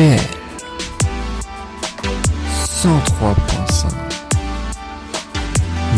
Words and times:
RDL 0.00 0.18
103.5 2.54 3.88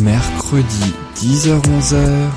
Mercredi 0.00 0.92
10h-11h 1.16 2.30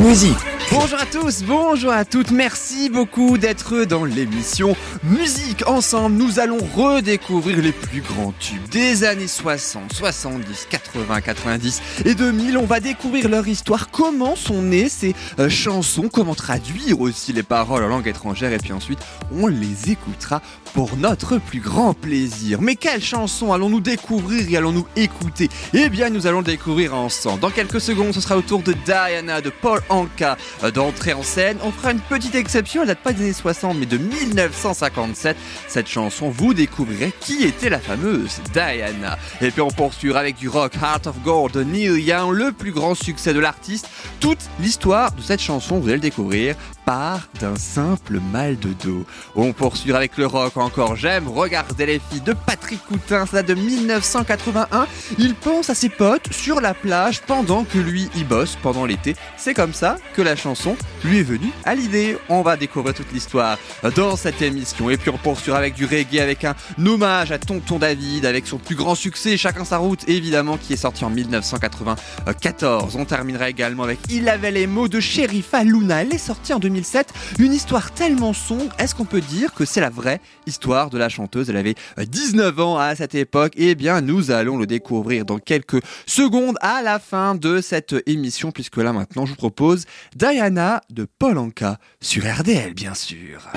Musique. 0.00 0.38
Bonjour 0.72 0.98
à 0.98 1.04
tous, 1.04 1.42
bonjour 1.42 1.92
à 1.92 2.06
toutes, 2.06 2.30
merci 2.30 2.63
beaucoup 2.90 3.38
d'être 3.38 3.84
dans 3.84 4.04
l'émission 4.04 4.76
Musique 5.04 5.66
Ensemble. 5.66 6.16
Nous 6.16 6.38
allons 6.40 6.58
redécouvrir 6.74 7.58
les 7.58 7.72
plus 7.72 8.00
grands 8.00 8.32
tubes 8.38 8.68
des 8.70 9.04
années 9.04 9.28
60, 9.28 9.92
70, 9.92 10.66
80, 10.70 11.20
90 11.20 11.82
et 12.04 12.14
2000. 12.14 12.58
On 12.58 12.64
va 12.64 12.80
découvrir 12.80 13.28
leur 13.28 13.46
histoire, 13.46 13.90
comment 13.90 14.34
sont 14.36 14.62
nées 14.62 14.88
ces 14.88 15.14
euh, 15.38 15.48
chansons, 15.48 16.08
comment 16.12 16.34
traduire 16.34 17.00
aussi 17.00 17.32
les 17.32 17.42
paroles 17.42 17.84
en 17.84 17.88
langue 17.88 18.08
étrangère 18.08 18.52
et 18.52 18.58
puis 18.58 18.72
ensuite 18.72 18.98
on 19.32 19.46
les 19.46 19.90
écoutera 19.90 20.42
pour 20.72 20.96
notre 20.96 21.38
plus 21.38 21.60
grand 21.60 21.94
plaisir. 21.94 22.60
Mais 22.60 22.74
quelles 22.74 23.02
chansons 23.02 23.52
allons-nous 23.52 23.80
découvrir 23.80 24.50
et 24.50 24.56
allons-nous 24.56 24.86
écouter? 24.96 25.48
Eh 25.72 25.88
bien 25.88 26.10
nous 26.10 26.26
allons 26.26 26.38
le 26.38 26.44
découvrir 26.44 26.94
ensemble. 26.94 27.40
Dans 27.40 27.50
quelques 27.50 27.80
secondes 27.80 28.12
ce 28.12 28.20
sera 28.20 28.36
au 28.36 28.42
tour 28.42 28.62
de 28.62 28.72
Diana 28.84 29.40
de 29.40 29.50
Paul 29.50 29.80
Anka 29.88 30.36
euh, 30.62 30.70
d'entrer 30.70 31.12
en 31.12 31.22
scène. 31.22 31.58
On 31.62 31.70
fera 31.70 31.92
une 31.92 32.00
petite 32.00 32.34
exception, 32.34 32.63
elle 32.74 32.86
date 32.86 32.98
pas 32.98 33.12
des 33.12 33.24
années 33.24 33.32
60 33.32 33.76
mais 33.78 33.86
de 33.86 33.98
1957. 33.98 35.36
Cette 35.68 35.88
chanson, 35.88 36.30
vous 36.30 36.54
découvrirez 36.54 37.12
qui 37.20 37.44
était 37.44 37.68
la 37.68 37.78
fameuse 37.78 38.40
Diana. 38.52 39.18
Et 39.40 39.50
puis 39.50 39.60
on 39.60 39.68
poursuivra 39.68 40.20
avec 40.20 40.36
du 40.36 40.48
rock 40.48 40.72
Heart 40.80 41.06
of 41.06 41.20
Gold 41.22 41.52
de 41.52 41.62
Neil 41.62 42.02
Young, 42.02 42.32
le 42.32 42.52
plus 42.52 42.72
grand 42.72 42.94
succès 42.94 43.34
de 43.34 43.40
l'artiste. 43.40 43.88
Toute 44.20 44.38
l'histoire 44.60 45.12
de 45.12 45.22
cette 45.22 45.40
chanson, 45.40 45.78
vous 45.78 45.88
allez 45.88 45.96
le 45.96 46.00
découvrir, 46.00 46.56
part 46.84 47.28
d'un 47.40 47.56
simple 47.56 48.20
mal 48.32 48.58
de 48.58 48.72
dos. 48.84 49.04
On 49.34 49.52
poursuivra 49.52 49.98
avec 49.98 50.16
le 50.16 50.26
rock 50.26 50.56
encore. 50.56 50.96
J'aime 50.96 51.28
regarder 51.28 51.86
les 51.86 52.00
filles 52.10 52.20
de 52.20 52.32
Patrick 52.32 52.84
Coutin, 52.86 53.26
ça 53.26 53.42
de 53.42 53.54
1981. 53.54 54.86
Il 55.18 55.34
pense 55.34 55.70
à 55.70 55.74
ses 55.74 55.88
potes 55.88 56.32
sur 56.32 56.60
la 56.60 56.74
plage 56.74 57.20
pendant 57.22 57.64
que 57.64 57.78
lui 57.78 58.08
y 58.16 58.24
bosse 58.24 58.56
pendant 58.62 58.86
l'été. 58.86 59.16
C'est 59.36 59.54
comme 59.54 59.72
ça 59.72 59.96
que 60.14 60.22
la 60.22 60.36
chanson 60.36 60.76
lui 61.04 61.18
est 61.18 61.22
venue 61.22 61.52
à 61.64 61.74
l'idée. 61.74 62.18
On 62.28 62.42
va 62.42 62.56
découvrir 62.56 62.94
toute 62.94 63.12
l'histoire 63.12 63.58
dans 63.96 64.16
cette 64.16 64.42
émission. 64.42 64.90
Et 64.90 64.96
puis 64.96 65.10
on 65.10 65.18
poursuivra 65.18 65.58
avec 65.58 65.74
du 65.74 65.84
reggae, 65.84 66.20
avec 66.20 66.44
un 66.44 66.54
hommage 66.84 67.32
à 67.32 67.38
Tonton 67.38 67.78
David, 67.78 68.26
avec 68.26 68.46
son 68.46 68.58
plus 68.58 68.74
grand 68.74 68.94
succès, 68.94 69.36
Chacun 69.36 69.64
sa 69.64 69.78
route, 69.78 70.08
évidemment, 70.08 70.56
qui 70.56 70.72
est 70.72 70.76
sorti 70.76 71.04
en 71.04 71.10
1994. 71.10 72.96
On 72.96 73.04
terminera 73.04 73.48
également 73.48 73.82
avec 73.82 73.98
Il 74.08 74.28
avait 74.28 74.50
les 74.50 74.66
mots 74.66 74.88
de 74.88 75.00
Sherifa 75.00 75.64
Luna. 75.64 76.02
Elle 76.02 76.14
est 76.14 76.18
sortie 76.18 76.52
en 76.52 76.58
2007. 76.74 77.14
Une 77.38 77.52
histoire 77.52 77.92
tellement 77.92 78.32
sombre, 78.32 78.74
est-ce 78.78 78.94
qu'on 78.94 79.04
peut 79.04 79.20
dire 79.20 79.54
que 79.54 79.64
c'est 79.64 79.80
la 79.80 79.90
vraie 79.90 80.20
histoire 80.46 80.90
de 80.90 80.98
la 80.98 81.08
chanteuse? 81.08 81.48
Elle 81.48 81.56
avait 81.56 81.76
19 81.98 82.58
ans 82.58 82.78
à 82.78 82.96
cette 82.96 83.14
époque. 83.14 83.52
Eh 83.56 83.76
bien, 83.76 84.00
nous 84.00 84.32
allons 84.32 84.58
le 84.58 84.66
découvrir 84.66 85.24
dans 85.24 85.38
quelques 85.38 85.80
secondes 86.06 86.56
à 86.60 86.82
la 86.82 86.98
fin 86.98 87.36
de 87.36 87.60
cette 87.60 87.94
émission, 88.06 88.50
puisque 88.50 88.78
là 88.78 88.92
maintenant, 88.92 89.24
je 89.24 89.30
vous 89.30 89.36
propose 89.36 89.84
Diana 90.16 90.80
de 90.90 91.06
Paul 91.18 91.38
Anka 91.38 91.78
sur 92.00 92.24
RDL, 92.24 92.74
bien 92.74 92.94
sûr. 92.94 93.48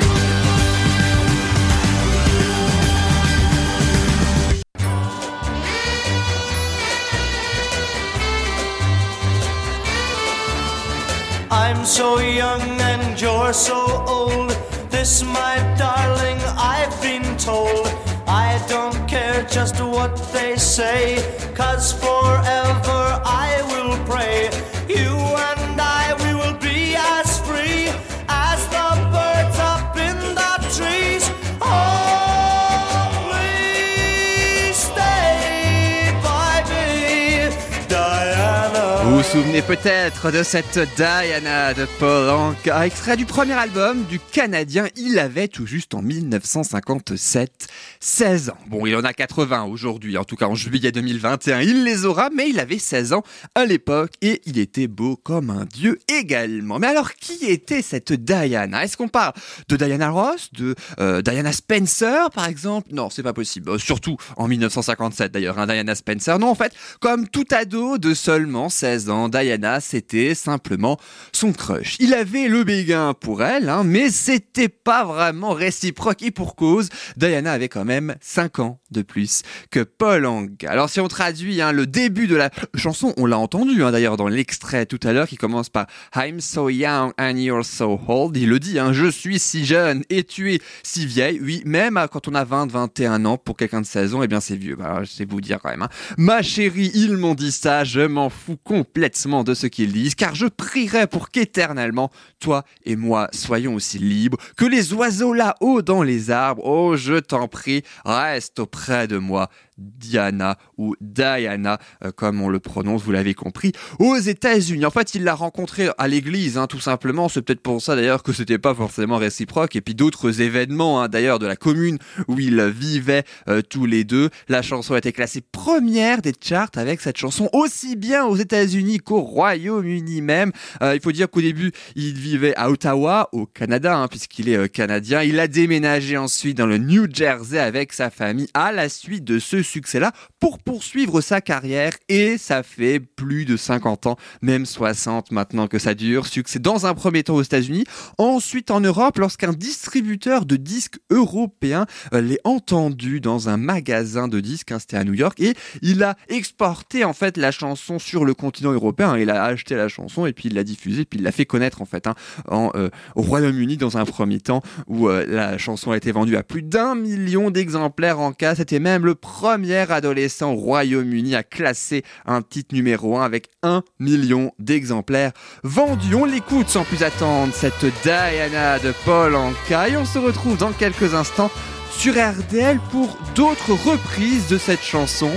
I'm 11.49 11.85
so 11.85 12.19
young 12.19 12.61
and 12.61 13.19
you're 13.21 13.53
so 13.53 14.03
old. 14.07 14.49
This, 14.89 15.23
my 15.23 15.55
darling, 15.77 16.39
I've 16.57 17.01
been 17.01 17.37
told. 17.37 17.87
I 18.27 18.61
don't 18.67 19.07
care 19.07 19.43
just 19.43 19.79
what 19.81 20.17
they 20.33 20.57
say, 20.57 21.23
cause 21.55 21.93
forever 21.93 23.21
I 23.23 23.61
will 23.71 23.97
pray. 24.05 24.49
You 24.89 25.15
and 25.47 25.79
I, 25.79 26.13
we 26.23 26.33
will 26.35 26.57
be 26.57 26.95
as 26.97 27.39
free 27.47 27.87
as 28.27 28.59
the 28.67 28.89
birds 29.13 29.57
up 29.59 29.95
in 29.95 30.17
the 30.35 30.53
trees. 30.75 31.23
Oh, 31.61 33.07
please 33.29 34.75
stay 34.75 36.11
by 36.21 36.63
me, 36.69 37.49
Diana. 37.87 39.09
Souvenez 39.57 39.75
peut-être 39.75 40.31
de 40.31 40.43
cette 40.43 40.79
Diana 40.95 41.73
de 41.73 41.87
Paul 41.97 42.29
Anka, 42.29 42.85
extrait 42.85 43.17
du 43.17 43.25
premier 43.25 43.53
album 43.53 44.03
du 44.03 44.19
Canadien. 44.19 44.87
Il 44.95 45.17
avait 45.17 45.47
tout 45.47 45.65
juste 45.65 45.95
en 45.95 46.03
1957 46.03 47.67
16 47.99 48.49
ans. 48.49 48.57
Bon, 48.67 48.85
il 48.85 48.95
en 48.95 49.03
a 49.03 49.13
80 49.13 49.63
aujourd'hui, 49.63 50.17
en 50.17 50.25
tout 50.25 50.35
cas 50.35 50.45
en 50.45 50.53
juillet 50.53 50.91
2021. 50.91 51.61
Il 51.61 51.85
les 51.85 52.05
aura, 52.05 52.29
mais 52.29 52.49
il 52.49 52.59
avait 52.59 52.77
16 52.77 53.13
ans 53.13 53.23
à 53.55 53.65
l'époque 53.65 54.11
et 54.21 54.41
il 54.45 54.59
était 54.59 54.87
beau 54.87 55.15
comme 55.15 55.49
un 55.49 55.65
dieu 55.65 55.97
également. 56.07 56.77
Mais 56.77 56.87
alors, 56.87 57.13
qui 57.13 57.45
était 57.45 57.81
cette 57.81 58.13
Diana? 58.13 58.83
Est-ce 58.83 58.95
qu'on 58.95 59.07
parle 59.07 59.33
de 59.69 59.75
Diana 59.75 60.09
Ross, 60.09 60.49
de 60.53 60.75
euh, 60.99 61.23
Diana 61.23 61.51
Spencer 61.51 62.29
par 62.31 62.47
exemple? 62.47 62.89
Non, 62.91 63.09
c'est 63.09 63.23
pas 63.23 63.33
possible. 63.33 63.71
Euh, 63.71 63.79
surtout 63.79 64.17
en 64.35 64.47
1957 64.47 65.31
d'ailleurs, 65.31 65.57
hein, 65.57 65.65
Diana 65.65 65.95
Spencer. 65.95 66.37
Non, 66.37 66.49
en 66.49 66.55
fait, 66.55 66.73
comme 66.99 67.27
tout 67.27 67.45
ado 67.51 67.97
de 67.97 68.13
seulement 68.13 68.69
16 68.69 69.09
ans, 69.09 69.29
Diana, 69.29 69.46
c'était 69.79 70.35
simplement 70.35 70.97
son 71.31 71.53
crush. 71.53 71.97
Il 71.99 72.13
avait 72.13 72.47
le 72.47 72.63
béguin 72.63 73.13
pour 73.13 73.43
elle, 73.43 73.69
hein, 73.69 73.83
mais 73.83 74.09
c'était 74.09 74.69
pas 74.69 75.05
vraiment 75.05 75.51
réciproque 75.51 76.21
et 76.23 76.31
pour 76.31 76.55
cause, 76.55 76.89
Diana 77.15 77.53
avait 77.53 77.69
quand 77.69 77.85
même 77.85 78.15
5 78.21 78.59
ans 78.59 78.79
de 78.91 79.01
plus 79.01 79.43
que 79.71 79.81
Paul 79.81 80.25
Anka. 80.25 80.69
Alors 80.69 80.89
si 80.89 80.99
on 80.99 81.07
traduit 81.07 81.61
hein, 81.61 81.71
le 81.71 81.87
début 81.87 82.27
de 82.27 82.35
la 82.35 82.49
chanson, 82.75 83.13
on 83.17 83.25
l'a 83.25 83.37
entendu 83.37 83.83
hein, 83.83 83.91
d'ailleurs 83.91 84.17
dans 84.17 84.27
l'extrait 84.27 84.85
tout 84.85 84.99
à 85.03 85.13
l'heure 85.13 85.27
qui 85.27 85.37
commence 85.37 85.69
par 85.69 85.87
I'm 86.15 86.39
so 86.39 86.69
young 86.69 87.11
and 87.19 87.37
you're 87.37 87.65
so 87.65 87.99
old. 88.07 88.35
Il 88.37 88.49
le 88.49 88.59
dit, 88.59 88.77
je 88.91 89.09
suis 89.09 89.39
si 89.39 89.65
jeune 89.65 90.03
et 90.09 90.23
tu 90.23 90.53
es 90.53 90.59
si 90.83 91.05
vieille. 91.05 91.39
Oui, 91.41 91.61
même 91.65 91.99
quand 92.11 92.27
on 92.27 92.35
a 92.35 92.43
20, 92.43 92.71
21 92.71 93.25
ans, 93.25 93.37
pour 93.37 93.57
quelqu'un 93.57 93.81
de 93.81 93.85
16 93.85 94.15
ans, 94.15 94.23
eh 94.23 94.27
bien 94.27 94.39
c'est 94.39 94.55
vieux. 94.55 94.75
Bah, 94.75 95.01
je 95.03 95.09
sais 95.09 95.25
vous 95.25 95.41
dire 95.41 95.59
quand 95.61 95.69
même. 95.69 95.87
Ma 96.17 96.41
chérie, 96.41 96.91
ils 96.93 97.17
m'ont 97.17 97.35
dit 97.35 97.51
ça, 97.51 97.83
je 97.83 98.01
m'en 98.01 98.29
fous 98.29 98.57
complètement 98.63 99.36
de 99.43 99.53
ce 99.53 99.67
qu'ils 99.67 99.93
disent, 99.93 100.15
car 100.15 100.35
je 100.35 100.45
prierai 100.45 101.07
pour 101.07 101.29
qu'éternellement, 101.29 102.11
toi 102.39 102.63
et 102.85 102.95
moi 102.95 103.29
soyons 103.33 103.75
aussi 103.75 103.99
libres 103.99 104.37
que 104.55 104.65
les 104.65 104.93
oiseaux 104.93 105.33
là-haut 105.33 105.81
dans 105.81 106.03
les 106.03 106.31
arbres. 106.31 106.63
Oh, 106.65 106.95
je 106.95 107.15
t'en 107.15 107.47
prie, 107.47 107.83
reste 108.05 108.59
auprès 108.59 109.07
de 109.07 109.17
moi. 109.17 109.49
Diana 109.77 110.57
ou 110.77 110.95
Diana, 111.01 111.79
euh, 112.03 112.11
comme 112.11 112.41
on 112.41 112.49
le 112.49 112.59
prononce, 112.59 113.03
vous 113.03 113.11
l'avez 113.11 113.33
compris, 113.33 113.71
aux 113.99 114.17
États-Unis. 114.17 114.85
En 114.85 114.91
fait, 114.91 115.15
il 115.15 115.23
l'a 115.23 115.35
rencontrée 115.35 115.89
à 115.97 116.07
l'église, 116.07 116.57
hein, 116.57 116.67
tout 116.67 116.79
simplement. 116.79 117.29
C'est 117.29 117.41
peut-être 117.41 117.61
pour 117.61 117.81
ça 117.81 117.95
d'ailleurs 117.95 118.23
que 118.23 118.33
c'était 118.33 118.57
pas 118.57 118.73
forcément 118.73 119.17
réciproque. 119.17 119.75
Et 119.75 119.81
puis 119.81 119.95
d'autres 119.95 120.41
événements, 120.41 121.01
hein, 121.01 121.07
d'ailleurs, 121.07 121.39
de 121.39 121.45
la 121.45 121.55
commune 121.55 121.97
où 122.27 122.39
ils 122.39 122.61
vivaient 122.63 123.23
euh, 123.47 123.61
tous 123.61 123.85
les 123.85 124.03
deux. 124.03 124.29
La 124.47 124.61
chanson 124.61 124.93
a 124.93 124.97
été 124.97 125.11
classée 125.11 125.41
première 125.41 126.21
des 126.21 126.33
charts 126.39 126.69
avec 126.75 127.01
cette 127.01 127.17
chanson 127.17 127.49
aussi 127.53 127.95
bien 127.95 128.25
aux 128.25 128.35
États-Unis 128.35 128.99
qu'au 128.99 129.21
Royaume-Uni 129.21 130.21
même. 130.21 130.51
Euh, 130.81 130.95
il 130.95 131.01
faut 131.01 131.11
dire 131.11 131.29
qu'au 131.29 131.41
début, 131.41 131.71
il 131.95 132.13
vivait 132.13 132.55
à 132.55 132.69
Ottawa, 132.69 133.29
au 133.31 133.45
Canada, 133.45 133.97
hein, 133.97 134.07
puisqu'il 134.07 134.49
est 134.49 134.57
euh, 134.57 134.67
canadien. 134.67 135.23
Il 135.23 135.39
a 135.39 135.47
déménagé 135.47 136.17
ensuite 136.17 136.57
dans 136.57 136.65
le 136.65 136.77
New 136.77 137.07
Jersey 137.11 137.59
avec 137.59 137.93
sa 137.93 138.09
famille 138.09 138.47
à 138.53 138.71
la 138.71 138.89
suite 138.89 139.23
de 139.23 139.39
ce 139.39 139.61
succès-là 139.67 140.11
pour 140.39 140.59
poursuivre 140.59 141.21
sa 141.21 141.41
carrière 141.41 141.91
et 142.09 142.37
ça 142.37 142.63
fait 142.63 142.99
plus 142.99 143.45
de 143.45 143.57
50 143.57 144.07
ans, 144.07 144.17
même 144.41 144.65
60 144.65 145.31
maintenant 145.31 145.67
que 145.67 145.79
ça 145.79 145.93
dure. 145.93 146.25
Succès 146.27 146.59
dans 146.59 146.85
un 146.85 146.93
premier 146.93 147.23
temps 147.23 147.35
aux 147.35 147.43
États-Unis, 147.43 147.85
ensuite 148.17 148.71
en 148.71 148.79
Europe 148.79 149.17
lorsqu'un 149.19 149.53
distributeur 149.53 150.45
de 150.45 150.55
disques 150.55 150.99
européen 151.09 151.85
euh, 152.13 152.21
l'est 152.21 152.41
entendu 152.43 153.19
dans 153.19 153.49
un 153.49 153.57
magasin 153.57 154.27
de 154.27 154.39
disques, 154.39 154.71
hein, 154.71 154.79
c'était 154.79 154.97
à 154.97 155.03
New 155.03 155.13
York, 155.13 155.39
et 155.39 155.53
il 155.81 156.03
a 156.03 156.15
exporté 156.29 157.03
en 157.03 157.13
fait 157.13 157.37
la 157.37 157.51
chanson 157.51 157.99
sur 157.99 158.25
le 158.25 158.33
continent 158.33 158.71
européen. 158.71 159.17
Il 159.17 159.29
a 159.29 159.43
acheté 159.43 159.75
la 159.75 159.87
chanson 159.87 160.25
et 160.25 160.33
puis 160.33 160.49
il 160.49 160.55
l'a 160.55 160.63
diffusée, 160.63 161.05
puis 161.05 161.19
il 161.19 161.23
l'a 161.23 161.31
fait 161.31 161.45
connaître 161.45 161.81
en 161.81 161.85
fait 161.85 162.07
hein, 162.07 162.15
en, 162.47 162.71
euh, 162.75 162.89
au 163.15 163.21
Royaume-Uni 163.21 163.77
dans 163.77 163.97
un 163.97 164.05
premier 164.05 164.39
temps 164.39 164.61
où 164.87 165.09
euh, 165.09 165.25
la 165.27 165.57
chanson 165.57 165.91
a 165.91 165.97
été 165.97 166.11
vendue 166.11 166.37
à 166.37 166.43
plus 166.43 166.63
d'un 166.63 166.95
million 166.95 167.51
d'exemplaires 167.51 168.19
en 168.19 168.31
cas. 168.31 168.55
C'était 168.55 168.79
même 168.79 169.05
le 169.05 169.15
premier 169.15 169.56
adolescent 169.89 170.53
au 170.53 170.55
Royaume-Uni 170.55 171.35
à 171.35 171.43
classer 171.43 172.03
un 172.25 172.41
titre 172.41 172.75
numéro 172.75 173.17
1 173.17 173.23
avec 173.23 173.49
un 173.63 173.83
million 173.99 174.51
d'exemplaires 174.59 175.31
vendus. 175.63 176.15
On 176.15 176.25
l'écoute 176.25 176.69
sans 176.69 176.83
plus 176.83 177.03
attendre, 177.03 177.53
cette 177.53 177.85
Diana 178.03 178.79
de 178.79 178.93
Paul 179.05 179.35
Anka, 179.35 179.89
et 179.89 179.97
on 179.97 180.05
se 180.05 180.19
retrouve 180.19 180.57
dans 180.57 180.71
quelques 180.71 181.13
instants 181.13 181.51
sur 181.91 182.13
RDL 182.13 182.79
pour 182.91 183.17
d'autres 183.35 183.73
reprises 183.73 184.47
de 184.47 184.57
cette 184.57 184.83
chanson, 184.83 185.31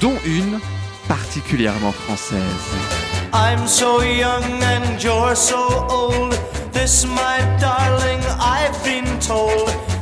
dont 0.00 0.16
une 0.24 0.58
particulièrement 1.08 1.92
française. 1.92 2.38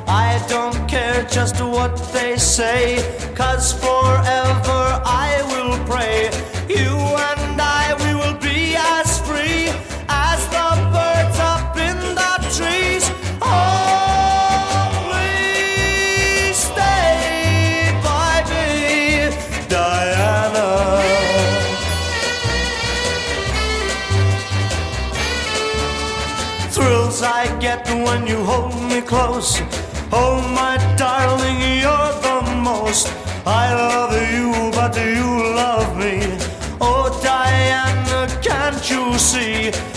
I 0.09 0.45
don't 0.49 0.89
care 0.89 1.25
just 1.25 1.61
what 1.61 1.97
they 2.13 2.37
say, 2.37 2.97
cause 3.35 3.73
forever 3.73 5.03
I 5.05 5.43
will 5.51 5.77
pray. 5.85 6.31
You 6.69 6.95
and 7.29 7.61
I, 7.61 7.95
we 8.05 8.15
will 8.15 8.39
be 8.39 8.77
as 8.77 9.19
free 9.27 9.69
as 10.09 10.41
the 10.55 10.69
birds 10.95 11.39
up 11.41 11.77
in 11.77 11.99
the 12.15 12.35
trees. 12.55 13.11
Oh, 13.43 14.89
please 15.11 16.57
stay 16.57 17.91
by 18.05 18.45
me, 18.49 19.35
Diana. 19.69 21.03
thrills 26.71 27.23
I 27.23 27.59
get 27.59 27.87
when 27.89 28.27
you 28.27 28.45
hold 28.45 28.75
me 28.89 29.01
close. 29.01 29.61
You 38.91 39.19
see? 39.19 39.96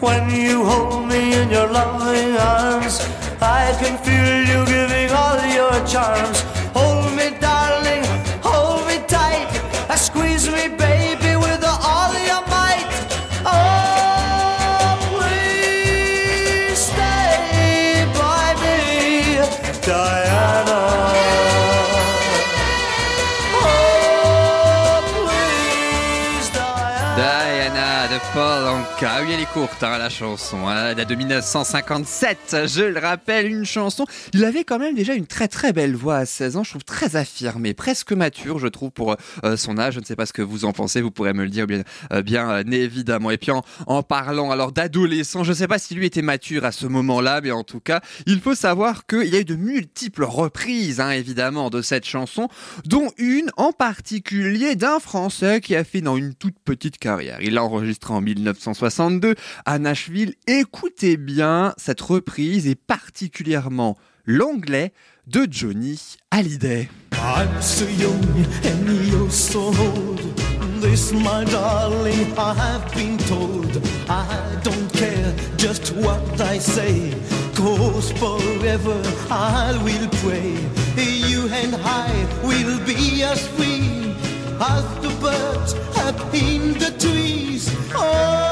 When 0.00 0.30
you 0.30 0.64
hold 0.64 1.08
me 1.08 1.34
in 1.34 1.50
your 1.50 1.70
loving 1.70 2.34
arms, 2.34 3.00
I 3.38 3.76
can 3.78 3.98
feel 3.98 4.48
you 4.48 4.64
giving 4.64 5.10
all 5.10 5.36
your 5.44 5.86
charms. 5.86 6.29
De 27.74 28.18
Paul 28.34 28.66
Anka. 28.66 29.22
Oui, 29.22 29.30
elle 29.32 29.40
est 29.40 29.46
courte, 29.52 29.80
hein, 29.84 29.96
la 29.96 30.10
chanson. 30.10 30.66
hein. 30.66 30.88
Elle 30.88 30.96
date 30.96 31.08
de 31.08 31.14
1957. 31.14 32.56
Je 32.66 32.82
le 32.82 32.98
rappelle, 32.98 33.46
une 33.46 33.64
chanson. 33.64 34.06
Il 34.34 34.44
avait 34.44 34.64
quand 34.64 34.80
même 34.80 34.96
déjà 34.96 35.14
une 35.14 35.26
très 35.26 35.46
très 35.46 35.72
belle 35.72 35.94
voix 35.94 36.16
à 36.16 36.26
16 36.26 36.56
ans. 36.56 36.64
Je 36.64 36.70
trouve 36.70 36.82
très 36.84 37.14
affirmée, 37.14 37.72
presque 37.72 38.10
mature, 38.12 38.58
je 38.58 38.66
trouve, 38.66 38.90
pour 38.90 39.14
euh, 39.44 39.56
son 39.56 39.78
âge. 39.78 39.94
Je 39.94 40.00
ne 40.00 40.04
sais 40.04 40.16
pas 40.16 40.26
ce 40.26 40.32
que 40.32 40.42
vous 40.42 40.64
en 40.64 40.72
pensez. 40.72 41.00
Vous 41.00 41.12
pourrez 41.12 41.32
me 41.32 41.44
le 41.44 41.48
dire 41.50 41.68
bien, 41.68 41.82
euh, 42.12 42.22
bien 42.22 42.50
euh, 42.50 42.64
évidemment. 42.72 43.30
Et 43.30 43.38
puis 43.38 43.52
en, 43.52 43.62
en 43.86 44.02
parlant 44.02 44.50
alors 44.50 44.72
d'adolescent, 44.72 45.44
je 45.44 45.50
ne 45.50 45.54
sais 45.56 45.68
pas 45.68 45.78
si 45.78 45.94
lui 45.94 46.06
était 46.06 46.22
mature 46.22 46.64
à 46.64 46.72
ce 46.72 46.86
moment-là, 46.86 47.40
mais 47.40 47.52
en 47.52 47.62
tout 47.62 47.80
cas, 47.80 48.00
il 48.26 48.40
faut 48.40 48.56
savoir 48.56 49.06
qu'il 49.06 49.28
y 49.28 49.36
a 49.36 49.40
eu 49.40 49.44
de 49.44 49.54
multiples 49.54 50.24
reprises, 50.24 50.98
hein, 50.98 51.10
évidemment, 51.10 51.70
de 51.70 51.82
cette 51.82 52.04
chanson, 52.06 52.48
dont 52.84 53.12
une 53.16 53.50
en 53.56 53.70
particulier 53.72 54.74
d'un 54.74 54.98
Français 54.98 55.60
qui 55.60 55.76
a 55.76 55.84
fait 55.84 56.00
dans 56.00 56.16
une 56.16 56.34
toute 56.34 56.58
petite 56.64 56.98
carrière. 56.98 57.38
Il 57.42 57.59
l'a 57.60 57.64
enregistrée 57.64 58.14
en 58.14 58.20
1962 58.20 59.34
à 59.66 59.78
Nashville. 59.78 60.34
Écoutez 60.46 61.16
bien 61.16 61.74
cette 61.76 62.00
reprise 62.00 62.66
et 62.66 62.74
particulièrement 62.74 63.98
l'anglais 64.24 64.92
de 65.26 65.46
Johnny 65.50 66.16
Hallyday. 66.30 66.88
I'm 67.12 67.60
so 67.60 67.84
young 67.84 68.24
and 68.64 68.88
you're 69.10 69.30
so 69.30 69.66
old. 69.68 70.20
This, 70.80 71.12
my 71.12 71.44
darling, 71.44 72.32
I 72.38 72.54
have 72.54 72.94
been 72.94 73.18
told. 73.28 73.82
I 74.08 74.24
don't 74.62 74.90
care 74.94 75.34
just 75.58 75.94
what 75.96 76.40
I 76.40 76.58
say. 76.58 77.12
Cause 77.54 78.10
forever 78.12 79.02
I 79.30 79.78
will 79.84 80.08
pray. 80.24 80.56
You 81.28 81.48
and 81.52 81.76
I 81.84 82.08
will 82.42 82.78
be 82.86 83.22
as 83.22 83.46
free 83.48 84.14
as 84.60 84.84
the 85.02 85.10
birds 85.20 85.74
up 85.98 86.34
in 86.34 86.78
the 86.78 86.90
trees. 86.98 87.19
Oh, 88.22 88.49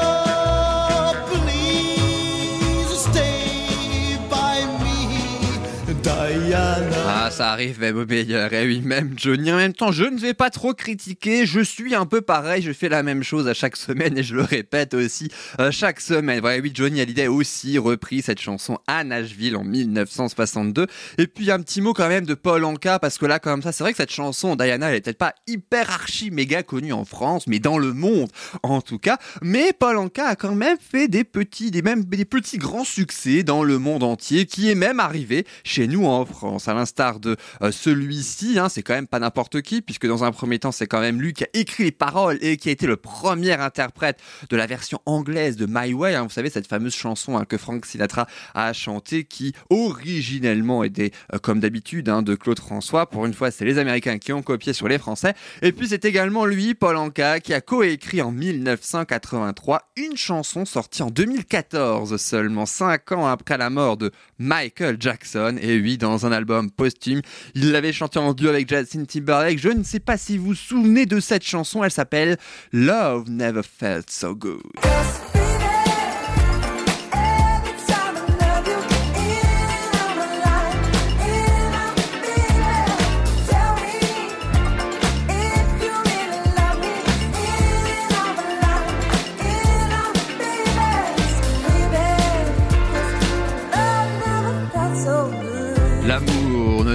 Ah, 7.07 7.31
ça 7.31 7.51
arrive 7.51 7.79
même 7.79 7.97
au 7.97 8.05
meilleur. 8.05 8.53
Et 8.53 8.65
oui, 8.65 8.81
même 8.81 9.13
Johnny. 9.17 9.51
En 9.51 9.57
même 9.57 9.73
temps, 9.73 9.91
je 9.91 10.03
ne 10.03 10.17
vais 10.19 10.33
pas 10.33 10.49
trop 10.49 10.73
critiquer. 10.73 11.45
Je 11.45 11.59
suis 11.59 11.95
un 11.95 12.05
peu 12.05 12.21
pareil. 12.21 12.61
Je 12.61 12.71
fais 12.71 12.89
la 12.89 13.03
même 13.03 13.23
chose 13.23 13.47
à 13.47 13.53
chaque 13.53 13.75
semaine 13.75 14.17
et 14.17 14.23
je 14.23 14.35
le 14.35 14.43
répète 14.43 14.93
aussi 14.93 15.29
euh, 15.59 15.71
chaque 15.71 15.99
semaine. 16.01 16.43
Ouais, 16.43 16.59
oui, 16.61 16.71
Johnny 16.73 17.01
Hallyday 17.01 17.25
a 17.25 17.31
aussi 17.31 17.77
repris 17.77 18.21
cette 18.21 18.39
chanson 18.39 18.77
à 18.87 19.03
Nashville 19.03 19.55
en 19.55 19.63
1962. 19.63 20.87
Et 21.17 21.27
puis, 21.27 21.49
un 21.51 21.61
petit 21.61 21.81
mot 21.81 21.93
quand 21.93 22.09
même 22.09 22.25
de 22.25 22.35
Paul 22.35 22.63
Anka 22.63 22.99
parce 22.99 23.17
que 23.17 23.25
là, 23.25 23.39
comme 23.39 23.61
ça, 23.61 23.71
c'est 23.71 23.83
vrai 23.83 23.91
que 23.91 23.97
cette 23.97 24.11
chanson, 24.11 24.55
Diana, 24.55 24.89
elle 24.89 24.95
est 24.95 25.01
peut-être 25.01 25.17
pas 25.17 25.33
hyper 25.47 25.89
archi 25.89 26.29
méga 26.31 26.63
connue 26.63 26.93
en 26.93 27.05
France, 27.05 27.47
mais 27.47 27.59
dans 27.59 27.77
le 27.77 27.93
monde 27.93 28.29
en 28.63 28.81
tout 28.81 28.99
cas. 28.99 29.17
Mais 29.41 29.73
Paul 29.77 29.97
Anka 29.97 30.27
a 30.27 30.35
quand 30.35 30.55
même 30.55 30.77
fait 30.79 31.07
des 31.07 31.23
petits, 31.23 31.71
des 31.71 31.81
même 31.81 32.03
des 32.05 32.25
petits 32.25 32.57
grands 32.57 32.83
succès 32.83 33.43
dans 33.43 33.63
le 33.63 33.79
monde 33.79 34.03
entier, 34.03 34.45
qui 34.45 34.69
est 34.69 34.75
même 34.75 34.99
arrivé 34.99 35.45
chez 35.63 35.87
nous 35.87 36.05
en 36.05 36.18
France, 36.25 36.67
à 36.67 36.73
l'instar 36.73 37.19
de 37.19 37.35
euh, 37.61 37.71
celui-ci. 37.71 38.59
Hein, 38.59 38.69
c'est 38.69 38.83
quand 38.83 38.93
même 38.93 39.07
pas 39.07 39.19
n'importe 39.19 39.61
qui, 39.61 39.81
puisque 39.81 40.07
dans 40.07 40.23
un 40.23 40.31
premier 40.31 40.59
temps, 40.59 40.71
c'est 40.71 40.87
quand 40.87 41.01
même 41.01 41.21
lui 41.21 41.33
qui 41.33 41.43
a 41.43 41.49
écrit 41.53 41.85
les 41.85 41.91
paroles 41.91 42.37
et 42.41 42.57
qui 42.57 42.69
a 42.69 42.71
été 42.71 42.87
le 42.87 42.97
premier 42.97 43.53
interprète 43.53 44.19
de 44.49 44.57
la 44.57 44.65
version 44.65 44.99
anglaise 45.05 45.55
de 45.55 45.67
My 45.69 45.93
Way. 45.93 46.15
hein. 46.15 46.23
vous 46.23 46.29
savez 46.29 46.49
cette 46.49 46.67
fameuse 46.67 46.95
chanson 46.95 47.37
hein, 47.37 47.45
que 47.45 47.57
Frank 47.57 47.85
Sinatra 47.85 48.27
a 48.53 48.73
chantée, 48.73 49.23
qui 49.23 49.53
originellement 49.69 50.83
était, 50.83 51.11
euh, 51.33 51.39
comme 51.39 51.59
d'habitude, 51.59 52.05
de 52.05 52.35
Claude 52.35 52.59
François. 52.59 53.09
Pour 53.09 53.25
une 53.25 53.33
fois, 53.33 53.51
c'est 53.51 53.65
les 53.65 53.77
Américains 53.77 54.17
qui 54.17 54.33
ont 54.33 54.41
copié 54.41 54.73
sur 54.73 54.87
les 54.87 54.97
Français. 54.97 55.33
Et 55.61 55.71
puis 55.71 55.87
c'est 55.87 56.05
également 56.05 56.45
lui, 56.45 56.73
Paul 56.73 56.97
Anka, 56.97 57.39
qui 57.39 57.53
a 57.53 57.61
coécrit 57.61 58.21
en 58.21 58.31
1983 58.31 59.91
une 59.97 60.17
chanson 60.17 60.65
sortie 60.65 61.03
en 61.03 61.09
2014 61.11 62.17
seulement, 62.17 62.65
cinq 62.65 63.11
ans 63.11 63.27
après 63.27 63.57
la 63.57 63.69
mort 63.69 63.97
de 63.97 64.11
Michael 64.37 64.97
Jackson. 64.99 65.57
Et 65.61 65.79
oui, 65.79 65.97
dans 65.97 66.08
un 66.17 66.31
album 66.31 66.71
posthume, 66.71 67.21
il 67.55 67.71
l'avait 67.71 67.93
chanté 67.93 68.19
en 68.19 68.33
duo 68.33 68.49
avec 68.49 68.69
Justin 68.69 69.05
Timberlake. 69.05 69.59
Je 69.59 69.69
ne 69.69 69.83
sais 69.83 69.99
pas 69.99 70.17
si 70.17 70.37
vous 70.37 70.47
vous 70.47 70.55
souvenez 70.55 71.05
de 71.05 71.19
cette 71.19 71.43
chanson, 71.43 71.83
elle 71.83 71.91
s'appelle 71.91 72.37
Love 72.71 73.29
Never 73.29 73.61
Felt 73.63 74.09
So 74.09 74.35
Good. 74.35 74.61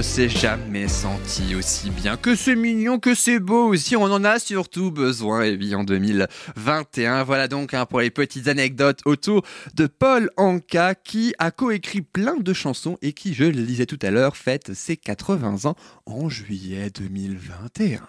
S'est 0.01 0.29
jamais 0.29 0.87
senti 0.87 1.55
aussi 1.55 1.89
bien 1.89 2.17
que 2.17 2.35
c'est 2.35 2.55
mignon, 2.55 2.99
que 2.99 3.15
c'est 3.15 3.39
beau 3.39 3.67
aussi. 3.67 3.95
On 3.95 4.03
en 4.03 4.23
a 4.23 4.39
surtout 4.39 4.91
besoin, 4.91 5.43
et 5.43 5.55
oui, 5.55 5.75
en 5.75 5.83
2021. 5.83 7.23
Voilà 7.23 7.47
donc 7.47 7.73
hein, 7.73 7.85
pour 7.85 8.01
les 8.01 8.09
petites 8.09 8.47
anecdotes 8.47 8.99
autour 9.05 9.43
de 9.73 9.87
Paul 9.87 10.29
Anka 10.37 10.95
qui 10.95 11.33
a 11.39 11.51
coécrit 11.51 12.01
plein 12.01 12.35
de 12.37 12.53
chansons 12.53 12.97
et 13.01 13.13
qui, 13.13 13.33
je 13.33 13.45
le 13.45 13.63
disais 13.63 13.85
tout 13.85 13.99
à 14.01 14.11
l'heure, 14.11 14.37
fête 14.37 14.73
ses 14.73 14.97
80 14.97 15.69
ans 15.69 15.75
en 16.05 16.29
juillet 16.29 16.89
2021. 16.89 18.01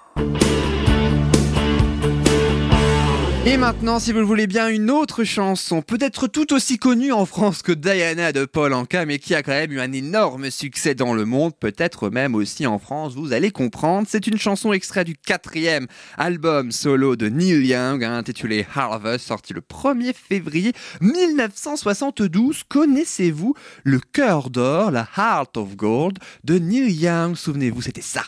Et 3.49 3.59
maintenant, 3.59 4.01
si 4.01 4.11
vous 4.11 4.19
le 4.19 4.25
voulez 4.25 4.49
bien, 4.49 4.67
une 4.67 4.91
autre 4.91 5.23
chanson, 5.23 5.81
peut-être 5.81 6.27
tout 6.27 6.53
aussi 6.53 6.79
connue 6.79 7.13
en 7.13 7.27
France 7.27 7.63
que 7.63 7.71
Diana 7.71 8.33
de 8.33 8.45
Paul 8.45 8.73
Anka, 8.73 9.07
mais 9.07 9.21
qui 9.21 9.37
a 9.37 9.45
quand 9.45 9.53
même 9.53 9.71
eu 9.71 9.79
un 9.79 9.93
énorme 9.93 10.51
succès 10.51 10.97
dans 10.97 11.15
le 11.15 11.25
monde, 11.25 11.53
peut-être 11.57 12.11
même 12.11 12.35
aussi 12.35 12.67
en 12.67 12.81
France, 12.81 13.15
vous 13.15 13.33
allez 13.33 13.53
comprendre. 13.53 14.09
C'est 14.11 14.27
une 14.27 14.37
chanson 14.37 14.73
extraite 14.73 15.07
du 15.07 15.15
quatrième 15.15 15.87
album 16.19 16.73
solo 16.73 17.15
de 17.15 17.29
Neil 17.29 17.65
Young, 17.65 18.03
hein, 18.03 18.17
intitulé 18.17 18.67
Harvest, 18.75 19.25
sorti 19.25 19.53
le 19.53 19.61
1er 19.61 20.13
février 20.13 20.73
1972. 21.01 22.65
Connaissez-vous 22.69 23.55
le 23.85 24.01
cœur 24.01 24.51
d'or, 24.51 24.91
la 24.91 25.07
Heart 25.17 25.57
of 25.57 25.77
Gold 25.77 26.19
de 26.43 26.59
Neil 26.59 26.91
Young? 26.91 27.37
Souvenez-vous, 27.37 27.83
c'était 27.83 28.03
ça. 28.03 28.25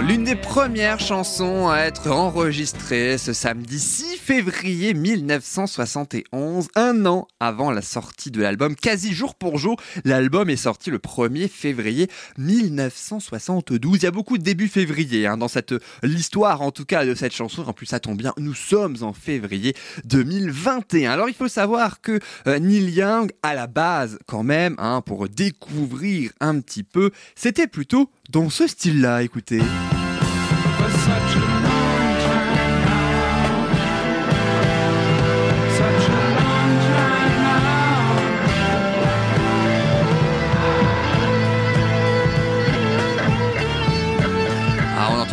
L'une 0.00 0.17
des 0.28 0.36
premières 0.36 1.00
chansons 1.00 1.70
à 1.70 1.78
être 1.78 2.10
enregistrée 2.10 3.16
ce 3.16 3.32
samedi 3.32 3.78
6 3.78 4.18
février 4.18 4.92
1971, 4.92 6.68
un 6.74 7.06
an 7.06 7.26
avant 7.40 7.70
la 7.70 7.80
sortie 7.80 8.30
de 8.30 8.42
l'album, 8.42 8.76
quasi 8.76 9.14
jour 9.14 9.36
pour 9.36 9.56
jour. 9.56 9.80
L'album 10.04 10.50
est 10.50 10.56
sorti 10.56 10.90
le 10.90 10.98
1er 10.98 11.48
février 11.48 12.08
1972. 12.36 14.00
Il 14.00 14.02
y 14.02 14.06
a 14.06 14.10
beaucoup 14.10 14.36
de 14.36 14.42
début 14.42 14.68
février 14.68 15.26
hein, 15.26 15.38
dans 15.38 15.48
cette 15.48 15.74
l'histoire 16.02 16.60
en 16.60 16.72
tout 16.72 16.84
cas 16.84 17.06
de 17.06 17.14
cette 17.14 17.34
chanson. 17.34 17.62
En 17.66 17.72
plus, 17.72 17.86
ça 17.86 17.98
tombe 17.98 18.18
bien, 18.18 18.34
nous 18.36 18.54
sommes 18.54 18.96
en 19.00 19.14
février 19.14 19.74
2021. 20.04 21.10
Alors, 21.10 21.30
il 21.30 21.34
faut 21.34 21.48
savoir 21.48 22.02
que 22.02 22.20
euh, 22.46 22.58
Neil 22.58 22.90
Young, 22.90 23.32
à 23.42 23.54
la 23.54 23.66
base, 23.66 24.18
quand 24.26 24.42
même, 24.42 24.74
hein, 24.76 25.00
pour 25.00 25.26
découvrir 25.30 26.32
un 26.40 26.60
petit 26.60 26.82
peu, 26.82 27.12
c'était 27.34 27.66
plutôt 27.66 28.10
dans 28.28 28.50
ce 28.50 28.66
style-là. 28.66 29.22
Écoutez. 29.22 29.62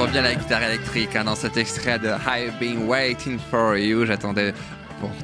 Bien 0.08 0.22
la 0.22 0.36
guitare 0.36 0.64
électrique 0.64 1.16
hein, 1.16 1.24
dans 1.24 1.36
cet 1.36 1.58
extrait 1.58 1.98
de 2.00 2.08
I've 2.08 2.58
been 2.60 2.88
waiting 2.88 3.40
for 3.50 3.78
you. 3.78 4.06
J'attendais 4.06 4.54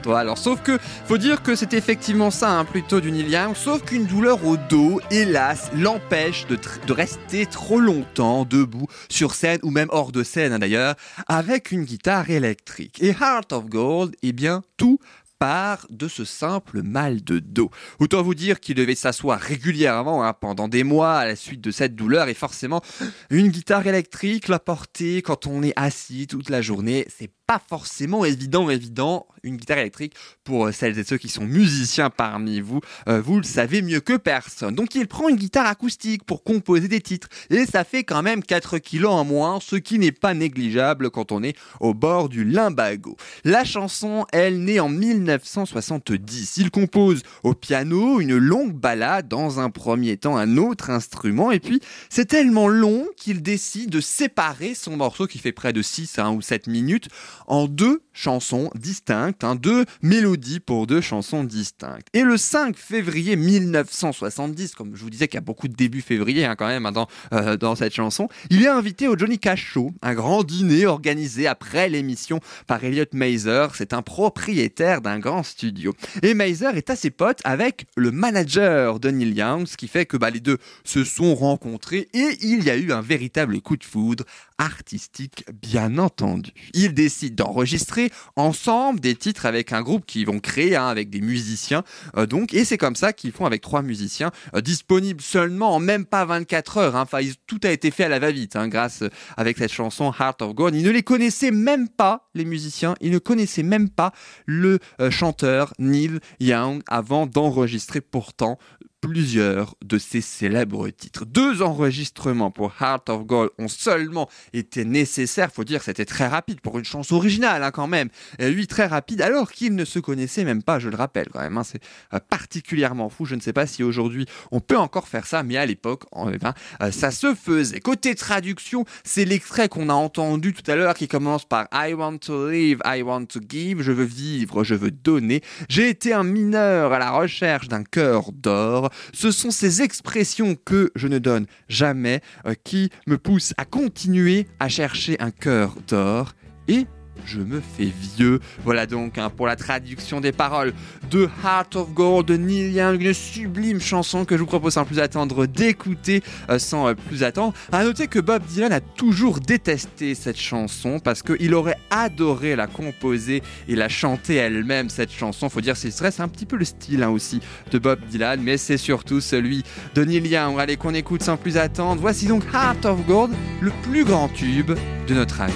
Alors, 0.06 0.38
sauf 0.38 0.62
que, 0.62 0.78
faut 1.06 1.18
dire 1.18 1.44
que 1.44 1.56
c'est 1.56 1.74
effectivement 1.74 2.32
ça, 2.32 2.52
hein, 2.52 2.66
plutôt 2.66 3.00
du 3.02 3.12
Neil 3.12 3.38
sauf 3.56 3.84
qu'une 3.84 4.06
douleur 4.06 4.46
au 4.46 4.58
dos, 4.58 5.00
hélas, 5.10 5.72
l'empêche 5.76 6.46
de 6.48 6.94
rester 6.94 7.46
trop 7.46 7.80
longtemps 7.80 8.46
debout 8.46 8.88
sur 9.10 9.34
scène 9.34 9.60
ou 9.64 9.72
même 9.72 9.88
hors 9.92 10.12
de 10.12 10.24
scène 10.24 10.54
hein, 10.54 10.60
d'ailleurs, 10.60 10.96
avec 11.28 11.72
une 11.72 11.84
guitare 11.84 12.30
électrique. 12.30 13.02
Et 13.02 13.10
Heart 13.10 13.54
of 13.54 13.66
Gold, 13.68 14.16
eh 14.22 14.34
bien, 14.34 14.62
tout 14.78 15.00
part 15.42 15.88
de 15.90 16.08
ce 16.08 16.24
simple 16.24 16.84
mal 16.84 17.24
de 17.24 17.40
dos. 17.40 17.72
Autant 17.98 18.22
vous 18.22 18.36
dire 18.36 18.60
qu'il 18.60 18.76
devait 18.76 18.94
s'asseoir 18.94 19.40
régulièrement 19.40 20.24
hein, 20.24 20.34
pendant 20.34 20.68
des 20.68 20.84
mois 20.84 21.16
à 21.16 21.26
la 21.26 21.36
suite 21.36 21.62
de 21.62 21.72
cette 21.72 21.96
douleur 21.96 22.28
et 22.28 22.36
forcément 22.36 22.84
une 23.32 23.48
guitare 23.48 23.88
électrique 23.88 24.50
la 24.50 24.60
porter 24.60 25.24
quand 25.24 25.48
on 25.48 25.64
est 25.64 25.74
assis 25.76 26.28
toute 26.28 26.52
la 26.52 26.62
journée, 26.62 27.08
c'est 27.10 27.32
forcément 27.60 28.26
évident 28.26 28.70
évident 28.70 29.28
une 29.44 29.58
guitare 29.58 29.80
électrique 29.80 30.14
pour 30.44 30.68
euh, 30.68 30.72
celles 30.72 30.98
et 31.00 31.04
ceux 31.04 31.18
qui 31.18 31.30
sont 31.30 31.46
musiciens 31.46 32.10
parmi 32.10 32.62
vous, 32.62 32.82
euh, 33.08 33.22
vous 33.22 33.38
le 33.38 33.44
savez 33.44 33.82
mieux 33.82 34.00
que 34.00 34.18
personne. 34.18 34.76
Donc 34.76 34.96
il 34.96 35.08
prend 35.08 35.30
une 35.30 35.36
guitare 35.36 35.66
acoustique 35.66 36.24
pour 36.24 36.44
composer 36.44 36.88
des 36.88 37.02
titres 37.02 37.28
et 37.50 37.66
ça 37.66 37.84
fait 37.84 38.04
quand 38.04 38.22
même 38.22 38.44
4 38.44 38.78
kilos 38.78 39.12
en 39.12 39.26
moins, 39.26 39.60
ce 39.62 39.76
qui 39.76 40.00
n'est 40.00 40.12
pas 40.12 40.34
négligeable 40.34 41.10
quand 41.10 41.32
on 41.32 41.44
est 41.44 41.58
au 41.80 41.94
bord 41.94 42.30
du 42.30 42.44
limbago. 42.44 43.18
La 43.44 43.64
chanson, 43.64 44.26
elle 44.32 44.64
naît 44.64 44.80
en 44.80 44.90
1970. 44.90 46.58
Il 46.58 46.72
compose 46.72 47.24
au 47.44 47.54
piano 47.54 48.20
une 48.20 48.38
longue 48.38 48.74
ballade 48.74 49.28
dans 49.28 49.60
un 49.60 49.70
premier 49.70 50.18
temps 50.18 50.38
un 50.38 50.58
autre 50.58 50.90
instrument 50.90 51.52
et 51.52 51.60
puis 51.60 51.82
c'est 52.10 52.26
tellement 52.26 52.68
long 52.68 53.08
qu'il 53.18 53.42
décide 53.42 53.90
de 53.90 54.02
séparer 54.02 54.76
son 54.76 54.98
morceau 54.98 55.28
qui 55.28 55.40
fait 55.40 55.52
près 55.52 55.74
de 55.74 55.82
6 55.82 56.20
hein, 56.20 56.32
ou 56.32 56.42
7 56.42 56.68
minutes 56.68 57.08
en 57.52 57.68
deux 57.68 58.02
chansons 58.14 58.70
distinctes, 58.76 59.44
hein, 59.44 59.56
deux 59.56 59.86
mélodies 60.02 60.62
pour 60.62 60.88
deux 60.88 61.02
chansons 61.02 61.44
distinctes. 61.44 62.08
Et 62.14 62.24
le 62.24 62.38
5 62.38 62.78
février 62.78 63.36
1970, 63.36 64.74
comme 64.74 64.96
je 64.96 65.04
vous 65.04 65.10
disais 65.10 65.28
qu'il 65.28 65.36
y 65.36 65.38
a 65.38 65.42
beaucoup 65.42 65.68
de 65.68 65.74
début 65.74 66.02
février 66.02 66.46
hein, 66.46 66.56
quand 66.56 66.68
même 66.68 66.86
hein, 66.86 66.94
dans, 66.94 67.08
euh, 67.34 67.58
dans 67.58 67.76
cette 67.76 67.94
chanson, 67.94 68.30
il 68.50 68.64
est 68.64 68.70
invité 68.70 69.10
au 69.10 69.18
Johnny 69.18 69.38
Cash 69.38 69.66
Show, 69.66 69.92
un 70.02 70.14
grand 70.14 70.44
dîner 70.44 70.86
organisé 70.86 71.46
après 71.46 71.90
l'émission 71.90 72.40
par 72.68 72.84
Elliot 72.86 73.04
Mazer. 73.12 73.76
C'est 73.76 73.92
un 73.92 74.02
propriétaire 74.02 75.02
d'un 75.02 75.20
grand 75.20 75.44
studio. 75.44 75.94
Et 76.24 76.34
Mazer 76.34 76.78
est 76.78 76.90
assez 76.90 77.10
pote 77.10 77.42
avec 77.44 77.86
le 77.98 78.12
manager 78.12 79.02
de 79.02 79.10
Neil 79.10 79.34
Young, 79.34 79.68
ce 79.68 79.76
qui 79.76 79.90
fait 79.90 80.06
que 80.06 80.16
bah, 80.16 80.30
les 80.30 80.40
deux 80.40 80.58
se 80.86 81.04
sont 81.04 81.36
rencontrés 81.36 82.08
et 82.14 82.38
il 82.42 82.64
y 82.64 82.70
a 82.70 82.78
eu 82.78 82.94
un 82.94 83.02
véritable 83.02 83.60
coup 83.60 83.76
de 83.76 83.84
foudre 83.84 84.24
artistique, 84.62 85.44
bien 85.62 85.98
entendu. 85.98 86.52
Ils 86.74 86.94
décident 86.94 87.46
d'enregistrer 87.46 88.12
ensemble 88.36 89.00
des 89.00 89.16
titres 89.16 89.48
avec 89.48 89.74
un 89.74 89.82
groupe 89.82 90.06
qu'ils 90.06 90.28
vont 90.28 90.40
créer, 90.40 90.76
hein, 90.76 90.88
avec 90.88 91.10
des 91.10 91.20
musiciens, 91.20 91.84
euh, 92.16 92.28
donc, 92.28 92.54
et 92.54 92.64
c'est 92.64 92.78
comme 92.78 92.96
ça 92.96 93.12
qu'ils 93.12 93.32
font 93.32 93.48
avec 93.48 93.62
trois 93.62 93.82
musiciens, 93.82 94.32
euh, 94.56 94.62
disponibles 94.62 95.22
seulement 95.22 95.74
en 95.76 95.80
même 95.80 96.06
pas 96.06 96.26
24 96.26 96.78
heures. 96.78 96.96
hein. 96.96 97.02
Enfin, 97.02 97.20
tout 97.48 97.60
a 97.64 97.72
été 97.72 97.90
fait 97.90 98.04
à 98.04 98.10
la 98.10 98.20
va-vite, 98.20 98.56
hein, 98.56 98.68
grâce 98.68 99.04
avec 99.36 99.58
cette 99.58 99.74
chanson 99.74 100.14
Heart 100.18 100.44
of 100.44 100.54
Gold. 100.54 100.76
Ils 100.76 100.84
ne 100.84 100.92
les 100.92 101.04
connaissaient 101.04 101.52
même 101.52 101.90
pas, 101.90 102.30
les 102.36 102.46
musiciens, 102.46 102.94
ils 103.02 103.12
ne 103.12 103.20
connaissaient 103.20 103.64
même 103.64 103.90
pas 103.90 104.12
le 104.46 104.78
euh, 105.00 105.10
chanteur 105.10 105.74
Neil 105.80 106.20
Young 106.40 106.84
avant 106.88 107.26
d'enregistrer 107.26 108.02
pourtant 108.02 108.60
plusieurs 109.02 109.76
de 109.84 109.98
ses 109.98 110.22
célèbres 110.22 110.90
titres. 110.90 111.26
Deux 111.26 111.62
enregistrements 111.62 112.52
pour 112.52 112.74
Heart 112.80 113.10
of 113.10 113.26
Gold 113.26 113.50
ont 113.58 113.68
seulement 113.68 114.30
été 114.54 114.86
nécessaires, 114.86 115.52
faut 115.52 115.64
dire 115.64 115.82
c'était 115.82 116.06
très 116.06 116.28
rapide 116.28 116.62
pour 116.62 116.78
une 116.78 116.86
chanson 116.86 117.16
originale 117.16 117.64
hein, 117.64 117.72
quand 117.72 117.88
même. 117.88 118.10
Et 118.40 118.50
lui 118.52 118.68
très 118.68 118.86
rapide 118.86 119.22
alors 119.22 119.52
qu'ils 119.52 119.76
ne 119.76 119.86
se 119.86 120.00
connaissaient 120.00 120.46
même 120.46 120.62
pas, 120.64 120.80
je 120.80 120.90
le 120.90 120.96
rappelle 120.96 121.30
quand 121.30 121.40
même. 121.42 121.58
hein. 121.58 121.64
c'est 121.64 121.82
euh, 122.14 122.20
particulièrement 122.30 123.10
fou. 123.10 123.26
Je 123.26 123.36
ne 123.36 123.42
sais 123.42 123.54
pas 123.54 123.66
si 123.66 123.84
aujourd'hui 123.84 124.28
on 124.52 124.60
peut 124.60 124.78
encore 124.78 125.08
faire 125.08 125.26
ça, 125.26 125.42
mais 125.44 125.58
à 125.58 125.66
l'époque, 125.66 126.04
eh 126.32 126.38
ben, 126.38 126.54
euh, 126.82 126.92
ça 126.92 127.12
se 127.12 127.34
faisait. 127.34 127.80
Côté 127.80 128.14
traduction, 128.14 128.86
c'est 129.04 129.26
l'extrait 129.26 129.68
qu'on 129.68 129.90
a 129.90 129.94
entendu 129.94 130.54
tout 130.54 130.70
à 130.70 130.76
l'heure 130.76 130.94
qui 130.94 131.08
commence 131.08 131.46
par 131.46 131.68
I 131.74 131.94
want 131.94 132.20
to 132.20 132.50
live, 132.50 132.80
I 132.86 133.02
want 133.02 133.26
to 133.26 133.40
give, 133.48 133.82
je 133.82 133.92
veux 133.92 134.06
vivre, 134.06 134.64
je 134.64 134.76
veux 134.76 134.92
donner. 134.92 135.42
J'ai 135.70 135.90
été 135.90 136.14
un 136.14 136.24
mineur 136.24 136.94
à 136.94 137.00
la 137.00 137.12
recherche 137.12 137.68
d'un 137.68 137.84
cœur 137.84 138.32
d'or. 138.32 138.91
Ce 139.14 139.32
sont 139.32 139.52
ces 139.52 139.82
expressions 139.82 140.56
que 140.56 140.92
je 140.96 141.08
ne 141.08 141.20
donne 141.20 141.46
jamais 141.70 142.22
euh, 142.46 142.54
qui 142.64 142.90
me 143.08 143.18
poussent 143.18 143.54
à 143.58 143.66
continuer 143.66 144.48
à 144.60 144.70
chercher 144.70 145.20
un 145.20 145.32
cœur 145.32 145.76
d'or 145.88 146.34
et 146.68 146.86
je 147.26 147.40
me 147.40 147.62
fais 147.62 147.92
vieux. 148.18 148.40
Voilà 148.64 148.86
donc 148.86 149.18
hein, 149.18 149.30
pour 149.30 149.48
la 149.48 149.56
traduction 149.56 150.22
des 150.22 150.32
paroles 150.32 150.74
de 151.10 151.30
Heart 151.44 151.76
of 151.76 151.94
Gold 151.94 152.28
de 152.28 152.38
Neil 152.38 152.72
Young, 152.72 153.02
une 153.02 153.14
sublime 153.14 153.82
chanson 153.82 154.26
que 154.26 154.36
je 154.36 154.42
vous 154.42 154.48
propose 154.48 154.74
sans 154.74 154.86
plus 154.86 155.00
attendre 155.00 155.46
d'écouter 155.46 156.24
euh, 156.50 156.60
sans 156.60 156.88
euh, 156.88 156.94
plus 156.94 157.24
attendre. 157.24 157.54
À 157.72 157.84
noter 157.84 158.08
que 158.08 158.20
Bob 158.20 158.44
Dylan 158.46 158.72
a 158.72 158.80
toujours 158.80 159.40
détesté 159.40 160.16
cette 160.16 160.40
chanson 160.40 161.00
parce 161.00 161.24
qu'il 161.24 161.54
aurait 161.54 161.78
adoré 161.90 162.56
la 162.56 162.68
composer 162.68 163.44
et 163.68 163.76
la 163.76 163.90
chanter 163.90 164.36
elle-même 164.36 164.90
cette 164.90 165.12
chanson. 165.12 165.50
Faut 165.50 165.62
dire 165.62 165.78
c'est 165.78 165.92
c'est 165.92 166.22
un 166.22 166.28
petit 166.28 166.46
peu 166.46 166.56
le 166.56 166.66
style 166.66 167.04
hein, 167.04 167.10
aussi 167.10 167.42
de 167.72 167.78
Bob 167.78 168.00
Dylan, 168.10 168.42
mais 168.42 168.58
c'est 168.58 168.78
surtout 168.78 169.22
celui 169.22 169.64
de 169.96 170.04
Neil 170.04 170.28
Young. 170.28 170.60
Allez 170.60 170.78
qu'on 170.78 170.94
écoute 170.94 171.24
sans 171.24 171.38
plus 171.38 171.58
attendre. 171.58 172.02
Voici 172.02 172.28
donc 172.28 172.44
Heart 172.54 172.86
of 172.86 173.06
Gold, 173.06 173.34
le 173.62 173.72
plus 173.84 174.04
grand 174.04 174.30
tube 174.30 174.72
de 175.08 175.14
notre 175.14 175.42
ami. 175.42 175.54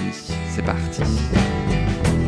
C'est 0.54 0.64
parti. 0.64 1.02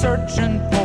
searching 0.00 0.77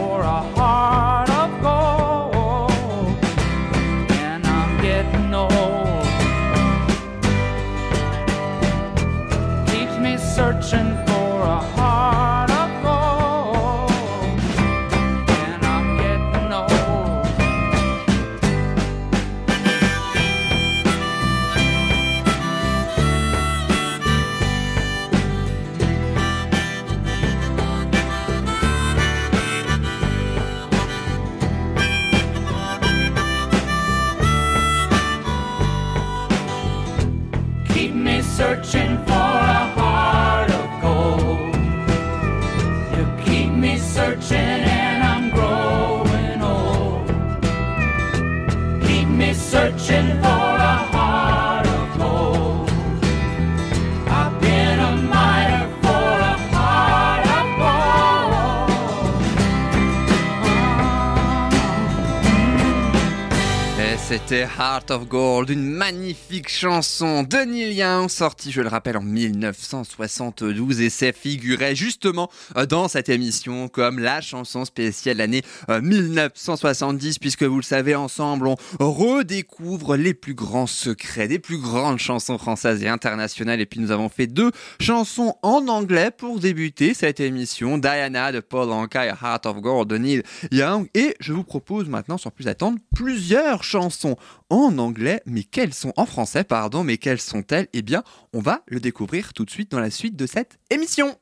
Heart 64.46 64.92
of 64.92 65.08
Gold, 65.08 65.50
une 65.50 65.66
magnifique 65.66 66.50
chanson 66.50 67.24
de 67.24 67.38
Neil 67.38 67.74
Young, 67.74 68.10
sortie, 68.10 68.52
je 68.52 68.62
le 68.62 68.68
rappelle, 68.68 68.98
en 68.98 69.02
1972, 69.02 70.82
et 70.82 70.90
ça 70.90 71.12
figurait 71.12 71.76
justement 71.76 72.30
euh, 72.58 72.66
dans 72.66 72.88
cette 72.88 73.10
émission 73.10 73.68
comme 73.68 74.00
la 74.00 74.22
chanson 74.22 74.66
spéciale 74.66 75.16
de 75.16 75.20
l'année 75.20 75.42
euh, 75.70 75.82
1970, 75.82 77.20
puisque 77.20 77.44
vous 77.44 77.58
le 77.58 77.64
savez, 77.64 77.96
ensemble, 77.96 78.48
on 78.48 78.56
redécouvre 78.80 79.96
les 79.96 80.14
plus 80.14 80.34
grands 80.34 80.68
secrets 80.68 81.28
des 81.28 81.40
plus 81.40 81.58
grandes 81.58 82.00
chansons 82.00 82.38
françaises 82.38 82.84
et 82.84 82.88
internationales, 82.88 83.62
et 83.62 83.66
puis 83.66 83.80
nous 83.80 83.92
avons 83.92 84.10
fait 84.10 84.28
deux 84.28 84.52
chansons 84.80 85.36
en 85.42 85.68
anglais 85.68 86.12
pour 86.12 86.40
débuter 86.40 86.94
cette 86.94 87.20
émission, 87.20 87.78
Diana 87.78 88.32
de 88.32 88.40
Paul 88.40 88.72
Anka 88.72 89.06
et 89.06 89.10
Heart 89.10 89.46
of 89.46 89.62
Gold 89.62 89.90
de 89.90 89.98
Neil 89.98 90.24
Young, 90.52 90.90
et 90.94 91.16
je 91.20 91.34
vous 91.34 91.44
propose 91.44 91.88
maintenant, 91.88 92.18
sans 92.18 92.30
plus 92.30 92.48
attendre, 92.48 92.78
plusieurs 92.96 93.64
chansons 93.64 94.18
en 94.50 94.78
anglais, 94.78 95.22
mais 95.26 95.44
quelles 95.44 95.74
sont 95.74 95.94
en 95.98 96.06
français, 96.06 96.44
pardon, 96.44 96.84
mais 96.84 96.98
quelles 96.98 97.22
sont-elles? 97.22 97.68
Eh 97.74 97.82
bien, 97.82 98.04
on 98.34 98.40
va 98.40 98.64
le 98.68 98.80
découvrir 98.80 99.34
tout 99.34 99.46
de 99.46 99.50
suite 99.50 99.72
dans 99.72 99.80
la 99.80 99.92
suite 99.92 100.16
de 100.16 100.26
cette 100.26 100.60
émission. 100.70 101.18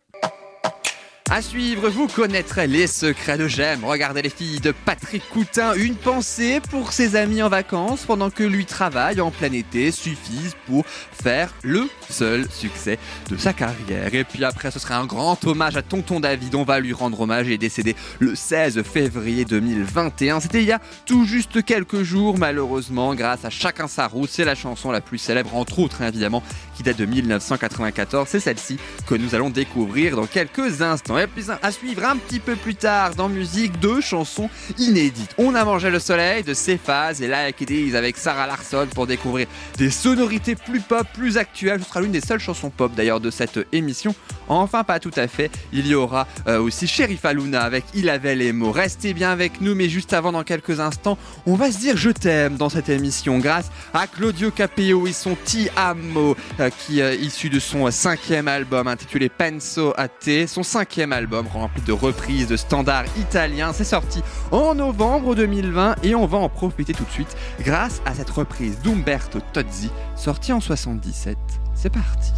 À 1.33 1.41
suivre, 1.41 1.87
vous 1.87 2.07
connaîtrez 2.07 2.67
les 2.67 2.87
secrets 2.87 3.37
de 3.37 3.47
J'aime. 3.47 3.85
Regardez 3.85 4.21
les 4.21 4.29
filles 4.29 4.59
de 4.59 4.73
Patrick 4.73 5.23
Coutin. 5.29 5.75
Une 5.75 5.95
pensée 5.95 6.59
pour 6.59 6.91
ses 6.91 7.15
amis 7.15 7.41
en 7.41 7.47
vacances 7.47 8.03
pendant 8.03 8.29
que 8.29 8.43
lui 8.43 8.65
travaille 8.65 9.21
en 9.21 9.31
plein 9.31 9.53
été 9.53 9.91
suffisent 9.91 10.57
pour 10.67 10.85
faire 10.85 11.53
le 11.63 11.87
seul 12.09 12.51
succès 12.51 12.99
de 13.29 13.37
sa 13.37 13.53
carrière. 13.53 14.13
Et 14.13 14.25
puis 14.25 14.43
après, 14.43 14.71
ce 14.71 14.79
sera 14.79 14.97
un 14.97 15.05
grand 15.05 15.41
hommage 15.45 15.77
à 15.77 15.81
Tonton 15.81 16.19
David. 16.19 16.53
On 16.53 16.65
va 16.65 16.81
lui 16.81 16.91
rendre 16.91 17.21
hommage. 17.21 17.47
Il 17.47 17.53
est 17.53 17.57
décédé 17.57 17.95
le 18.19 18.35
16 18.35 18.83
février 18.83 19.45
2021. 19.45 20.41
C'était 20.41 20.61
il 20.61 20.67
y 20.67 20.73
a 20.73 20.81
tout 21.05 21.23
juste 21.23 21.63
quelques 21.63 22.03
jours, 22.03 22.37
malheureusement, 22.37 23.15
grâce 23.15 23.45
à 23.45 23.49
Chacun 23.49 23.87
sa 23.87 24.07
route. 24.07 24.29
C'est 24.29 24.43
la 24.43 24.55
chanson 24.55 24.91
la 24.91 24.99
plus 24.99 25.17
célèbre, 25.17 25.55
entre 25.55 25.79
autres, 25.79 26.01
hein, 26.01 26.09
évidemment, 26.09 26.43
qui 26.75 26.83
date 26.83 26.97
de 26.97 27.05
1994. 27.05 28.27
C'est 28.27 28.41
celle-ci 28.41 28.77
que 29.07 29.15
nous 29.15 29.33
allons 29.33 29.49
découvrir 29.49 30.17
dans 30.17 30.25
quelques 30.25 30.81
instants. 30.81 31.20
Et 31.21 31.27
puis 31.27 31.45
à 31.61 31.71
suivre 31.71 32.03
un 32.03 32.17
petit 32.17 32.39
peu 32.39 32.55
plus 32.55 32.73
tard 32.73 33.13
dans 33.13 33.29
musique, 33.29 33.79
deux 33.79 34.01
chansons 34.01 34.49
inédites. 34.79 35.35
On 35.37 35.53
a 35.53 35.63
mangé 35.63 35.91
le 35.91 35.99
soleil 35.99 36.41
de 36.41 36.55
Cephas 36.55 37.19
et 37.21 37.27
Like 37.27 37.61
It 37.61 37.69
Is 37.69 37.95
avec 37.95 38.17
Sarah 38.17 38.47
Larson 38.47 38.87
pour 38.95 39.05
découvrir 39.05 39.45
des 39.77 39.91
sonorités 39.91 40.55
plus 40.55 40.79
pop, 40.79 41.05
plus 41.13 41.37
actuelles. 41.37 41.83
Ce 41.83 41.89
sera 41.89 42.01
l'une 42.01 42.11
des 42.11 42.21
seules 42.21 42.39
chansons 42.39 42.71
pop 42.71 42.91
d'ailleurs 42.95 43.19
de 43.19 43.29
cette 43.29 43.59
émission. 43.71 44.15
Enfin, 44.49 44.83
pas 44.83 44.99
tout 44.99 45.11
à 45.15 45.27
fait. 45.27 45.51
Il 45.71 45.87
y 45.87 45.93
aura 45.93 46.27
euh, 46.47 46.59
aussi 46.59 46.87
Sheriff 46.87 47.23
Luna 47.23 47.61
avec 47.61 47.85
Il 47.93 48.09
avait 48.09 48.35
les 48.35 48.51
mots. 48.51 48.71
Restez 48.71 49.13
bien 49.13 49.31
avec 49.31 49.61
nous, 49.61 49.75
mais 49.75 49.89
juste 49.89 50.13
avant, 50.13 50.31
dans 50.31 50.43
quelques 50.43 50.79
instants, 50.79 51.19
on 51.45 51.55
va 51.55 51.71
se 51.71 51.77
dire 51.77 51.97
je 51.97 52.09
t'aime 52.09 52.57
dans 52.57 52.69
cette 52.69 52.89
émission 52.89 53.37
grâce 53.37 53.71
à 53.93 54.07
Claudio 54.07 54.49
Capello 54.49 55.05
et 55.05 55.13
son 55.13 55.37
Ti 55.45 55.69
Amo, 55.75 56.35
euh, 56.59 56.69
qui 56.69 56.99
est 56.99 57.17
issu 57.17 57.49
de 57.49 57.59
son 57.59 57.87
euh, 57.87 57.91
cinquième 57.91 58.47
album 58.47 58.87
intitulé 58.87 59.29
Penso 59.29 59.93
a 59.95 60.07
te, 60.07 60.47
son 60.47 60.63
cinquième 60.63 61.10
album 61.11 61.47
rempli 61.47 61.81
de 61.83 61.91
reprises 61.91 62.47
de 62.47 62.57
standards 62.57 63.05
italiens. 63.17 63.73
C'est 63.73 63.83
sorti 63.83 64.21
en 64.51 64.75
novembre 64.75 65.35
2020 65.35 65.95
et 66.03 66.15
on 66.15 66.25
va 66.25 66.37
en 66.37 66.49
profiter 66.49 66.93
tout 66.93 67.03
de 67.03 67.09
suite 67.11 67.35
grâce 67.61 68.01
à 68.05 68.13
cette 68.13 68.29
reprise 68.29 68.79
d'Umberto 68.81 69.39
Tozzi, 69.53 69.89
sortie 70.15 70.53
en 70.53 70.59
77. 70.59 71.37
C'est 71.75 71.89
parti. 71.89 72.31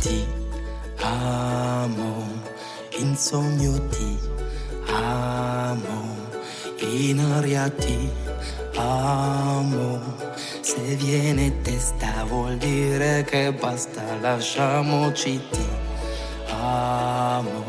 Ti 0.00 0.24
amo, 1.02 2.24
amo, 8.86 10.02
testa 11.62 12.24
vuol 12.24 12.56
dire 12.58 13.24
amo. 16.60 17.64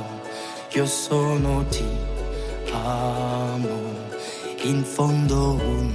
Io 0.73 0.85
sono 0.85 1.65
ti 1.69 1.85
amo, 2.71 3.93
in 4.63 4.83
fondo 4.83 5.53
un 5.53 5.93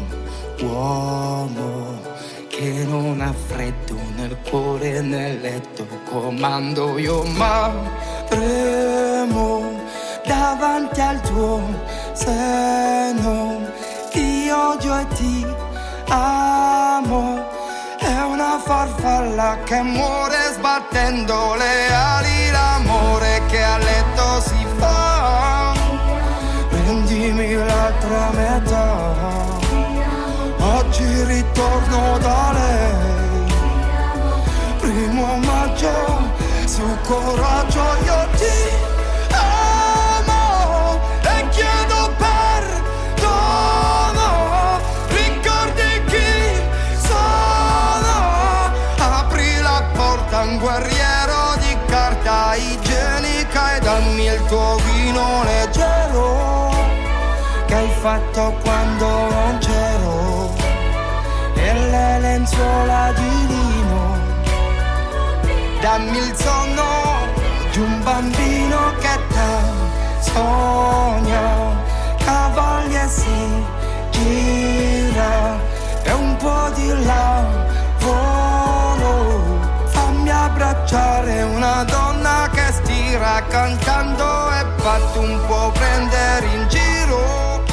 uomo 0.63 1.99
che 2.49 2.85
non 2.87 3.21
ha 3.21 3.33
freddo 3.33 3.97
nel 4.17 4.37
cuore 4.51 4.97
e 4.97 5.01
nel 5.01 5.41
letto 5.41 5.87
comando 6.11 6.99
io 6.99 7.23
ma 7.23 7.73
tremo 8.29 9.63
davanti 10.27 11.01
al 11.01 11.21
tuo 11.23 11.63
seno 12.13 13.61
ti 14.11 14.51
odio 14.51 14.99
e 14.99 15.07
ti 15.15 15.47
amo 16.09 17.40
una 18.51 18.59
farfalla 18.59 19.59
che 19.65 19.81
muore 19.81 20.51
sbattendo 20.55 21.55
le 21.55 21.93
ali 21.93 22.51
l'amore 22.51 23.43
che 23.47 23.63
a 23.63 23.79
letto 23.79 24.41
si 24.41 24.67
fa. 24.77 25.73
Prendimi 26.69 27.55
l'altra 27.55 28.31
metà. 28.35 29.15
Oggi 30.59 31.25
ritorno 31.25 32.19
da 32.19 32.53
lei. 32.53 32.99
Primo 34.81 35.37
maggio 35.37 36.19
Su 36.65 36.83
coraggio 37.05 37.85
io 38.05 38.29
ti 38.37 38.90
tuo 54.51 54.77
vino 54.79 55.45
leggero 55.45 56.75
che 57.67 57.75
hai 57.75 57.89
fatto 58.01 58.53
quando 58.65 59.07
non 59.07 59.59
c'ero. 59.61 60.53
E 61.55 61.73
le 61.73 62.19
lenzuola 62.19 63.13
di 63.15 63.47
lino 63.47 64.19
dammi 65.81 66.19
il 66.19 66.35
sonno 66.35 66.83
di 67.71 67.79
un 67.79 68.03
bambino 68.03 68.93
che 68.99 69.19
te 69.29 69.53
sogna 70.19 71.77
cavaglia 72.25 73.05
e 73.05 73.09
si 73.09 73.65
gira. 74.11 75.59
E 76.03 76.13
un 76.13 76.37
po' 76.39 76.71
di 76.75 76.89
lavoro 77.05 78.25
fammi 79.85 80.29
abbracciare 80.29 81.43
una 81.43 81.85
donna 81.85 82.50
stira 83.11 83.43
cantando 83.49 84.53
e 84.53 84.65
fatti 84.77 85.19
un 85.19 85.41
po' 85.49 85.73
prendere 85.73 86.47
in 86.47 86.69
giro. 86.69 87.65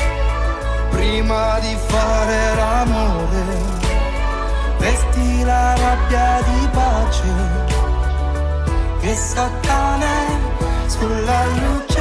Prima 0.89 1.59
di 1.59 1.77
fare 1.87 2.55
l'amore 2.55 3.45
vesti 4.79 5.43
la 5.43 5.75
rabbia 5.75 6.41
di 6.43 6.67
pace 6.71 7.33
che 8.99 9.15
sottane 9.15 10.25
sulla 10.87 11.45
luce 11.45 11.96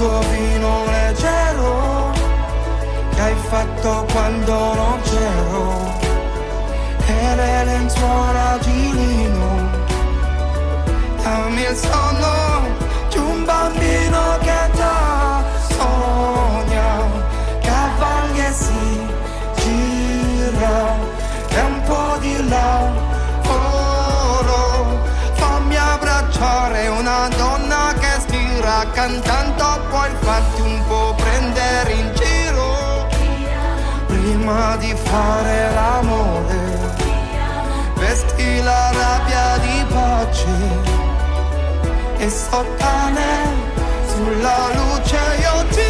tuo 0.00 0.18
vino 0.30 0.84
leggero 0.86 2.10
che 3.14 3.20
hai 3.20 3.34
fatto 3.50 4.06
quando 4.10 4.74
non 4.74 4.98
c'ero. 5.02 5.98
E 7.06 7.34
le 7.34 7.64
lenzuola 7.64 8.58
di 8.62 8.92
lino 8.92 9.68
dammi 11.22 11.60
il 11.60 11.76
sonno 11.76 12.32
di 13.10 13.18
un 13.18 13.44
bambino 13.44 14.38
che 14.40 14.70
da 14.74 15.42
sogna 15.68 16.90
cavalli 17.60 18.40
e 18.46 18.52
si 18.52 19.06
gira 19.56 20.96
e 21.50 21.60
un 21.60 21.82
po' 21.82 22.16
di 22.20 22.48
lavoro 22.48 23.42
fammi 25.34 25.76
abbracciare 25.76 26.88
una 26.88 27.28
donna 27.36 27.89
cantando 29.00 29.80
puoi 29.88 30.10
farti 30.20 30.60
un 30.60 30.84
po' 30.86 31.14
prendere 31.16 31.92
in 31.92 32.12
giro. 32.14 33.08
Prima 34.06 34.76
di 34.76 34.94
fare 34.94 35.72
l'amore 35.72 36.58
vesti 37.94 38.62
la 38.62 38.90
rabbia 39.02 39.56
di 39.64 39.84
pace 39.94 40.56
e 42.18 42.28
sottane 42.28 43.30
sulla 44.06 44.68
luce 44.74 45.20
io 45.46 45.66
ti 45.74 45.89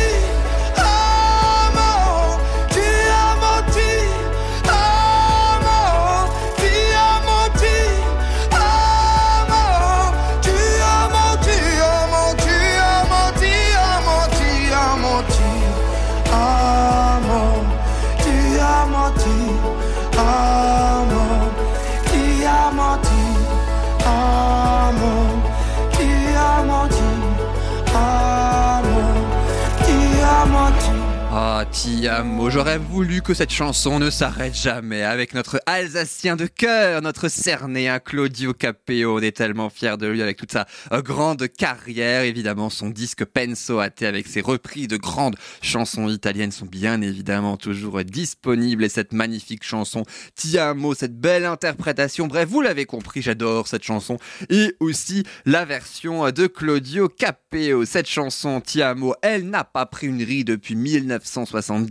Ti 32.00 32.08
amo. 32.08 32.48
J'aurais 32.48 32.78
voulu 32.78 33.20
que 33.20 33.34
cette 33.34 33.50
chanson 33.50 33.98
ne 33.98 34.08
s'arrête 34.08 34.54
jamais 34.54 35.02
avec 35.02 35.34
notre 35.34 35.60
Alsacien 35.66 36.34
de 36.34 36.46
cœur, 36.46 37.02
notre 37.02 37.28
Cernéen 37.28 37.98
Claudio 37.98 38.54
Capeo. 38.54 39.18
On 39.18 39.20
est 39.20 39.36
tellement 39.36 39.68
fiers 39.68 39.98
de 39.98 40.06
lui 40.06 40.22
avec 40.22 40.38
toute 40.38 40.50
sa 40.50 40.66
euh, 40.92 41.02
grande 41.02 41.46
carrière. 41.48 42.22
Évidemment, 42.22 42.70
son 42.70 42.88
disque 42.88 43.26
Penso 43.26 43.80
Ate 43.80 44.00
avec 44.02 44.28
ses 44.28 44.40
reprises 44.40 44.88
de 44.88 44.96
grandes 44.96 45.36
chansons 45.60 46.08
italiennes 46.08 46.52
sont 46.52 46.64
bien 46.64 47.02
évidemment 47.02 47.58
toujours 47.58 48.02
disponibles. 48.02 48.84
Et 48.84 48.88
cette 48.88 49.12
magnifique 49.12 49.62
chanson 49.62 50.04
Ti 50.36 50.58
amo, 50.58 50.94
cette 50.94 51.20
belle 51.20 51.44
interprétation. 51.44 52.28
Bref, 52.28 52.48
vous 52.48 52.62
l'avez 52.62 52.86
compris, 52.86 53.20
j'adore 53.20 53.68
cette 53.68 53.84
chanson. 53.84 54.16
Et 54.48 54.74
aussi 54.80 55.24
la 55.44 55.66
version 55.66 56.30
de 56.30 56.46
Claudio 56.46 57.10
Capeo. 57.10 57.84
Cette 57.84 58.08
chanson 58.08 58.62
Ti 58.62 58.80
amo, 58.80 59.14
elle 59.20 59.50
n'a 59.50 59.64
pas 59.64 59.84
pris 59.84 60.06
une 60.06 60.22
ride 60.22 60.46
depuis 60.46 60.76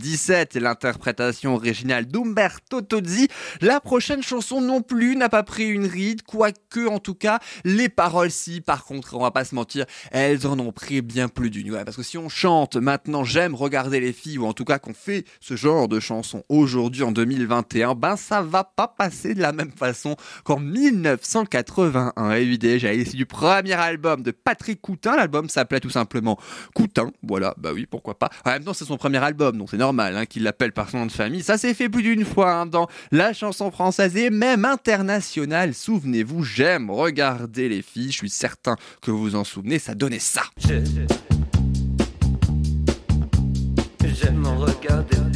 1977 0.00 0.56
et 0.56 0.60
l'interprétation 0.60 1.54
originale 1.54 2.06
d'Umberto 2.06 2.80
Tozzi. 2.80 3.28
La 3.60 3.80
prochaine 3.80 4.22
chanson 4.22 4.60
non 4.60 4.82
plus 4.82 5.16
n'a 5.16 5.28
pas 5.28 5.42
pris 5.42 5.68
une 5.68 5.86
ride, 5.86 6.22
quoique 6.22 6.86
en 6.88 6.98
tout 6.98 7.14
cas 7.14 7.38
les 7.64 7.88
paroles 7.88 8.30
si. 8.30 8.60
Par 8.60 8.84
contre, 8.84 9.14
on 9.14 9.20
va 9.20 9.30
pas 9.30 9.44
se 9.44 9.54
mentir, 9.54 9.84
elles 10.10 10.46
en 10.46 10.58
ont 10.58 10.72
pris 10.72 11.02
bien 11.02 11.28
plus 11.28 11.50
d'une. 11.50 11.70
Ouais, 11.70 11.84
parce 11.84 11.96
que 11.96 12.02
si 12.02 12.18
on 12.18 12.28
chante 12.28 12.76
maintenant 12.76 13.24
j'aime 13.24 13.54
regarder 13.54 14.00
les 14.00 14.12
filles 14.12 14.38
ou 14.38 14.46
en 14.46 14.52
tout 14.52 14.64
cas 14.64 14.78
qu'on 14.78 14.94
fait 14.94 15.24
ce 15.40 15.56
genre 15.56 15.88
de 15.88 16.00
chanson 16.00 16.42
aujourd'hui 16.48 17.02
en 17.02 17.12
2021, 17.12 17.94
ben 17.94 18.16
ça 18.16 18.42
va 18.42 18.64
pas 18.64 18.88
passer 18.88 19.34
de 19.34 19.40
la 19.40 19.52
même 19.52 19.72
façon 19.72 20.16
qu'en 20.44 20.58
1981. 20.58 22.32
Évidemment, 22.32 22.78
j'avais 22.78 22.98
essayé 22.98 23.18
du 23.18 23.26
premier 23.26 23.74
album 23.74 24.22
de 24.22 24.30
Patrick 24.30 24.80
Coutin. 24.80 25.16
L'album 25.16 25.48
s'appelait 25.48 25.80
tout 25.80 25.90
simplement 25.90 26.38
Coutin. 26.74 27.10
Voilà, 27.22 27.54
bah 27.58 27.70
oui, 27.74 27.86
pourquoi 27.86 28.18
pas. 28.18 28.30
En 28.44 28.50
même 28.50 28.64
temps, 28.64 28.74
c'est 28.74 28.84
son 28.84 28.96
premier 28.96 29.18
album, 29.18 29.56
donc 29.56 29.68
c'est 29.70 29.76
normal 29.76 29.89
hein, 29.98 30.26
qu'il 30.26 30.42
l'appelle 30.42 30.72
par 30.72 30.90
son 30.90 30.98
nom 30.98 31.06
de 31.06 31.12
famille. 31.12 31.42
Ça 31.42 31.58
s'est 31.58 31.74
fait 31.74 31.88
plus 31.88 32.02
d'une 32.02 32.24
fois 32.24 32.52
hein, 32.52 32.66
dans 32.66 32.88
la 33.10 33.32
chanson 33.32 33.70
française 33.70 34.16
et 34.16 34.30
même 34.30 34.64
internationale. 34.64 35.74
Souvenez-vous, 35.74 36.44
j'aime 36.44 36.90
regarder 36.90 37.68
les 37.68 37.82
filles. 37.82 38.12
Je 38.12 38.16
suis 38.18 38.30
certain 38.30 38.76
que 39.02 39.10
vous 39.10 39.34
en 39.34 39.44
souvenez. 39.44 39.78
Ça 39.78 39.94
donnait 39.94 40.18
ça. 40.18 40.42
J'aime 44.02 44.46
regarder 44.46 45.29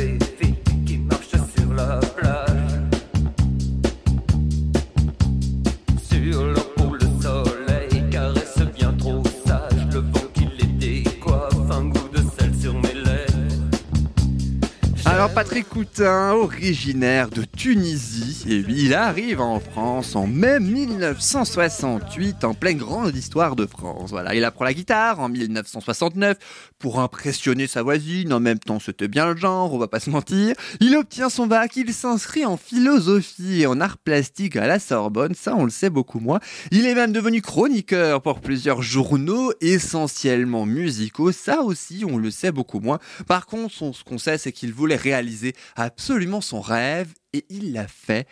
Alors 15.15 15.33
Patrick 15.33 15.69
Coutin, 15.69 16.33
originaire 16.33 17.29
de 17.31 17.45
Tunisie, 17.45 18.43
et 18.49 18.65
il 18.69 18.95
arrive 18.95 19.41
en 19.41 19.61
France 19.61 20.17
en 20.17 20.27
mai 20.27 20.59
1968, 20.59 22.43
en 22.43 22.53
pleine 22.53 22.79
grande 22.79 23.15
histoire 23.15 23.55
de 23.55 23.65
France. 23.65 24.11
Voilà, 24.11 24.35
il 24.35 24.43
apprend 24.45 24.65
la 24.65 24.75
guitare 24.75 25.21
en 25.21 25.29
1969 25.29 26.37
pour 26.81 26.99
impressionner 26.99 27.69
sa 27.69 27.85
voisine. 27.85 28.33
En 28.33 28.41
même 28.41 28.59
temps, 28.59 28.81
c'était 28.81 29.07
bien 29.07 29.33
le 29.33 29.37
genre, 29.37 29.73
on 29.73 29.79
va 29.79 29.87
pas 29.87 30.01
se 30.01 30.11
mentir. 30.11 30.57
Il 30.81 30.97
obtient 30.97 31.31
son 31.31 31.47
bac, 31.47 31.77
il 31.77 31.95
s'inscrit 31.95 32.45
en 32.45 32.57
philosophie 32.57 33.63
et 33.63 33.67
en 33.69 33.81
art 33.81 33.99
plastique 33.99 34.57
à 34.57 34.67
la 34.67 34.81
Sorbonne. 34.81 35.37
Ça, 35.37 35.55
on 35.55 35.65
le 35.65 35.71
sait 35.71 35.91
beaucoup 35.91 36.19
moins. 36.19 36.41
Il 36.73 36.87
est 36.87 36.95
même 36.97 37.13
devenu 37.13 37.41
chroniqueur 37.41 38.21
pour 38.21 38.41
plusieurs 38.41 38.83
journaux, 38.83 39.53
essentiellement 39.61 40.67
musicaux. 40.67 41.31
Ça 41.31 41.63
aussi, 41.63 42.05
on 42.05 42.19
le 42.19 42.33
sait 42.33 42.51
beaucoup 42.53 42.81
moins. 42.81 42.99
Par 43.29 43.47
contre, 43.47 43.81
on- 43.81 43.93
ce 43.93 44.03
qu'on 44.03 44.19
sait, 44.19 44.39
c'est 44.39 44.51
qu'il 44.51 44.73
voulait 44.73 44.97
réaliser 45.05 45.55
absolument 45.77 46.41
son 46.41 46.61
rêve 46.61 47.13
et 47.33 47.45
il 47.51 47.73
l'a 47.73 47.87
fait 47.87 48.27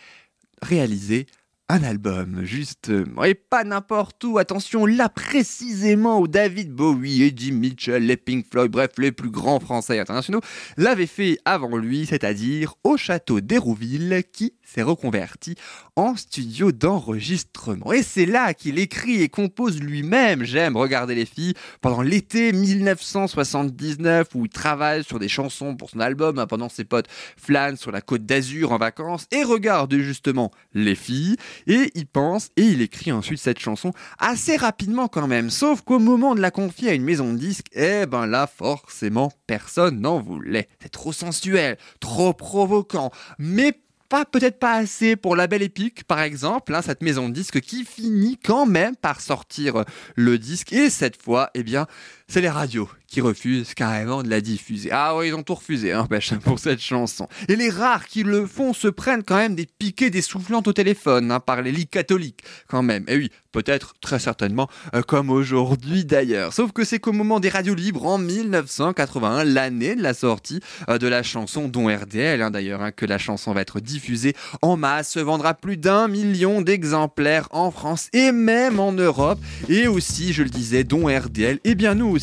réaliser 0.61 1.27
un 1.69 1.81
album, 1.83 2.41
justement, 2.43 3.23
et 3.23 3.35
pas 3.35 3.63
n'importe 3.63 4.23
où, 4.25 4.37
attention, 4.37 4.85
là 4.85 5.07
précisément 5.07 6.19
où 6.19 6.27
David 6.27 6.71
Bowie, 6.71 7.23
Eddie 7.23 7.53
Mitchell, 7.53 8.05
les 8.05 8.17
Pink 8.17 8.45
Floyd, 8.51 8.69
bref, 8.69 8.91
les 8.97 9.11
plus 9.11 9.31
grands 9.31 9.61
français 9.61 9.97
internationaux, 9.97 10.41
l'avaient 10.77 11.07
fait 11.07 11.37
avant 11.45 11.77
lui, 11.77 12.05
c'est-à-dire 12.05 12.75
au 12.83 12.97
château 12.97 13.39
d'Hérouville, 13.39 14.23
qui 14.31 14.53
s'est 14.73 14.81
reconverti 14.81 15.55
en 15.95 16.15
studio 16.15 16.71
d'enregistrement. 16.71 17.93
Et 17.93 18.03
c'est 18.03 18.25
là 18.25 18.53
qu'il 18.53 18.79
écrit 18.79 19.21
et 19.21 19.29
compose 19.29 19.79
lui-même. 19.79 20.43
J'aime 20.43 20.77
regarder 20.77 21.15
les 21.15 21.25
filles 21.25 21.53
pendant 21.81 22.01
l'été 22.01 22.51
1979 22.51 24.29
où 24.35 24.45
il 24.45 24.49
travaille 24.49 25.03
sur 25.03 25.19
des 25.19 25.27
chansons 25.27 25.75
pour 25.75 25.89
son 25.89 25.99
album 25.99 26.39
hein, 26.39 26.47
pendant 26.47 26.69
ses 26.69 26.83
potes 26.83 27.07
flânent 27.37 27.77
sur 27.77 27.91
la 27.91 28.01
côte 28.01 28.25
d'Azur 28.25 28.71
en 28.71 28.77
vacances 28.77 29.27
et 29.31 29.43
regarde 29.43 29.93
justement 29.95 30.51
les 30.73 30.95
filles 30.95 31.35
et 31.67 31.91
il 31.95 32.07
pense 32.07 32.49
et 32.57 32.63
il 32.63 32.81
écrit 32.81 33.11
ensuite 33.11 33.39
cette 33.39 33.59
chanson 33.59 33.91
assez 34.19 34.57
rapidement 34.57 35.07
quand 35.07 35.27
même. 35.27 35.49
Sauf 35.49 35.81
qu'au 35.81 35.99
moment 35.99 36.35
de 36.35 36.41
la 36.41 36.51
confier 36.51 36.89
à 36.89 36.93
une 36.93 37.03
maison 37.03 37.33
de 37.33 37.37
disques 37.37 37.67
eh 37.73 38.05
ben 38.05 38.25
là 38.25 38.47
forcément 38.47 39.31
personne 39.47 40.01
n'en 40.01 40.19
voulait. 40.19 40.67
C'est 40.81 40.89
trop 40.89 41.13
sensuel 41.13 41.77
trop 41.99 42.33
provoquant. 42.33 43.11
Mais 43.37 43.79
peut-être 44.31 44.59
pas 44.59 44.73
assez 44.73 45.15
pour 45.15 45.35
la 45.35 45.47
belle 45.47 45.63
épique 45.63 46.03
par 46.03 46.21
exemple, 46.21 46.73
hein, 46.75 46.81
cette 46.81 47.01
maison 47.01 47.29
de 47.29 47.33
disques 47.33 47.61
qui 47.61 47.83
finit 47.83 48.37
quand 48.37 48.65
même 48.65 48.95
par 48.95 49.21
sortir 49.21 49.83
le 50.15 50.37
disque. 50.37 50.71
Et 50.73 50.89
cette 50.89 51.21
fois, 51.21 51.49
eh 51.53 51.63
bien, 51.63 51.87
c'est 52.27 52.41
les 52.41 52.49
radios 52.49 52.89
qui 53.13 53.21
refusent 53.21 53.75
carrément 53.75 54.23
de 54.23 54.29
la 54.29 54.41
diffuser. 54.41 54.89
Ah 54.91 55.15
oui, 55.15 55.27
ils 55.27 55.35
ont 55.35 55.43
tout 55.43 55.53
refusé 55.53 55.91
hein, 55.91 56.07
pour 56.43 56.57
cette 56.57 56.81
chanson. 56.81 57.27
Et 57.47 57.55
les 57.55 57.69
rares 57.69 58.07
qui 58.07 58.23
le 58.23 58.47
font 58.47 58.73
se 58.73 58.87
prennent 58.87 59.21
quand 59.21 59.37
même 59.37 59.53
des 59.53 59.67
piquets 59.67 60.09
des 60.09 60.23
soufflantes 60.23 60.67
au 60.67 60.73
téléphone 60.73 61.31
hein, 61.31 61.39
par 61.39 61.61
les 61.61 61.71
ligues 61.71 61.91
catholiques 61.91 62.39
quand 62.67 62.81
même. 62.81 63.05
Et 63.07 63.17
oui, 63.17 63.29
peut-être 63.51 63.93
très 64.01 64.17
certainement 64.17 64.67
euh, 64.95 65.03
comme 65.03 65.29
aujourd'hui 65.29 66.05
d'ailleurs. 66.05 66.53
Sauf 66.53 66.71
que 66.71 66.83
c'est 66.83 66.97
qu'au 66.97 67.11
moment 67.11 67.39
des 67.39 67.49
radios 67.49 67.75
libres 67.75 68.07
en 68.07 68.17
1981, 68.17 69.43
l'année 69.43 69.95
de 69.95 70.01
la 70.01 70.15
sortie 70.15 70.59
euh, 70.89 70.97
de 70.97 71.05
la 71.07 71.21
chanson 71.21 71.67
dont 71.67 71.95
RDL 71.95 72.41
hein, 72.41 72.49
d'ailleurs 72.49 72.81
hein, 72.81 72.91
que 72.91 73.05
la 73.05 73.19
chanson 73.19 73.53
va 73.53 73.61
être 73.61 73.79
diffusée 73.79 74.35
en 74.63 74.75
masse, 74.75 75.11
se 75.11 75.19
vendra 75.19 75.53
plus 75.53 75.77
d'un 75.77 76.07
million 76.07 76.61
d'exemplaires 76.61 77.47
en 77.51 77.69
France 77.69 78.09
et 78.11 78.31
même 78.31 78.79
en 78.79 78.91
Europe. 78.91 79.39
Et 79.69 79.87
aussi, 79.87 80.33
je 80.33 80.41
le 80.41 80.49
disais, 80.49 80.83
dont 80.83 81.05
RDL, 81.05 81.59
et 81.63 81.75
bien 81.75 81.93
nous 81.93 82.07
aussi 82.07 82.22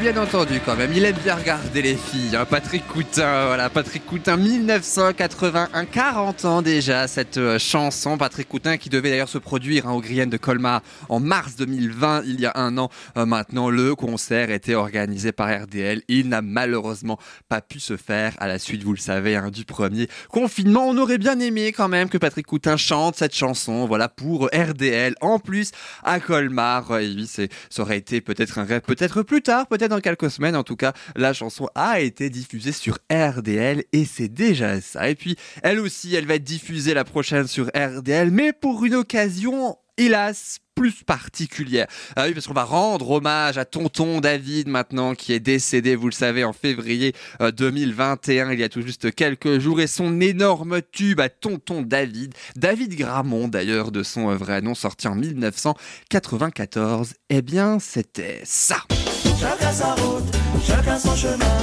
bien 0.00 0.16
entendu 0.16 0.60
quand 0.64 0.76
même. 0.76 0.92
Il 0.94 1.04
aime 1.04 1.16
bien 1.22 1.34
regarder 1.34 1.82
les 1.82 1.94
filles. 1.94 2.34
hein. 2.34 2.46
Patrick 2.48 2.86
Coutin, 2.86 3.48
voilà, 3.48 3.68
Patrick 3.68 4.06
Coutin, 4.06 4.38
1981, 4.38 5.84
40 5.84 6.44
ans 6.46 6.62
déjà, 6.62 7.06
cette 7.06 7.36
euh, 7.36 7.58
chanson. 7.58 8.16
Patrick 8.16 8.48
Coutin 8.48 8.78
qui 8.78 8.88
devait 8.88 9.10
d'ailleurs 9.10 9.28
se 9.28 9.36
produire 9.36 9.86
hein, 9.86 9.92
au 9.92 10.00
de 10.00 10.36
Colmar 10.38 10.80
en 11.10 11.20
mars 11.20 11.56
2020, 11.56 12.22
il 12.24 12.40
y 12.40 12.46
a 12.46 12.52
un 12.54 12.78
an 12.78 12.88
euh, 13.18 13.26
maintenant. 13.26 13.68
Le 13.68 13.94
concert 13.94 14.50
était 14.50 14.74
organisé 14.74 15.32
par 15.32 15.48
RDL. 15.48 16.00
Il 16.08 16.30
n'a 16.30 16.40
malheureusement 16.40 17.18
pas 17.50 17.60
pu 17.60 17.78
se 17.78 17.98
faire 17.98 18.32
à 18.38 18.48
la 18.48 18.58
suite, 18.58 18.82
vous 18.82 18.94
le 18.94 18.98
savez, 18.98 19.36
hein, 19.36 19.50
du 19.50 19.66
premier 19.66 20.08
confinement. 20.30 20.88
On 20.88 20.96
aurait 20.96 21.18
bien 21.18 21.38
aimé 21.40 21.72
quand 21.72 21.88
même 21.88 22.08
que 22.08 22.16
Patrick 22.16 22.46
Coutin 22.46 22.78
chante 22.78 23.16
cette 23.16 23.34
chanson, 23.34 23.86
voilà, 23.86 24.08
pour 24.08 24.46
RDL. 24.46 25.14
En 25.20 25.38
plus, 25.38 25.72
à 26.02 26.20
Colmar, 26.20 26.90
euh, 26.90 27.00
oui, 27.00 27.26
ça 27.26 27.82
aurait 27.82 27.98
été 27.98 28.22
peut-être 28.22 28.58
un 28.58 28.64
rêve, 28.64 28.80
peut-être 28.80 29.22
plus 29.22 29.42
tard, 29.42 29.66
peut-être 29.66 29.89
dans 29.90 30.00
quelques 30.00 30.30
semaines. 30.30 30.56
En 30.56 30.64
tout 30.64 30.76
cas, 30.76 30.92
la 31.16 31.32
chanson 31.32 31.68
a 31.74 32.00
été 32.00 32.30
diffusée 32.30 32.72
sur 32.72 32.98
RDL 33.12 33.84
et 33.92 34.04
c'est 34.04 34.28
déjà 34.28 34.80
ça. 34.80 35.10
Et 35.10 35.14
puis, 35.14 35.36
elle 35.62 35.80
aussi, 35.80 36.14
elle 36.14 36.26
va 36.26 36.36
être 36.36 36.44
diffusée 36.44 36.94
la 36.94 37.04
prochaine 37.04 37.46
sur 37.46 37.66
RDL, 37.66 38.30
mais 38.30 38.52
pour 38.52 38.84
une 38.84 38.94
occasion, 38.94 39.76
hélas, 39.98 40.60
plus 40.80 41.02
particulière. 41.04 41.86
Ah 42.16 42.24
oui, 42.26 42.32
parce 42.32 42.46
qu'on 42.46 42.54
va 42.54 42.64
rendre 42.64 43.10
hommage 43.10 43.58
à 43.58 43.66
tonton 43.66 44.20
David 44.20 44.66
maintenant, 44.66 45.14
qui 45.14 45.34
est 45.34 45.40
décédé, 45.40 45.94
vous 45.94 46.06
le 46.06 46.12
savez, 46.12 46.42
en 46.42 46.54
février 46.54 47.14
euh, 47.42 47.50
2021, 47.50 48.52
il 48.52 48.60
y 48.60 48.64
a 48.64 48.70
tout 48.70 48.80
juste 48.80 49.14
quelques 49.14 49.58
jours, 49.58 49.82
et 49.82 49.86
son 49.86 50.22
énorme 50.22 50.80
tube 50.90 51.20
à 51.20 51.28
tonton 51.28 51.82
David, 51.82 52.32
David 52.56 52.96
Gramont 52.96 53.48
d'ailleurs, 53.48 53.90
de 53.90 54.02
son 54.02 54.30
euh, 54.30 54.36
vrai 54.36 54.62
nom, 54.62 54.74
sorti 54.74 55.06
en 55.06 55.16
1994, 55.16 57.12
eh 57.28 57.42
bien, 57.42 57.78
c'était 57.78 58.40
ça. 58.44 58.78
Chacun 59.22 59.72
sa 59.72 59.94
route, 59.94 60.36
chacun 60.64 60.98
son 60.98 61.14
chemin, 61.14 61.58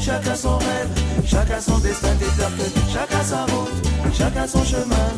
chacun 0.00 0.34
son 0.34 0.56
rêve, 0.58 0.88
chacun 1.26 1.60
son 1.60 1.78
destin 1.78 2.14
déterminé. 2.14 2.70
Chacun 2.92 3.22
sa 3.22 3.42
route, 3.44 3.72
chacun 4.16 4.46
son 4.46 4.64
chemin. 4.64 5.08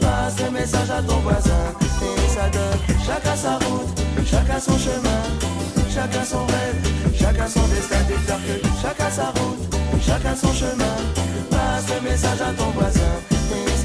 Passe 0.00 0.36
le 0.44 0.50
message 0.50 0.90
à 0.90 1.02
ton 1.02 1.16
voisin 1.18 1.64
et 2.02 2.28
ça 2.28 2.48
donne. 2.50 2.98
Chacun 3.06 3.36
sa 3.36 3.54
route, 3.58 4.00
chacun 4.24 4.60
son 4.60 4.78
chemin, 4.78 5.22
chacun 5.92 6.24
son 6.24 6.46
rêve, 6.46 7.14
chacun 7.18 7.48
son 7.48 7.66
destin 7.68 8.02
déterminé. 8.08 8.62
Chacun 8.82 9.10
sa 9.10 9.26
route, 9.26 9.76
chacun 10.04 10.36
son 10.36 10.52
chemin. 10.52 10.96
Passe 11.50 11.86
le 11.94 12.10
message 12.10 12.40
à 12.40 12.52
ton 12.52 12.70
voisin 12.70 13.33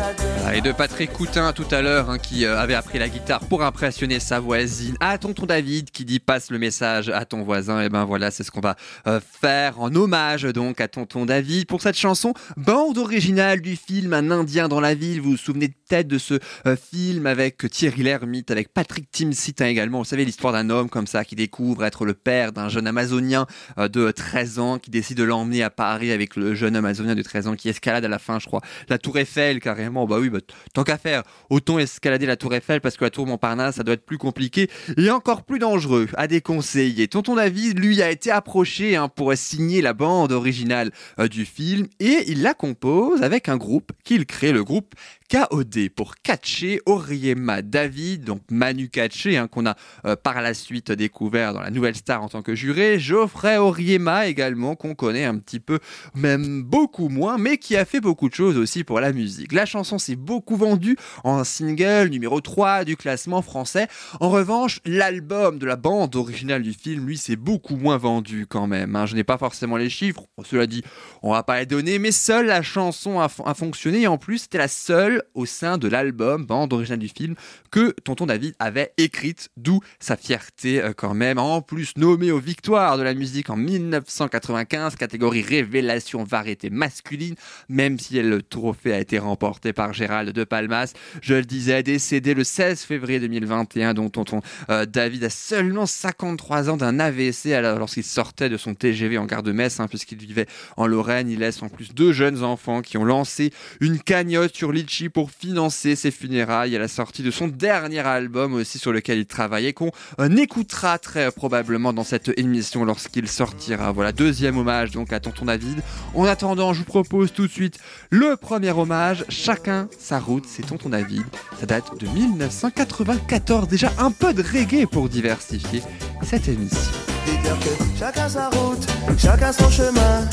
Ah, 0.01 0.55
Et 0.55 0.61
de 0.61 0.71
Patrick 0.71 1.11
Coutin 1.11 1.51
tout 1.51 1.65
à 1.71 1.81
l'heure, 1.81 2.09
hein, 2.09 2.19
qui 2.19 2.45
euh, 2.45 2.57
avait 2.57 2.73
appris 2.73 2.99
la 2.99 3.09
guitare 3.09 3.41
pour 3.41 3.63
impressionner 3.63 4.21
sa 4.21 4.39
voisine, 4.39 4.95
à 5.01 5.17
tonton 5.17 5.45
David 5.45 5.91
qui 5.91 6.05
dit 6.05 6.19
passe 6.19 6.51
le 6.51 6.57
message 6.57 7.09
à 7.09 7.25
ton 7.25 7.43
voisin. 7.43 7.81
Et 7.81 7.89
ben 7.89 8.05
voilà, 8.05 8.31
c'est 8.31 8.43
ce 8.43 8.51
qu'on 8.51 8.61
va 8.61 8.77
euh, 9.07 9.19
faire 9.19 9.81
en 9.81 9.93
hommage 9.93 10.43
donc 10.43 10.79
à 10.79 10.87
tonton 10.87 11.25
David 11.25 11.67
pour 11.67 11.81
cette 11.81 11.97
chanson, 11.97 12.33
bande 12.55 12.97
originale 12.97 13.59
du 13.59 13.75
film 13.75 14.13
Un 14.13 14.31
Indien 14.31 14.69
dans 14.69 14.79
la 14.79 14.95
ville. 14.95 15.21
Vous 15.21 15.31
vous 15.31 15.37
souvenez 15.37 15.67
peut-être 15.67 16.07
de 16.07 16.17
ce 16.17 16.39
euh, 16.65 16.77
film 16.77 17.25
avec 17.25 17.69
Thierry 17.69 18.03
Lhermitte, 18.03 18.51
avec 18.51 18.73
Patrick 18.73 19.11
Timsit 19.11 19.55
hein, 19.59 19.65
également. 19.65 19.99
Vous 19.99 20.05
savez 20.05 20.23
l'histoire 20.23 20.53
d'un 20.53 20.69
homme 20.69 20.89
comme 20.89 21.07
ça 21.07 21.25
qui 21.25 21.35
découvre 21.35 21.83
être 21.83 22.05
le 22.05 22.13
père 22.13 22.53
d'un 22.53 22.69
jeune 22.69 22.87
Amazonien 22.87 23.47
de 23.77 24.11
13 24.11 24.59
ans 24.59 24.79
qui 24.79 24.91
décide 24.91 25.17
de 25.17 25.23
l'emmener 25.23 25.61
à 25.61 25.69
Paris 25.69 26.11
avec 26.11 26.37
le 26.37 26.55
jeune 26.55 26.77
Amazonien 26.77 27.15
de 27.15 27.21
13 27.21 27.47
ans 27.47 27.55
qui 27.55 27.67
escalade 27.67 28.05
à 28.05 28.07
la 28.07 28.19
fin, 28.19 28.39
je 28.39 28.45
crois, 28.45 28.61
la 28.87 28.97
Tour 28.97 29.17
Eiffel 29.17 29.59
carrément. 29.59 29.88
Bah 29.89 30.17
oui, 30.19 30.29
bah, 30.29 30.39
tant 30.73 30.83
qu'à 30.83 30.97
faire, 30.97 31.23
autant 31.49 31.79
escalader 31.79 32.25
la 32.25 32.35
Tour 32.35 32.53
Eiffel 32.53 32.81
parce 32.81 32.97
que 32.97 33.03
la 33.03 33.09
Tour 33.09 33.27
Montparnasse, 33.27 33.75
ça 33.75 33.83
doit 33.83 33.93
être 33.95 34.05
plus 34.05 34.17
compliqué 34.17 34.69
et 34.97 35.09
encore 35.09 35.43
plus 35.43 35.59
dangereux 35.59 36.07
à 36.15 36.27
déconseiller. 36.27 37.07
Tonton 37.07 37.35
David, 37.35 37.79
lui, 37.79 38.01
a 38.01 38.09
été 38.09 38.31
approché 38.31 38.95
hein, 38.95 39.07
pour 39.07 39.33
signer 39.35 39.81
la 39.81 39.93
bande 39.93 40.31
originale 40.31 40.91
euh, 41.19 41.27
du 41.27 41.45
film 41.45 41.87
et 41.99 42.23
il 42.27 42.41
la 42.41 42.53
compose 42.53 43.23
avec 43.23 43.49
un 43.49 43.57
groupe 43.57 43.91
qu'il 44.03 44.25
crée, 44.25 44.51
le 44.51 44.63
groupe 44.63 44.95
KOD 45.29 45.89
pour 45.95 46.15
Katché, 46.15 46.81
Oriema 46.87 47.61
David, 47.61 48.23
donc 48.23 48.41
Manu 48.49 48.89
Katché, 48.89 49.37
hein, 49.37 49.47
qu'on 49.47 49.65
a 49.67 49.75
euh, 50.05 50.15
par 50.15 50.41
la 50.41 50.53
suite 50.53 50.91
découvert 50.91 51.53
dans 51.53 51.61
la 51.61 51.69
Nouvelle 51.69 51.95
Star 51.95 52.23
en 52.23 52.29
tant 52.29 52.41
que 52.41 52.55
juré, 52.55 52.99
Geoffrey 52.99 53.57
Oriema 53.57 54.25
également, 54.27 54.75
qu'on 54.75 54.95
connaît 54.95 55.25
un 55.25 55.37
petit 55.37 55.59
peu, 55.59 55.79
même 56.15 56.63
beaucoup 56.63 57.09
moins, 57.09 57.37
mais 57.37 57.57
qui 57.57 57.77
a 57.77 57.85
fait 57.85 58.01
beaucoup 58.01 58.27
de 58.27 58.33
choses 58.33 58.57
aussi 58.57 58.83
pour 58.83 58.99
la 58.99 59.13
musique. 59.13 59.51
La 59.53 59.65
chanson 59.67 59.99
s'est 59.99 60.15
beaucoup 60.15 60.55
vendue 60.55 60.97
en 61.23 61.43
single 61.43 62.07
numéro 62.09 62.41
3 62.41 62.83
du 62.83 62.97
classement 62.97 63.43
français. 63.43 63.87
En 64.19 64.29
revanche, 64.29 64.79
l'album 64.85 65.59
de 65.59 65.65
la 65.67 65.75
bande 65.75 66.15
originale 66.15 66.63
du 66.63 66.73
film, 66.73 67.05
lui, 67.05 67.17
s'est 67.17 67.35
beaucoup 67.35 67.75
moins 67.75 67.97
vendu 67.97 68.47
quand 68.49 68.65
même. 68.65 68.95
hein. 68.95 69.05
Je 69.05 69.15
n'ai 69.15 69.23
pas 69.23 69.37
forcément 69.37 69.77
les 69.77 69.89
chiffres, 69.91 70.23
cela 70.43 70.65
dit, 70.65 70.83
on 71.21 71.33
va 71.33 71.43
pas 71.43 71.59
les 71.59 71.65
donner, 71.67 71.99
mais 71.99 72.11
seule 72.11 72.47
la 72.47 72.63
chanson 72.63 73.19
a, 73.19 73.29
fon- 73.29 73.43
a 73.43 73.53
fonctionné 73.53 74.01
et 74.01 74.07
en 74.07 74.17
plus, 74.17 74.39
c'était 74.39 74.57
la 74.57 74.67
seule 74.67 75.18
au 75.33 75.45
sein 75.45 75.77
de 75.77 75.87
l'album 75.87 76.45
bande 76.45 76.73
originale 76.73 76.99
du 76.99 77.09
film 77.09 77.35
que 77.71 77.91
Tonton 78.03 78.25
David 78.25 78.55
avait 78.59 78.93
écrite, 78.97 79.49
d'où 79.57 79.79
sa 79.99 80.17
fierté 80.17 80.81
euh, 80.81 80.93
quand 80.95 81.13
même. 81.13 81.37
En 81.37 81.61
plus, 81.61 81.93
nommé 81.97 82.31
aux 82.31 82.39
victoires 82.39 82.97
de 82.97 83.03
la 83.03 83.13
musique 83.13 83.49
en 83.49 83.55
1995, 83.55 84.95
catégorie 84.95 85.41
révélation 85.41 86.23
variété 86.23 86.69
masculine, 86.69 87.35
même 87.67 87.99
si 87.99 88.21
le 88.21 88.41
trophée 88.41 88.93
a 88.93 88.99
été 88.99 89.19
remporté 89.19 89.73
par 89.73 89.93
Gérald 89.93 90.31
de 90.31 90.43
Palmas. 90.43 90.93
Je 91.21 91.35
le 91.35 91.43
disais, 91.43 91.83
décédé 91.83 92.33
le 92.33 92.43
16 92.43 92.81
février 92.81 93.19
2021, 93.19 93.93
dont 93.93 94.09
Tonton 94.09 94.41
euh, 94.69 94.85
David 94.85 95.23
a 95.23 95.29
seulement 95.29 95.85
53 95.85 96.69
ans 96.69 96.77
d'un 96.77 96.99
AVC 96.99 97.59
lorsqu'il 97.61 98.03
sortait 98.03 98.49
de 98.49 98.57
son 98.57 98.75
TGV 98.75 99.17
en 99.17 99.25
gare 99.25 99.43
de 99.43 99.51
Metz, 99.51 99.79
hein, 99.79 99.87
puisqu'il 99.87 100.17
vivait 100.17 100.47
en 100.77 100.87
Lorraine. 100.87 101.29
Il 101.29 101.39
laisse 101.39 101.61
en 101.61 101.69
plus 101.69 101.93
deux 101.93 102.13
jeunes 102.13 102.43
enfants 102.43 102.81
qui 102.81 102.97
ont 102.97 103.05
lancé 103.05 103.51
une 103.79 103.99
cagnotte 103.99 104.55
sur 104.55 104.71
Litchi 104.71 105.08
pour 105.09 105.31
financer 105.31 105.95
ses 105.95 106.11
funérailles 106.11 106.75
à 106.75 106.79
la 106.79 106.87
sortie 106.87 107.23
de 107.23 107.31
son 107.31 107.47
dernier 107.47 107.99
album 107.99 108.53
aussi 108.53 108.79
sur 108.79 108.91
lequel 108.91 109.19
il 109.19 109.25
travaillait, 109.25 109.73
qu'on 109.73 109.91
euh, 110.19 110.35
écoutera 110.37 110.97
très 110.99 111.31
probablement 111.31 111.93
dans 111.93 112.03
cette 112.03 112.31
émission 112.37 112.85
lorsqu'il 112.85 113.27
sortira. 113.27 113.91
Voilà, 113.91 114.11
deuxième 114.11 114.57
hommage 114.57 114.91
donc 114.91 115.13
à 115.13 115.19
Tonton 115.19 115.45
David. 115.45 115.81
En 116.13 116.25
attendant, 116.25 116.73
je 116.73 116.79
vous 116.79 116.85
propose 116.85 117.33
tout 117.33 117.47
de 117.47 117.51
suite 117.51 117.79
le 118.09 118.35
premier 118.35 118.71
hommage, 118.71 119.25
Chacun 119.29 119.87
sa 119.97 120.19
route, 120.19 120.45
c'est 120.47 120.65
Tonton 120.65 120.89
David. 120.89 121.23
Ça 121.59 121.65
date 121.65 121.99
de 121.99 122.07
1994, 122.07 123.67
déjà 123.67 123.91
un 123.97 124.11
peu 124.11 124.33
de 124.33 124.43
reggae 124.43 124.85
pour 124.85 125.09
diversifier 125.09 125.81
cette 126.23 126.47
émission. 126.47 127.08
Dis-leur 127.29 127.59
que 127.59 127.69
chacun 127.97 128.29
sa 128.29 128.49
route, 128.49 128.87
chacun 129.17 129.51
son 129.51 129.69
chemin, 129.69 130.27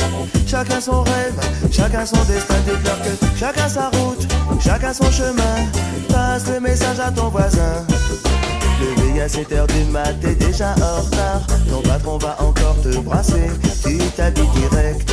chacun 0.47 0.81
son 0.81 1.03
rêve, 1.03 1.35
chacun 1.71 2.07
son 2.07 2.23
destin. 2.25 2.55
Dis-leur 2.65 2.99
que 3.03 3.39
chacun 3.39 3.69
sa 3.69 3.91
route, 3.91 4.27
chacun 4.61 4.93
son 4.93 5.11
chemin. 5.11 5.57
Passe 6.09 6.47
le 6.49 6.61
message 6.61 7.01
à 7.01 7.11
ton 7.11 7.29
voisin. 7.29 7.85
Levé 8.81 9.21
à 9.23 9.29
7 9.29 9.53
heures 9.53 9.67
du 9.67 9.85
mat, 9.91 10.15
t'es 10.21 10.35
déjà 10.35 10.75
en 10.75 11.03
retard. 11.03 11.47
Ton 11.71 11.83
patron 11.83 12.19
va 12.19 12.37
encore 12.41 12.81
te 12.83 12.97
brasser. 12.99 13.51
Tu 13.85 13.99
t'habilles 14.17 14.49
direct. 14.55 15.13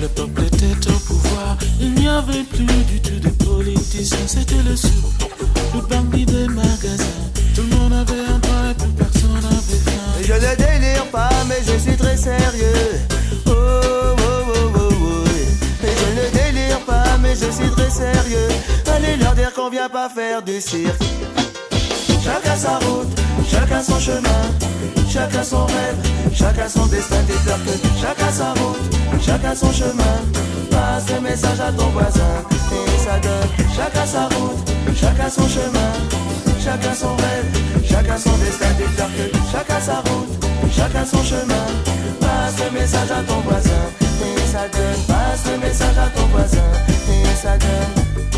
Le 0.00 0.08
peuple 0.08 0.44
était 0.44 0.90
au 0.90 0.98
pouvoir. 1.00 1.56
Il 1.80 1.94
n'y 1.94 2.08
avait 2.08 2.44
plus 2.44 2.64
du 2.64 3.00
tout 3.00 3.18
de 3.20 3.30
politiciens, 3.44 4.26
c'était 4.26 4.62
le 4.68 4.76
sou. 4.76 4.88
Le 5.74 5.80
bandit 5.80 6.26
des 6.26 6.48
magasins. 6.48 7.04
Tout 7.54 7.62
le 7.62 7.76
monde 7.76 7.92
avait 7.92 8.20
un 8.20 8.38
toit 8.40 8.70
et 8.70 8.92
personne 8.96 9.34
n'avait 9.34 9.82
faim. 9.84 10.22
Je 10.22 10.32
ne 10.32 10.56
délire 10.56 11.06
pas, 11.10 11.30
mais 11.48 11.60
je 11.66 11.78
suis 11.78 11.96
très 11.96 12.16
sérieux. 12.16 13.00
Oh, 13.46 13.50
oh, 13.50 14.14
oh, 14.18 14.72
oh, 14.74 14.92
oh. 14.92 15.24
Et 15.84 15.94
je 16.00 16.20
ne 16.20 16.52
délire 16.52 16.80
pas, 16.86 17.18
mais 17.20 17.34
je 17.34 17.50
suis 17.50 17.70
très 17.70 17.90
sérieux. 17.90 18.48
Allez 18.94 19.16
leur 19.16 19.34
dire 19.34 19.52
qu'on 19.52 19.70
vient 19.70 19.88
pas 19.88 20.08
faire 20.08 20.42
du 20.42 20.60
cirque. 20.60 21.02
Chacun 22.22 22.56
sa 22.56 22.78
route, 22.78 23.08
chacun 23.50 23.82
son 23.82 23.98
chemin, 23.98 24.42
chacun 25.10 25.42
son 25.42 25.64
rêve, 25.64 25.96
chacun 26.34 26.68
son 26.68 26.86
destin. 26.86 27.22
Dis-leur 27.26 27.58
que 27.64 27.70
chacun 28.00 28.30
sa 28.30 28.50
route, 28.52 28.67
chacun 29.28 29.54
son 29.54 29.72
chemin. 29.72 30.16
Passe 30.70 31.06
le 31.14 31.20
message 31.20 31.60
à 31.60 31.70
ton 31.72 31.88
voisin 31.88 32.34
et 32.72 32.98
ça 32.98 33.18
donne. 33.20 33.48
Chacun 33.76 34.06
sa 34.06 34.24
route, 34.34 34.58
chacun 34.94 35.28
son 35.28 35.46
chemin, 35.46 35.92
chacun 36.64 36.94
son 36.94 37.14
rêve, 37.16 37.48
chacun 37.84 38.16
son 38.16 38.36
destin. 38.38 38.70
Dis-leur 38.78 39.10
que 39.16 39.26
chacun 39.52 39.80
sa 39.80 39.96
route, 40.08 40.32
chacun 40.72 41.04
son 41.04 41.22
chemin. 41.22 41.66
Passe 42.20 42.56
le 42.64 42.78
message 42.78 43.10
à 43.10 43.22
ton 43.22 43.40
voisin. 43.40 43.84
Et 44.00 44.46
ça 44.52 44.64
donne, 44.72 45.02
passe 45.06 45.44
le 45.52 45.58
message 45.66 45.98
à 45.98 46.08
ton 46.18 46.26
voisin. 46.28 46.68
Et 47.10 47.36
ça 47.36 47.56
donne. 47.58 48.37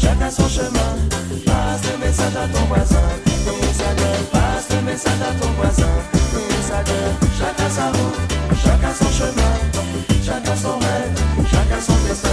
chacun 0.00 0.30
son 0.30 0.48
chemin. 0.48 0.92
Passe 1.44 1.82
le 1.90 1.98
message 2.04 2.36
à 2.36 2.46
ton 2.48 2.64
voisin, 2.66 3.08
ça 3.78 3.90
donne. 3.98 4.24
Passe 4.32 4.68
le 4.70 4.80
message 4.82 5.22
à 5.28 5.32
ton 5.40 5.50
voisin, 5.58 5.94
ça 6.68 6.82
donne. 6.88 7.14
Chacun 7.38 7.70
sa 7.70 7.86
route, 7.96 8.18
chacun 8.62 8.92
son 9.00 9.10
chemin, 9.18 9.54
chacun 10.24 10.56
son 10.56 10.78
rêve, 10.78 11.12
chacun 11.50 11.80
son 11.80 11.96
destin. 12.06 12.28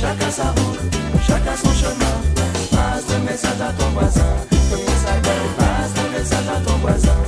Chacun 0.00 0.30
sa 0.30 0.50
route, 0.50 0.80
chacun 1.26 1.56
son 1.56 1.72
chemin. 1.72 2.16
Passe 2.70 3.06
le 3.10 3.18
message 3.24 3.60
à 3.60 3.72
ton 3.72 3.88
voisin, 3.90 4.32
ça 5.02 5.14
donne. 5.24 5.48
Passe 5.58 5.92
le 5.96 6.18
message 6.18 6.48
à 6.54 6.60
ton 6.66 6.76
voisin, 6.78 7.18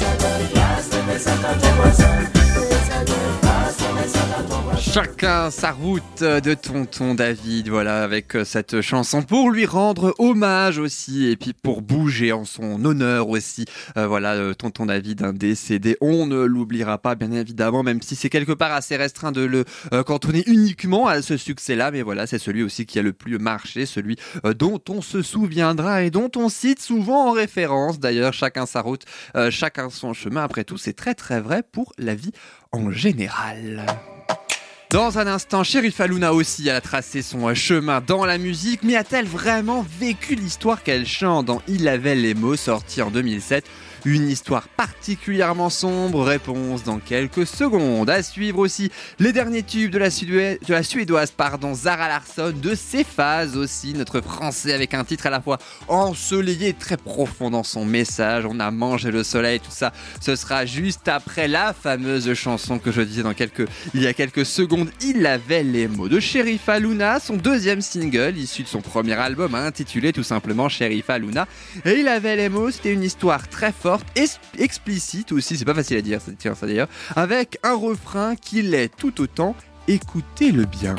ça 0.00 0.10
donne. 0.20 0.48
Passe 0.54 0.88
le 0.92 1.12
message 1.12 1.44
à 1.44 1.54
ton 1.54 1.72
voisin, 1.82 2.43
Chacun 4.94 5.50
sa 5.50 5.72
route 5.72 6.22
de 6.22 6.54
tonton 6.54 7.16
David, 7.16 7.68
voilà, 7.68 8.04
avec 8.04 8.36
euh, 8.36 8.44
cette 8.44 8.80
chanson 8.80 9.22
pour 9.22 9.50
lui 9.50 9.66
rendre 9.66 10.14
hommage 10.20 10.78
aussi, 10.78 11.26
et 11.26 11.34
puis 11.34 11.52
pour 11.52 11.82
bouger 11.82 12.30
en 12.30 12.44
son 12.44 12.84
honneur 12.84 13.28
aussi. 13.28 13.64
Euh, 13.96 14.06
voilà, 14.06 14.34
euh, 14.34 14.54
tonton 14.54 14.86
David, 14.86 15.24
un 15.24 15.32
décédé, 15.32 15.96
on 16.00 16.26
ne 16.26 16.44
l'oubliera 16.44 16.98
pas, 16.98 17.16
bien 17.16 17.32
évidemment, 17.32 17.82
même 17.82 18.02
si 18.02 18.14
c'est 18.14 18.28
quelque 18.28 18.52
part 18.52 18.70
assez 18.70 18.94
restreint 18.94 19.32
de 19.32 19.40
le 19.40 19.64
cantonner 20.04 20.44
uniquement 20.46 21.08
à 21.08 21.22
ce 21.22 21.36
succès-là, 21.36 21.90
mais 21.90 22.02
voilà, 22.02 22.28
c'est 22.28 22.38
celui 22.38 22.62
aussi 22.62 22.86
qui 22.86 23.00
a 23.00 23.02
le 23.02 23.12
plus 23.12 23.40
marché, 23.40 23.86
celui 23.86 24.14
dont 24.56 24.80
on 24.88 25.02
se 25.02 25.22
souviendra 25.22 26.04
et 26.04 26.10
dont 26.10 26.30
on 26.36 26.48
cite 26.48 26.80
souvent 26.80 27.30
en 27.30 27.32
référence. 27.32 27.98
D'ailleurs, 27.98 28.32
chacun 28.32 28.64
sa 28.64 28.80
route, 28.80 29.02
chacun 29.50 29.90
son 29.90 30.12
chemin. 30.14 30.44
Après 30.44 30.62
tout, 30.62 30.78
c'est 30.78 30.92
très 30.92 31.14
très 31.14 31.40
vrai 31.40 31.64
pour 31.64 31.92
la 31.98 32.14
vie 32.14 32.30
en 32.70 32.92
général. 32.92 33.86
Dans 34.94 35.18
un 35.18 35.26
instant, 35.26 35.64
Sheriff 35.64 36.00
Aluna 36.00 36.32
aussi 36.32 36.70
a 36.70 36.80
tracé 36.80 37.20
son 37.20 37.52
chemin 37.52 38.00
dans 38.00 38.24
la 38.24 38.38
musique, 38.38 38.84
mais 38.84 38.94
a-t-elle 38.94 39.26
vraiment 39.26 39.84
vécu 39.98 40.36
l'histoire 40.36 40.84
qu'elle 40.84 41.04
chante 41.04 41.46
dans 41.46 41.60
Il 41.66 41.88
avait 41.88 42.14
les 42.14 42.32
mots 42.32 42.54
sorti 42.54 43.02
en 43.02 43.10
2007 43.10 43.64
une 44.04 44.28
histoire 44.28 44.68
particulièrement 44.68 45.70
sombre, 45.70 46.22
réponse 46.24 46.84
dans 46.84 46.98
quelques 46.98 47.46
secondes. 47.46 48.10
À 48.10 48.22
suivre 48.22 48.58
aussi 48.58 48.90
les 49.18 49.32
derniers 49.32 49.62
tubes 49.62 49.90
de 49.90 49.98
la, 49.98 50.10
Sudoi- 50.10 50.58
de 50.66 50.72
la 50.72 50.82
suédoise 50.82 51.30
pardon, 51.30 51.74
Zara 51.74 52.08
Larsson, 52.08 52.52
de 52.54 52.74
ses 52.74 53.04
phases 53.04 53.56
aussi, 53.56 53.94
notre 53.94 54.20
français 54.20 54.72
avec 54.72 54.94
un 54.94 55.04
titre 55.04 55.26
à 55.26 55.30
la 55.30 55.40
fois 55.40 55.58
ensoleillé 55.88 56.68
et 56.68 56.74
très 56.74 56.96
profond 56.96 57.50
dans 57.50 57.62
son 57.62 57.84
message. 57.84 58.44
On 58.46 58.60
a 58.60 58.70
mangé 58.70 59.10
le 59.10 59.22
soleil, 59.24 59.60
tout 59.60 59.70
ça. 59.70 59.92
Ce 60.20 60.36
sera 60.36 60.66
juste 60.66 61.08
après 61.08 61.48
la 61.48 61.72
fameuse 61.72 62.32
chanson 62.34 62.78
que 62.78 62.92
je 62.92 63.00
disais 63.02 63.22
dans 63.22 63.34
quelques, 63.34 63.66
il 63.94 64.02
y 64.02 64.06
a 64.06 64.12
quelques 64.12 64.44
secondes. 64.46 64.90
Il 65.00 65.26
avait 65.26 65.62
les 65.62 65.88
mots 65.88 66.08
de 66.08 66.20
Sherifa 66.20 66.78
Luna, 66.78 67.20
son 67.20 67.36
deuxième 67.36 67.80
single 67.80 68.36
issu 68.36 68.62
de 68.62 68.68
son 68.68 68.80
premier 68.80 69.14
album 69.14 69.54
intitulé 69.54 70.12
tout 70.12 70.22
simplement 70.22 70.68
Sherifa 70.68 71.18
Luna. 71.18 71.46
Et 71.84 72.00
il 72.00 72.08
avait 72.08 72.36
les 72.36 72.48
mots, 72.48 72.70
c'était 72.70 72.92
une 72.92 73.02
histoire 73.02 73.48
très 73.48 73.72
forte, 73.72 73.93
explicite 74.58 75.32
aussi, 75.32 75.56
c'est 75.56 75.64
pas 75.64 75.74
facile 75.74 75.96
à 75.96 76.02
dire, 76.02 76.20
tiens, 76.38 76.54
ça 76.54 76.66
d'ailleurs, 76.66 76.88
avec 77.16 77.58
un 77.62 77.74
refrain 77.74 78.36
qui 78.36 78.62
l'est 78.62 78.94
tout 78.94 79.20
autant. 79.20 79.54
Écoutez-le 79.88 80.64
bien. 80.64 80.96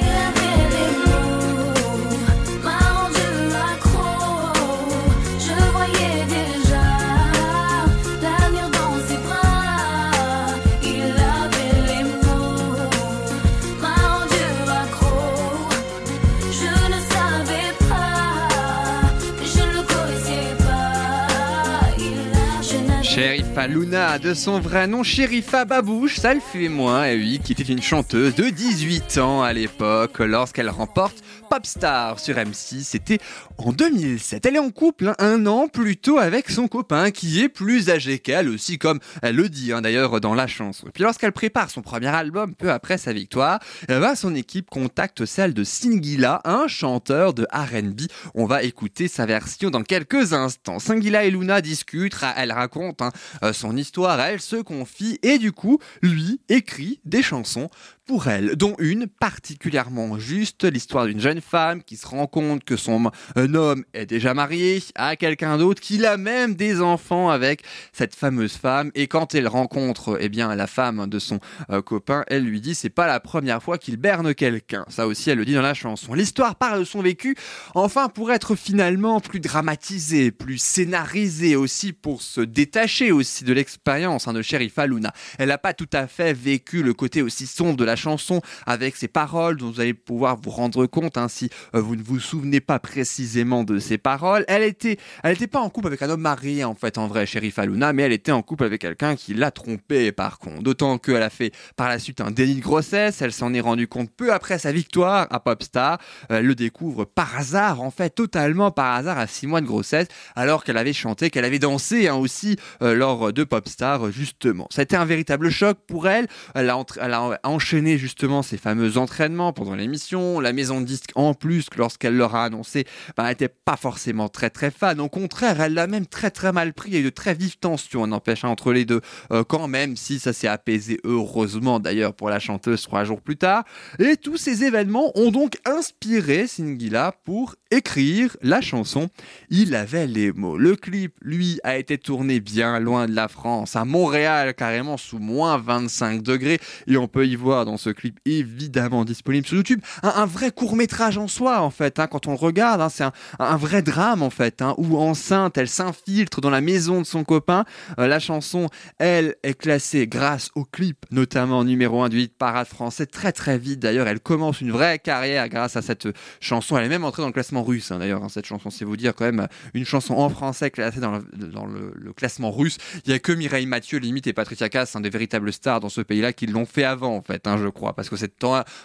Luna, 23.63 24.19
de 24.19 24.33
son 24.33 24.59
vrai 24.59 24.85
nom 24.85 25.01
Sherifa 25.01 25.63
Babouche, 25.63 26.17
ça 26.17 26.33
le 26.33 26.41
fait 26.41 26.67
moins, 26.67 27.05
et 27.05 27.15
oui, 27.15 27.39
qui 27.41 27.53
était 27.53 27.63
une 27.63 27.81
chanteuse 27.81 28.35
de 28.35 28.49
18 28.49 29.17
ans 29.19 29.43
à 29.43 29.53
l'époque, 29.53 30.19
lorsqu'elle 30.19 30.69
remporte 30.69 31.23
Popstar 31.49 32.19
sur 32.19 32.35
M6, 32.35 32.83
c'était 32.83 33.19
en 33.57 33.71
2007. 33.71 34.45
Elle 34.45 34.55
est 34.55 34.59
en 34.59 34.69
couple 34.69 35.09
hein, 35.09 35.15
un 35.19 35.45
an 35.45 35.67
plus 35.67 35.97
tôt 35.97 36.17
avec 36.17 36.49
son 36.49 36.67
copain, 36.67 37.11
qui 37.11 37.41
est 37.41 37.49
plus 37.49 37.89
âgé 37.89 38.19
qu'elle 38.19 38.49
aussi, 38.49 38.77
comme 38.77 38.99
elle 39.21 39.35
le 39.35 39.49
dit 39.49 39.71
hein, 39.71 39.81
d'ailleurs 39.81 40.19
dans 40.19 40.35
la 40.35 40.47
chanson. 40.47 40.87
Puis 40.93 41.03
lorsqu'elle 41.03 41.31
prépare 41.31 41.69
son 41.69 41.81
premier 41.81 42.07
album, 42.07 42.55
peu 42.55 42.71
après 42.71 42.97
sa 42.97 43.13
victoire, 43.13 43.59
eh 43.83 43.99
ben, 43.99 44.15
son 44.15 44.35
équipe 44.35 44.69
contacte 44.69 45.25
celle 45.25 45.53
de 45.53 45.63
Singila, 45.63 46.41
un 46.45 46.67
chanteur 46.67 47.33
de 47.33 47.47
R&B. 47.51 48.01
On 48.33 48.45
va 48.45 48.63
écouter 48.63 49.07
sa 49.07 49.25
version 49.25 49.69
dans 49.69 49.83
quelques 49.83 50.33
instants. 50.33 50.79
Singila 50.79 51.25
et 51.25 51.31
Luna 51.31 51.61
discutent, 51.61 52.15
elle 52.35 52.51
raconte 52.51 53.01
hein, 53.01 53.11
euh, 53.43 53.53
son 53.53 53.77
histoire, 53.77 54.19
elle 54.19 54.41
se 54.41 54.57
confie 54.57 55.19
et 55.23 55.37
du 55.37 55.51
coup, 55.51 55.79
lui 56.01 56.39
écrit 56.49 56.99
des 57.05 57.21
chansons 57.21 57.69
pour 58.05 58.27
elle, 58.27 58.55
dont 58.55 58.75
une 58.77 59.07
particulièrement 59.07 60.19
juste, 60.19 60.63
l'histoire 60.63 61.07
d'une 61.07 61.19
jeune 61.19 61.41
femme 61.41 61.81
qui 61.81 61.97
se 61.97 62.05
rend 62.05 62.27
compte 62.27 62.63
que 62.63 62.77
son 62.77 63.11
un 63.45 63.53
homme 63.53 63.85
est 63.93 64.07
déjà 64.07 64.33
marié 64.33 64.81
à 64.95 65.15
quelqu'un 65.15 65.57
d'autre, 65.57 65.79
qu'il 65.79 66.05
a 66.05 66.17
même 66.17 66.55
des 66.55 66.81
enfants 66.81 67.29
avec 67.29 67.61
cette 67.93 68.15
fameuse 68.15 68.53
femme, 68.53 68.91
et 68.95 69.07
quand 69.07 69.35
elle 69.35 69.47
rencontre 69.47 70.17
eh 70.19 70.29
bien 70.29 70.53
la 70.55 70.67
femme 70.67 71.07
de 71.07 71.19
son 71.19 71.39
euh, 71.69 71.81
copain, 71.81 72.23
elle 72.27 72.43
lui 72.43 72.59
dit 72.59 72.73
c'est 72.73 72.89
pas 72.89 73.05
la 73.05 73.19
première 73.19 73.61
fois 73.61 73.77
qu'il 73.77 73.97
berne 73.97 74.33
quelqu'un. 74.33 74.85
Ça 74.89 75.05
aussi, 75.05 75.29
elle 75.29 75.37
le 75.37 75.45
dit 75.45 75.53
dans 75.53 75.61
la 75.61 75.75
chanson. 75.75 76.13
L'histoire 76.13 76.55
parle 76.55 76.79
de 76.79 76.85
son 76.85 77.01
vécu, 77.01 77.35
enfin 77.75 78.09
pour 78.09 78.31
être 78.31 78.55
finalement 78.55 79.19
plus 79.19 79.39
dramatisée, 79.39 80.31
plus 80.31 80.57
scénarisée 80.57 81.55
aussi 81.55 81.93
pour 81.93 82.23
se 82.23 82.41
détacher 82.41 83.11
aussi 83.11 83.43
de 83.43 83.53
l'expérience 83.53 84.27
hein, 84.27 84.33
de 84.33 84.41
Sherifa 84.41 84.87
Luna. 84.87 85.13
Elle 85.37 85.49
n'a 85.49 85.59
pas 85.59 85.73
tout 85.73 85.89
à 85.93 86.07
fait 86.07 86.33
vécu 86.33 86.81
le 86.81 86.93
côté 86.93 87.21
aussi 87.21 87.45
sombre 87.45 87.77
de 87.77 87.85
la 87.85 87.95
chanson 87.95 88.41
avec 88.65 88.95
ses 88.95 89.07
paroles 89.07 89.57
dont 89.57 89.69
vous 89.69 89.81
allez 89.81 89.93
pouvoir 89.93 90.35
vous 90.41 90.49
rendre 90.49 90.87
compte 90.87 91.17
hein, 91.17 91.27
si 91.27 91.49
euh, 91.75 91.81
vous 91.81 91.95
ne 91.95 92.03
vous 92.03 92.19
souvenez 92.19 92.59
pas 92.59 92.79
précisément 92.79 93.34
de 93.43 93.79
ses 93.79 93.97
paroles. 93.97 94.45
Elle 94.47 94.63
était, 94.63 94.97
elle 95.23 95.33
était 95.33 95.47
pas 95.47 95.59
en 95.59 95.69
couple 95.69 95.87
avec 95.87 96.01
un 96.01 96.09
homme 96.09 96.21
marié 96.21 96.63
en 96.63 96.73
fait 96.73 96.97
en 96.97 97.07
vrai, 97.07 97.25
Sherifa 97.25 97.65
Luna, 97.65 97.91
mais 97.91 98.03
elle 98.03 98.13
était 98.13 98.31
en 98.31 98.41
couple 98.41 98.63
avec 98.63 98.81
quelqu'un 98.81 99.15
qui 99.15 99.33
l'a 99.33 99.51
trompée 99.51 100.11
par 100.11 100.39
contre. 100.39 100.63
D'autant 100.63 100.97
qu'elle 100.97 101.21
a 101.21 101.29
fait 101.29 101.51
par 101.75 101.89
la 101.89 101.99
suite 101.99 102.21
un 102.21 102.31
déni 102.31 102.55
de 102.55 102.61
grossesse. 102.61 103.21
Elle 103.21 103.33
s'en 103.33 103.53
est 103.53 103.59
rendue 103.59 103.87
compte 103.87 104.09
peu 104.15 104.31
après 104.31 104.57
sa 104.57 104.71
victoire 104.71 105.27
à 105.31 105.39
Popstar. 105.39 105.97
Elle 106.29 106.45
le 106.45 106.55
découvre 106.55 107.03
par 107.03 107.37
hasard, 107.37 107.81
en 107.81 107.91
fait, 107.91 108.11
totalement 108.11 108.71
par 108.71 108.95
hasard 108.95 109.17
à 109.17 109.27
six 109.27 109.47
mois 109.47 109.61
de 109.61 109.65
grossesse, 109.65 110.07
alors 110.35 110.63
qu'elle 110.63 110.77
avait 110.77 110.93
chanté, 110.93 111.29
qu'elle 111.29 111.45
avait 111.45 111.59
dansé 111.59 112.07
hein, 112.07 112.15
aussi 112.15 112.55
euh, 112.81 112.95
lors 112.95 113.33
de 113.33 113.43
Popstar 113.43 114.11
justement. 114.11 114.67
Ça 114.71 114.81
a 114.81 114.83
été 114.83 114.95
un 114.95 115.05
véritable 115.05 115.49
choc 115.49 115.77
pour 115.87 116.07
elle. 116.07 116.27
Elle 116.53 116.69
a, 116.69 117.39
enchaîné 117.43 117.97
justement 117.97 118.41
ses 118.43 118.57
fameux 118.57 118.97
entraînements 118.97 119.53
pendant 119.53 119.75
l'émission. 119.75 120.39
La 120.39 120.53
maison 120.53 120.81
de 120.81 120.85
disques, 120.85 121.11
en 121.15 121.33
plus, 121.33 121.67
lorsqu'elle 121.77 122.15
leur 122.15 122.35
a 122.35 122.45
annoncé, 122.45 122.85
bah, 123.17 123.24
n'était 123.29 123.49
pas 123.49 123.77
forcément 123.77 124.29
très 124.29 124.49
très 124.49 124.71
fan. 124.71 124.99
Au 124.99 125.09
contraire, 125.09 125.61
elle 125.61 125.73
l'a 125.73 125.87
même 125.87 126.05
très 126.05 126.31
très 126.31 126.51
mal 126.51 126.73
pris. 126.73 126.89
Il 126.89 126.93
y 126.93 126.97
a 126.97 126.99
eu 127.01 127.05
de 127.05 127.09
très 127.09 127.33
vives 127.33 127.57
tensions, 127.57 128.07
n'empêche, 128.07 128.43
hein, 128.43 128.49
entre 128.49 128.73
les 128.73 128.85
deux. 128.85 129.01
Euh, 129.31 129.43
quand 129.43 129.67
même, 129.67 129.95
si 129.95 130.19
ça 130.19 130.33
s'est 130.33 130.47
apaisé, 130.47 130.99
heureusement 131.03 131.79
d'ailleurs 131.79 132.13
pour 132.13 132.29
la 132.29 132.39
chanteuse 132.39 132.81
trois 132.81 133.03
jours 133.03 133.21
plus 133.21 133.37
tard. 133.37 133.63
Et 133.99 134.17
tous 134.17 134.37
ces 134.37 134.63
événements 134.63 135.11
ont 135.17 135.31
donc 135.31 135.57
inspiré 135.65 136.47
Singila 136.47 137.13
pour 137.23 137.55
écrire 137.71 138.37
la 138.41 138.61
chanson 138.61 139.09
Il 139.49 139.75
avait 139.75 140.07
les 140.07 140.31
mots. 140.31 140.57
Le 140.57 140.75
clip, 140.75 141.15
lui, 141.21 141.59
a 141.63 141.77
été 141.77 141.97
tourné 141.97 142.39
bien 142.39 142.79
loin 142.79 143.07
de 143.07 143.15
la 143.15 143.27
France, 143.27 143.75
à 143.75 143.85
Montréal, 143.85 144.53
carrément 144.53 144.97
sous 144.97 145.19
moins 145.19 145.57
25 145.57 146.21
degrés. 146.21 146.59
Et 146.87 146.97
on 146.97 147.07
peut 147.07 147.27
y 147.27 147.35
voir 147.35 147.65
dans 147.65 147.77
ce 147.77 147.89
clip 147.89 148.19
évidemment 148.25 149.05
disponible 149.05 149.45
sur 149.45 149.57
YouTube. 149.57 149.81
Un, 150.03 150.09
un 150.09 150.25
vrai 150.25 150.51
court 150.51 150.75
métrage 150.75 151.17
en 151.17 151.27
soi 151.27 151.61
en 151.61 151.69
fait. 151.69 151.99
hein, 151.99 152.07
quand 152.07 152.27
on 152.27 152.31
le 152.31 152.37
regarde, 152.37 152.81
hein, 152.81 152.89
c'est 152.89 153.03
un, 153.03 153.11
un 153.39 153.57
vrai 153.57 153.81
drame 153.81 154.21
en 154.21 154.29
fait. 154.29 154.61
hein, 154.61 154.75
où 154.77 154.97
enceinte, 154.97 155.57
elle 155.57 155.67
s'infiltre 155.67 156.41
dans 156.41 156.49
la 156.49 156.61
maison 156.61 157.01
de 157.01 157.05
son 157.05 157.23
copain. 157.23 157.65
Euh, 157.99 158.07
la 158.07 158.19
chanson, 158.19 158.69
elle, 158.99 159.35
est 159.43 159.53
classée 159.53 160.07
grâce 160.07 160.49
au 160.55 160.65
clip, 160.65 161.05
notamment 161.11 161.63
numéro 161.63 162.01
1 162.01 162.09
du 162.09 162.19
hit 162.19 162.37
parade 162.37 162.67
français. 162.67 163.05
Très 163.05 163.31
très 163.31 163.57
vite 163.57 163.79
d'ailleurs, 163.79 164.07
elle 164.07 164.19
commence 164.19 164.61
une 164.61 164.71
vraie 164.71 164.99
carrière 164.99 165.49
grâce 165.49 165.75
à 165.75 165.81
cette 165.81 166.07
chanson. 166.39 166.77
Elle 166.77 166.85
est 166.85 166.89
même 166.89 167.05
entrée 167.05 167.21
dans 167.21 167.27
le 167.27 167.33
classement 167.33 167.63
russe 167.63 167.91
hein, 167.91 167.99
d'ailleurs. 167.99 168.23
hein, 168.23 168.29
cette 168.29 168.45
chanson, 168.45 168.69
c'est 168.69 168.85
vous 168.85 168.97
dire 168.97 169.13
quand 169.15 169.25
même 169.25 169.47
une 169.73 169.85
chanson 169.85 170.15
en 170.15 170.29
français 170.29 170.71
classée 170.71 170.99
dans 170.99 171.11
le, 171.11 172.13
classement 172.15 172.51
russe. 172.51 172.77
Il 173.05 173.11
y 173.11 173.13
a 173.13 173.19
que 173.19 173.31
Mireille 173.31 173.65
Mathieu, 173.65 173.99
limite, 173.99 174.27
et 174.27 174.33
Patricia 174.33 174.69
Cass, 174.69 174.95
hein, 174.95 175.01
des 175.01 175.09
véritables 175.09 175.51
stars 175.51 175.79
dans 175.79 175.89
ce 175.89 176.01
pays-là, 176.01 176.33
qui 176.33 176.47
l'ont 176.47 176.65
fait 176.65 176.83
avant, 176.83 177.15
en 177.15 177.21
fait, 177.21 177.43
je 177.45 177.67
crois, 177.67 177.93
parce 177.93 178.09
que 178.09 178.15
c'est 178.15 178.31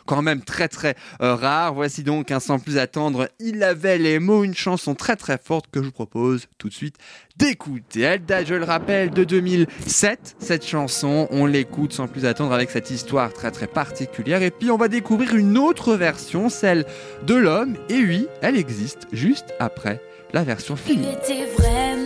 quand 0.07 0.23
même 0.23 0.43
très 0.43 0.69
très 0.69 0.97
euh, 1.23 1.35
rare. 1.35 1.75
Voici 1.75 2.03
donc, 2.03 2.33
sans 2.41 2.59
plus 2.59 2.79
attendre, 2.79 3.29
Il 3.39 3.63
avait 3.63 3.99
les 3.99 4.19
mots, 4.21 4.45
une 4.45 4.55
chanson 4.55 4.95
très 4.95 5.17
très 5.17 5.39
forte 5.39 5.67
que 5.73 5.81
je 5.81 5.87
vous 5.87 5.93
propose 5.93 6.47
tout 6.59 6.69
de 6.69 6.75
suite 6.75 6.97
d'écouter. 7.37 8.01
Elle 8.03 8.25
date, 8.25 8.47
je 8.47 8.55
le 8.55 8.65
rappelle, 8.65 9.11
de 9.11 9.25
2007, 9.25 10.37
cette 10.39 10.67
chanson. 10.67 11.27
On 11.31 11.47
l'écoute 11.47 11.93
sans 11.93 12.07
plus 12.07 12.25
attendre 12.27 12.53
avec 12.53 12.71
cette 12.71 12.91
histoire 12.91 13.33
très 13.33 13.51
très 13.51 13.67
particulière. 13.67 14.43
Et 14.43 14.51
puis 14.51 14.71
on 14.71 14.77
va 14.77 14.89
découvrir 14.89 15.35
une 15.35 15.59
autre 15.59 15.95
version, 15.95 16.49
celle 16.49 16.85
de 17.27 17.35
l'homme. 17.35 17.77
Et 17.89 17.99
oui, 17.99 18.27
elle 18.43 18.57
existe 18.57 19.09
juste 19.13 19.55
après 19.59 20.01
la 20.33 20.45
version 20.45 20.77
Il 20.87 20.93
finie. 20.93 21.09
était 21.13 21.47
vraiment 21.59 22.00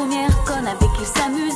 première 0.00 0.44
conne 0.44 0.66
avec 0.66 0.90
qui 0.94 1.04
s'amusait 1.04 1.49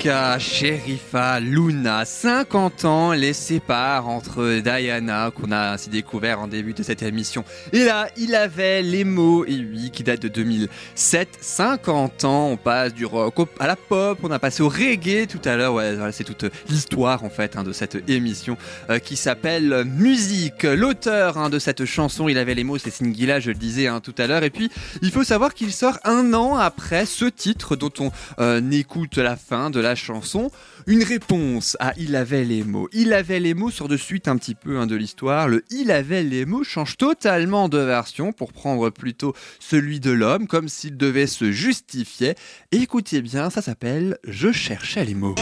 Polanka, 0.00 0.38
Sherifa, 0.38 1.40
Luna, 1.40 2.04
50 2.04 2.84
ans 2.84 3.12
les 3.12 3.32
séparent 3.32 4.08
entre 4.08 4.60
Diana, 4.60 5.30
qu'on 5.30 5.52
a 5.52 5.72
ainsi 5.72 5.90
découvert 5.90 6.40
en 6.40 6.48
début 6.48 6.72
de 6.72 6.82
cette 6.82 7.02
émission. 7.02 7.44
Et 7.72 7.84
là, 7.84 8.08
il 8.16 8.34
avait 8.34 8.82
les 8.82 9.04
mots, 9.04 9.44
et 9.44 9.56
oui, 9.56 9.90
qui 9.90 10.02
date 10.02 10.22
de 10.22 10.28
2007, 10.28 11.38
50 11.40 12.24
ans, 12.24 12.48
on 12.48 12.56
passe 12.56 12.94
du 12.94 13.04
rock 13.04 13.34
à 13.58 13.66
la 13.66 13.76
pop, 13.76 14.18
on 14.22 14.30
a 14.30 14.38
passé 14.38 14.62
au 14.62 14.68
reggae 14.68 15.26
tout 15.26 15.40
à 15.44 15.56
l'heure, 15.56 15.74
ouais, 15.74 15.96
c'est 16.12 16.24
toute 16.24 16.46
l'histoire 16.68 17.24
en 17.24 17.30
fait 17.30 17.56
hein, 17.56 17.62
de 17.62 17.72
cette 17.72 18.08
émission 18.08 18.56
euh, 18.88 18.98
qui 18.98 19.16
s'appelle 19.16 19.84
Musique. 19.84 20.62
L'auteur 20.62 21.38
hein, 21.38 21.50
de 21.50 21.58
cette 21.58 21.84
chanson, 21.84 22.28
il 22.28 22.38
avait 22.38 22.54
les 22.54 22.64
mots, 22.64 22.78
c'est 22.78 22.90
Singila, 22.90 23.40
je 23.40 23.50
le 23.50 23.56
disais 23.56 23.86
hein, 23.86 24.00
tout 24.00 24.14
à 24.18 24.26
l'heure, 24.26 24.44
et 24.44 24.50
puis 24.50 24.70
il 25.02 25.10
faut 25.10 25.24
savoir 25.24 25.54
qu'il 25.54 25.72
sort 25.72 25.98
un 26.04 26.32
an 26.32 26.56
après 26.56 27.06
ce 27.06 27.26
titre 27.26 27.76
dont 27.76 27.92
on 27.98 28.10
euh, 28.40 28.60
écoute 28.70 29.18
la 29.18 29.36
fin 29.36 29.70
de 29.70 29.80
chanson. 29.94 30.50
Une 30.86 31.02
réponse 31.02 31.76
à 31.80 31.92
Il 31.96 32.16
avait 32.16 32.44
les 32.44 32.64
mots. 32.64 32.88
Il 32.92 33.12
avait 33.12 33.40
les 33.40 33.54
mots 33.54 33.70
sort 33.70 33.88
de 33.88 33.96
suite 33.96 34.28
un 34.28 34.36
petit 34.36 34.54
peu 34.54 34.78
hein, 34.78 34.86
de 34.86 34.96
l'histoire. 34.96 35.48
Le 35.48 35.64
Il 35.70 35.90
avait 35.90 36.22
les 36.22 36.46
mots 36.46 36.64
change 36.64 36.96
totalement 36.96 37.68
de 37.68 37.78
version 37.78 38.32
pour 38.32 38.52
prendre 38.52 38.90
plutôt 38.90 39.34
celui 39.58 40.00
de 40.00 40.10
l'homme, 40.10 40.46
comme 40.46 40.68
s'il 40.68 40.96
devait 40.96 41.26
se 41.26 41.52
justifier. 41.52 42.34
Écoutez 42.72 43.22
bien, 43.22 43.50
ça 43.50 43.62
s'appelle. 43.62 44.18
Je 44.24 44.52
cherchais 44.52 45.04
les 45.04 45.14
mots 45.14 45.34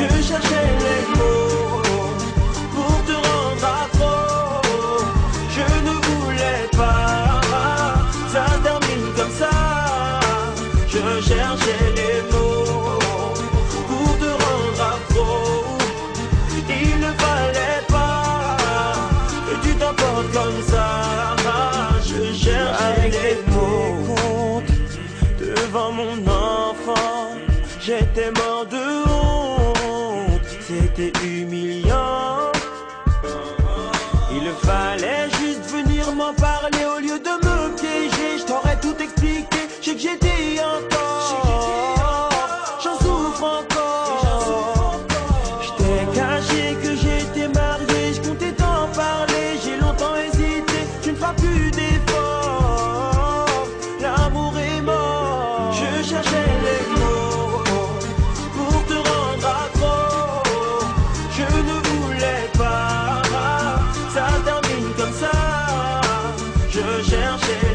je 66.79 67.03
cherchais. 67.03 67.68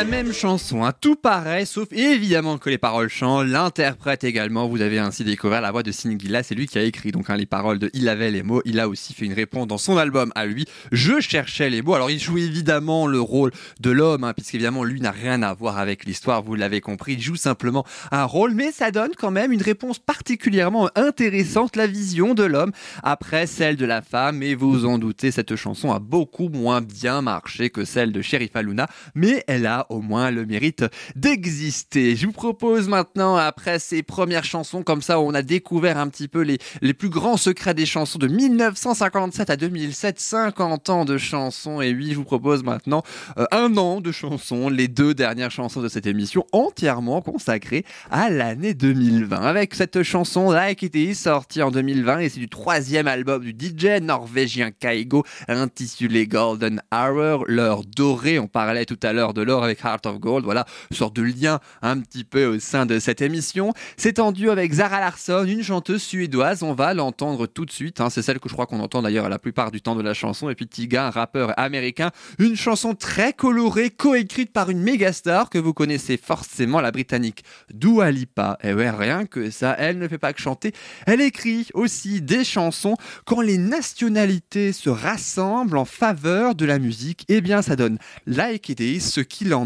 La 0.00 0.04
même 0.04 0.32
chanson, 0.32 0.82
hein, 0.82 0.92
tout 0.98 1.14
pareil, 1.14 1.66
sauf 1.66 1.88
évidemment 1.92 2.56
que 2.56 2.70
les 2.70 2.78
paroles 2.78 3.10
changent, 3.10 3.50
l'interprète 3.50 4.24
également, 4.24 4.66
vous 4.66 4.80
avez 4.80 4.98
ainsi 4.98 5.24
découvert 5.24 5.60
la 5.60 5.72
voix 5.72 5.82
de 5.82 5.92
Singila, 5.92 6.42
c'est 6.42 6.54
lui 6.54 6.66
qui 6.66 6.78
a 6.78 6.82
écrit 6.82 7.12
donc 7.12 7.28
hein, 7.28 7.36
les 7.36 7.44
paroles 7.44 7.78
de 7.78 7.90
Il 7.92 8.08
avait 8.08 8.30
les 8.30 8.42
mots, 8.42 8.62
il 8.64 8.80
a 8.80 8.88
aussi 8.88 9.12
fait 9.12 9.26
une 9.26 9.34
réponse 9.34 9.66
dans 9.66 9.76
son 9.76 9.98
album 9.98 10.32
à 10.34 10.46
lui, 10.46 10.64
Je 10.90 11.20
cherchais 11.20 11.68
les 11.68 11.82
mots, 11.82 11.92
alors 11.92 12.10
il 12.10 12.18
joue 12.18 12.38
évidemment 12.38 13.06
le 13.06 13.20
rôle 13.20 13.50
de 13.80 13.90
l'homme, 13.90 14.24
hein, 14.24 14.32
puisqu'évidemment 14.32 14.84
lui 14.84 15.02
n'a 15.02 15.10
rien 15.10 15.42
à 15.42 15.52
voir 15.52 15.76
avec 15.76 16.06
l'histoire, 16.06 16.42
vous 16.42 16.54
l'avez 16.54 16.80
compris, 16.80 17.12
il 17.12 17.20
joue 17.20 17.36
simplement 17.36 17.84
un 18.10 18.24
rôle, 18.24 18.54
mais 18.54 18.72
ça 18.72 18.90
donne 18.90 19.12
quand 19.18 19.30
même 19.30 19.52
une 19.52 19.60
réponse 19.60 19.98
particulièrement 19.98 20.88
intéressante, 20.94 21.76
la 21.76 21.86
vision 21.86 22.32
de 22.32 22.44
l'homme 22.44 22.72
après 23.02 23.46
celle 23.46 23.76
de 23.76 23.84
la 23.84 24.00
femme, 24.00 24.42
et 24.42 24.54
vous 24.54 24.86
en 24.86 24.96
doutez, 24.96 25.30
cette 25.30 25.56
chanson 25.56 25.92
a 25.92 25.98
beaucoup 25.98 26.48
moins 26.48 26.80
bien 26.80 27.20
marché 27.20 27.68
que 27.68 27.84
celle 27.84 28.12
de 28.12 28.22
Sheriff 28.22 28.56
Aluna, 28.56 28.88
mais 29.14 29.44
elle 29.46 29.66
a 29.66 29.89
au 29.90 30.00
moins 30.00 30.30
le 30.30 30.46
mérite 30.46 30.84
d'exister. 31.16 32.16
Je 32.16 32.26
vous 32.26 32.32
propose 32.32 32.88
maintenant, 32.88 33.36
après 33.36 33.78
ces 33.78 34.02
premières 34.02 34.44
chansons, 34.44 34.82
comme 34.82 35.02
ça 35.02 35.20
on 35.20 35.34
a 35.34 35.42
découvert 35.42 35.98
un 35.98 36.08
petit 36.08 36.28
peu 36.28 36.42
les, 36.42 36.94
plus 36.94 37.08
grands 37.08 37.36
secrets 37.36 37.74
des 37.74 37.86
chansons 37.86 38.18
de 38.18 38.28
1957 38.28 39.50
à 39.50 39.56
2007, 39.56 40.20
50 40.20 40.90
ans 40.90 41.04
de 41.04 41.18
chansons, 41.18 41.80
et 41.80 41.92
oui, 41.92 42.10
je 42.10 42.16
vous 42.16 42.24
propose 42.24 42.62
maintenant 42.62 43.02
euh, 43.38 43.46
un 43.50 43.76
an 43.76 44.00
de 44.00 44.12
chansons, 44.12 44.68
les 44.68 44.88
deux 44.88 45.14
dernières 45.14 45.50
chansons 45.50 45.82
de 45.82 45.88
cette 45.88 46.06
émission 46.06 46.44
entièrement 46.52 47.20
consacrées 47.22 47.84
à 48.10 48.30
l'année 48.30 48.74
2020. 48.74 49.36
Avec 49.36 49.74
cette 49.74 50.02
chanson 50.02 50.50
Like 50.50 50.82
It 50.82 50.94
Is, 50.94 51.14
sortie 51.14 51.62
en 51.62 51.70
2020, 51.70 52.20
et 52.20 52.28
c'est 52.28 52.40
du 52.40 52.48
troisième 52.48 53.08
album 53.08 53.42
du 53.42 53.50
DJ 53.50 54.00
norvégien 54.00 54.70
Kaigo, 54.70 55.24
intitulé 55.48 56.26
Golden 56.26 56.82
Hour, 56.92 57.44
l'heure 57.46 57.84
dorée, 57.84 58.38
on 58.38 58.46
parlait 58.46 58.84
tout 58.84 58.98
à 59.02 59.12
l'heure 59.12 59.34
de 59.34 59.42
l'or 59.42 59.64
avec 59.64 59.79
Heart 59.84 60.06
of 60.06 60.18
Gold, 60.18 60.44
voilà, 60.44 60.66
sorte 60.90 61.14
de 61.14 61.22
lien 61.22 61.60
un 61.82 61.98
petit 62.00 62.24
peu 62.24 62.46
au 62.46 62.60
sein 62.60 62.86
de 62.86 62.98
cette 62.98 63.22
émission. 63.22 63.72
C'est 63.96 64.18
en 64.18 64.32
duo 64.32 64.50
avec 64.50 64.72
Zara 64.72 65.00
Larsson, 65.00 65.44
une 65.46 65.62
chanteuse 65.62 66.02
suédoise, 66.02 66.62
on 66.62 66.74
va 66.74 66.94
l'entendre 66.94 67.46
tout 67.46 67.64
de 67.64 67.70
suite, 67.70 68.00
hein. 68.00 68.10
c'est 68.10 68.22
celle 68.22 68.40
que 68.40 68.48
je 68.48 68.54
crois 68.54 68.66
qu'on 68.66 68.80
entend 68.80 69.02
d'ailleurs 69.02 69.28
la 69.28 69.38
plupart 69.38 69.70
du 69.70 69.80
temps 69.80 69.96
de 69.96 70.02
la 70.02 70.14
chanson, 70.14 70.50
et 70.50 70.54
puis 70.54 70.66
Tiga, 70.66 71.06
un 71.06 71.10
rappeur 71.10 71.58
américain, 71.58 72.10
une 72.38 72.56
chanson 72.56 72.94
très 72.94 73.32
colorée, 73.32 73.90
coécrite 73.90 74.52
par 74.52 74.70
une 74.70 74.80
méga 74.80 75.12
star 75.12 75.50
que 75.50 75.58
vous 75.58 75.72
connaissez 75.72 76.16
forcément, 76.16 76.80
la 76.80 76.90
britannique 76.90 77.44
Dua 77.72 78.10
Lipa. 78.10 78.58
Et 78.62 78.72
ouais, 78.72 78.90
rien 78.90 79.26
que 79.26 79.50
ça, 79.50 79.74
elle 79.78 79.98
ne 79.98 80.08
fait 80.08 80.18
pas 80.18 80.32
que 80.32 80.40
chanter, 80.40 80.72
elle 81.06 81.20
écrit 81.20 81.68
aussi 81.74 82.20
des 82.20 82.44
chansons 82.44 82.96
quand 83.24 83.40
les 83.40 83.58
nationalités 83.58 84.72
se 84.72 84.90
rassemblent 84.90 85.78
en 85.78 85.84
faveur 85.84 86.54
de 86.54 86.64
la 86.64 86.78
musique, 86.78 87.24
eh 87.28 87.40
bien 87.40 87.62
ça 87.62 87.76
donne 87.76 87.98
Like 88.26 88.68
It 88.68 88.80
Is, 88.80 89.00
ce 89.00 89.20
qu'il 89.20 89.54
en 89.54 89.59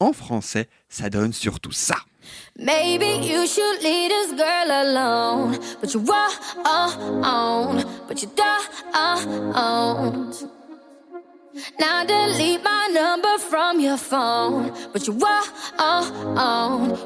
en 0.00 0.12
français, 0.12 0.68
ça 0.88 1.10
donne 1.10 1.32
surtout 1.32 1.72
ça. 1.72 1.96
Maybe 2.58 3.06
you 3.22 3.46
should 3.46 3.82
leave 3.82 4.10
this 4.10 4.32
girl 4.36 4.70
alone. 4.70 5.58
But 5.80 5.94
you 5.94 6.00
won't, 6.00 7.86
but 8.08 8.20
you 8.22 8.28
don't. 8.36 8.48
Now 11.80 12.04
delete 12.04 12.62
my 12.62 12.88
number 12.92 13.38
from 13.38 13.80
your 13.80 13.96
phone. 13.96 14.72
But 14.92 15.06
you 15.06 15.14
won't, 15.14 15.48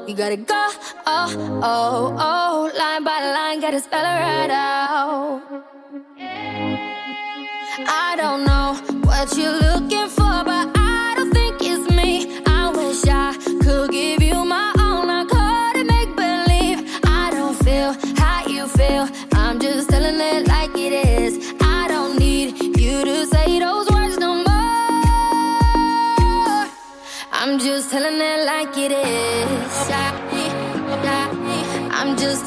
you 0.07 0.15
gotta 0.15 0.37
go, 0.37 0.67
oh, 1.05 1.61
oh, 1.63 2.15
oh. 2.19 2.71
Line 2.77 3.03
by 3.03 3.19
line, 3.33 3.61
gotta 3.61 3.79
spell 3.79 4.01
it 4.01 4.19
right 4.19 4.51
out. 4.51 5.41
I 7.87 8.15
don't 8.17 8.43
know 8.45 8.75
what 9.05 9.35
you're 9.37 9.51
looking 9.51 9.72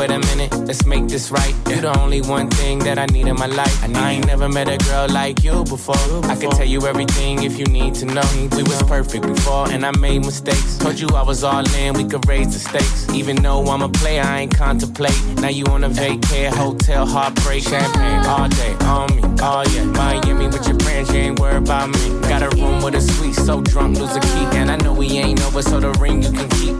wait 0.00 0.10
a 0.10 0.18
minute, 0.18 0.50
let's 0.66 0.86
make 0.86 1.06
this 1.08 1.30
right. 1.30 1.54
You're 1.68 1.82
the 1.82 2.00
only 2.00 2.22
one 2.22 2.48
thing 2.48 2.78
that 2.78 2.98
I 2.98 3.04
need 3.06 3.26
in 3.26 3.36
my 3.36 3.46
life. 3.46 3.76
I, 3.84 4.12
ain't 4.12 4.26
never 4.26 4.48
met 4.48 4.66
a 4.66 4.78
girl 4.78 5.06
like 5.10 5.44
you 5.44 5.62
before. 5.64 6.24
I 6.24 6.36
can 6.36 6.50
tell 6.52 6.64
you 6.64 6.86
everything 6.86 7.42
if 7.42 7.58
you 7.58 7.66
need 7.66 7.94
to 7.96 8.06
know. 8.06 8.28
We 8.56 8.62
was 8.62 8.82
perfect 8.84 9.26
before, 9.26 9.70
and 9.70 9.84
I 9.84 9.90
made 9.98 10.24
mistakes. 10.24 10.78
Told 10.78 10.98
you 10.98 11.08
I 11.08 11.22
was 11.22 11.44
all 11.44 11.68
in, 11.74 11.92
we 11.92 12.04
could 12.04 12.26
raise 12.26 12.50
the 12.54 12.60
stakes. 12.60 13.10
Even 13.12 13.36
though 13.42 13.62
I'm 13.66 13.82
a 13.82 13.90
player, 13.90 14.22
I 14.22 14.40
ain't 14.40 14.56
contemplate. 14.56 15.20
Now 15.42 15.50
you 15.50 15.66
on 15.66 15.84
a 15.84 15.90
vacay, 15.90 16.48
hotel, 16.48 17.04
heartbreak, 17.04 17.62
champagne 17.64 18.24
all 18.24 18.48
day 18.48 18.72
on 18.86 19.14
me. 19.14 19.22
Oh 19.42 19.64
yeah, 19.74 19.84
Miami 19.84 20.46
with 20.46 20.66
your 20.66 20.78
friends, 20.80 21.12
you 21.12 21.20
ain't 21.20 21.38
worried 21.38 21.64
about 21.64 21.90
me. 21.90 22.20
Got 22.22 22.42
a 22.42 22.48
room 22.56 22.82
with 22.82 22.94
a 22.94 23.02
suite, 23.02 23.34
so 23.34 23.60
drunk, 23.60 23.98
lose 23.98 24.16
a 24.16 24.20
key. 24.20 24.46
And 24.60 24.70
I 24.70 24.76
know 24.76 24.94
we 24.94 25.08
ain't 25.18 25.42
over, 25.42 25.60
so 25.60 25.78
the 25.78 25.92
ring 26.00 26.22
you 26.22 26.32
can 26.32 26.48
keep. 26.48 26.79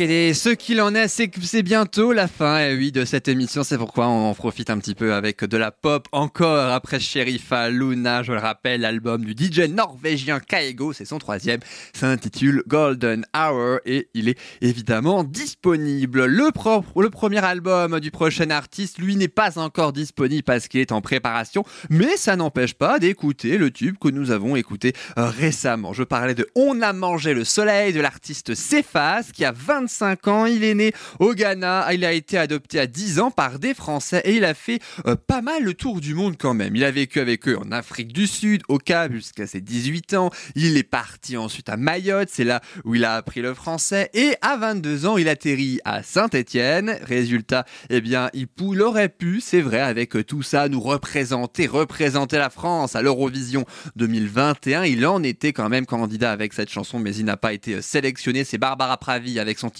Et 0.00 0.34
ce 0.34 0.50
qu'il 0.50 0.80
en 0.80 0.94
est, 0.94 1.08
c'est 1.08 1.28
que 1.28 1.40
c'est 1.40 1.62
bientôt 1.62 2.12
la 2.12 2.28
fin, 2.28 2.60
et 2.60 2.76
oui, 2.76 2.92
de 2.92 3.04
cette 3.04 3.26
émission. 3.26 3.64
C'est 3.64 3.78
pourquoi 3.78 4.06
on 4.06 4.30
en 4.30 4.34
profite 4.34 4.70
un 4.70 4.78
petit 4.78 4.94
peu 4.94 5.12
avec 5.12 5.44
de 5.44 5.56
la 5.56 5.72
pop 5.72 6.06
encore 6.12 6.72
après 6.72 7.00
Sherifa 7.00 7.68
Luna. 7.68 8.22
Je 8.22 8.32
le 8.32 8.38
rappelle, 8.38 8.82
l'album 8.82 9.24
du 9.24 9.32
DJ 9.32 9.68
norvégien 9.68 10.38
Kaego, 10.38 10.92
c'est 10.92 11.04
son 11.04 11.18
troisième, 11.18 11.60
s'intitule 11.94 12.62
Golden 12.68 13.24
Hour 13.34 13.80
et 13.86 14.08
il 14.14 14.28
est 14.28 14.38
évidemment 14.60 15.24
disponible. 15.24 16.26
Le 16.26 16.48
le 16.48 17.10
premier 17.10 17.44
album 17.44 17.98
du 18.00 18.10
prochain 18.10 18.50
artiste, 18.50 18.98
lui, 18.98 19.16
n'est 19.16 19.28
pas 19.28 19.58
encore 19.58 19.92
disponible 19.92 20.42
parce 20.42 20.68
qu'il 20.68 20.80
est 20.80 20.92
en 20.92 21.00
préparation, 21.00 21.64
mais 21.90 22.16
ça 22.16 22.36
n'empêche 22.36 22.74
pas 22.74 22.98
d'écouter 22.98 23.58
le 23.58 23.70
tube 23.70 23.96
que 24.00 24.08
nous 24.08 24.30
avons 24.30 24.54
écouté 24.54 24.92
récemment. 25.16 25.92
Je 25.92 26.02
parlais 26.04 26.34
de 26.34 26.48
On 26.54 26.82
a 26.82 26.92
mangé 26.92 27.34
le 27.34 27.44
soleil 27.44 27.92
de 27.92 28.00
l'artiste 28.00 28.54
Cephas 28.54 29.30
qui 29.32 29.44
a 29.44 29.52
25 29.52 29.87
ans. 30.26 30.46
Il 30.46 30.64
est 30.64 30.74
né 30.74 30.92
au 31.18 31.34
Ghana. 31.34 31.92
Il 31.92 32.04
a 32.04 32.12
été 32.12 32.38
adopté 32.38 32.80
à 32.80 32.86
10 32.86 33.20
ans 33.20 33.30
par 33.30 33.58
des 33.58 33.74
Français 33.74 34.22
et 34.24 34.36
il 34.36 34.44
a 34.44 34.54
fait 34.54 34.80
euh, 35.06 35.16
pas 35.16 35.42
mal 35.42 35.62
le 35.62 35.74
tour 35.74 36.00
du 36.00 36.14
monde 36.14 36.36
quand 36.38 36.54
même. 36.54 36.76
Il 36.76 36.84
a 36.84 36.90
vécu 36.90 37.20
avec 37.20 37.48
eux 37.48 37.58
en 37.58 37.72
Afrique 37.72 38.12
du 38.12 38.26
Sud, 38.26 38.62
au 38.68 38.78
Cap 38.78 39.12
jusqu'à 39.12 39.46
ses 39.46 39.60
18 39.60 40.14
ans. 40.14 40.30
Il 40.54 40.76
est 40.76 40.82
parti 40.82 41.36
ensuite 41.36 41.68
à 41.68 41.76
Mayotte. 41.76 42.28
C'est 42.30 42.44
là 42.44 42.60
où 42.84 42.94
il 42.94 43.04
a 43.04 43.14
appris 43.14 43.40
le 43.40 43.54
français. 43.54 44.10
Et 44.14 44.34
à 44.42 44.56
22 44.56 45.06
ans, 45.06 45.16
il 45.16 45.28
atterrit 45.28 45.80
à 45.84 46.02
Saint-Étienne. 46.02 46.98
Résultat, 47.02 47.64
eh 47.90 48.00
bien, 48.00 48.30
il 48.34 48.46
aurait 48.82 49.08
pu, 49.08 49.40
c'est 49.40 49.60
vrai, 49.60 49.80
avec 49.80 50.16
euh, 50.16 50.24
tout 50.24 50.42
ça, 50.42 50.68
nous 50.68 50.80
représenter, 50.80 51.66
représenter 51.66 52.36
la 52.38 52.50
France 52.50 52.96
à 52.96 53.02
l'Eurovision 53.02 53.64
2021. 53.96 54.84
Il 54.84 55.06
en 55.06 55.22
était 55.22 55.52
quand 55.52 55.68
même 55.68 55.86
candidat 55.86 56.32
avec 56.32 56.52
cette 56.52 56.70
chanson, 56.70 56.98
mais 56.98 57.14
il 57.14 57.24
n'a 57.24 57.36
pas 57.36 57.52
été 57.52 57.74
euh, 57.74 57.82
sélectionné. 57.82 58.44
C'est 58.44 58.58
Barbara 58.58 58.96
Pravi 58.96 59.38
avec 59.38 59.58
son 59.58 59.70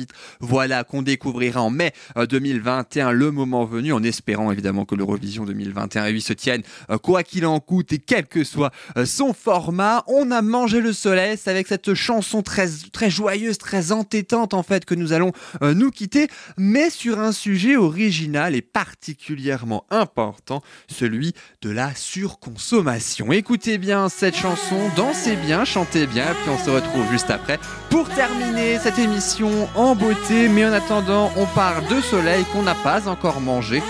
Voilà 0.40 0.84
qu'on 0.84 1.02
découvrira 1.02 1.62
en 1.62 1.70
mai 1.70 1.92
euh, 2.16 2.26
2021, 2.26 3.12
le 3.12 3.30
moment 3.30 3.64
venu, 3.64 3.92
en 3.92 4.02
espérant 4.02 4.52
évidemment 4.52 4.84
que 4.84 4.94
l'Eurovision 4.94 5.44
2021 5.44 6.10
lui 6.10 6.22
se 6.22 6.32
tienne 6.32 6.62
euh, 6.90 6.98
quoi 6.98 7.22
qu'il 7.22 7.46
en 7.46 7.60
coûte 7.60 7.92
et 7.92 7.98
quel 7.98 8.26
que 8.26 8.44
soit 8.44 8.72
euh, 8.96 9.04
son 9.04 9.32
format. 9.32 10.04
On 10.06 10.30
a 10.30 10.42
mangé 10.42 10.80
le 10.80 10.92
soleil, 10.92 11.36
avec 11.46 11.66
cette 11.66 11.94
chanson 11.94 12.42
très, 12.42 12.68
très 12.92 13.10
joyeuse, 13.10 13.58
très 13.58 13.92
entêtante 13.92 14.54
en 14.54 14.62
fait 14.62 14.84
que 14.84 14.94
nous 14.94 15.12
allons 15.12 15.32
euh, 15.62 15.74
nous 15.74 15.90
quitter, 15.90 16.28
mais 16.56 16.90
sur 16.90 17.18
un 17.18 17.32
sujet 17.32 17.76
original 17.76 18.54
et 18.54 18.62
particulièrement 18.62 19.84
important, 19.90 20.62
celui 20.88 21.34
de 21.62 21.70
la 21.70 21.94
surconsommation. 21.94 23.32
Écoutez 23.32 23.78
bien 23.78 24.08
cette 24.08 24.36
chanson, 24.36 24.76
dansez 24.96 25.36
bien, 25.36 25.64
chantez 25.64 26.06
bien, 26.06 26.26
puis 26.42 26.50
on 26.50 26.58
se 26.58 26.70
retrouve 26.70 27.10
juste 27.10 27.30
après 27.30 27.58
pour 27.90 28.08
terminer 28.10 28.78
cette 28.78 28.98
émission 28.98 29.68
en 29.78 29.94
beauté, 29.94 30.48
mais 30.48 30.66
en 30.66 30.72
attendant, 30.72 31.30
on 31.36 31.46
parle 31.46 31.86
de 31.86 32.00
soleil 32.00 32.44
qu'on 32.52 32.62
n'a 32.62 32.74
pas 32.74 33.08
encore 33.08 33.40
mangé. 33.40 33.82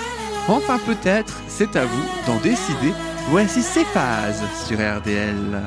Enfin 0.47 0.79
peut-être, 0.85 1.35
c'est 1.49 1.75
à 1.77 1.85
vous 1.85 2.05
d'en 2.27 2.37
décider. 2.37 2.93
Voici 3.31 3.63
ces 3.63 3.85
phases 3.85 4.43
sur 4.67 4.77
RDL. 4.77 5.61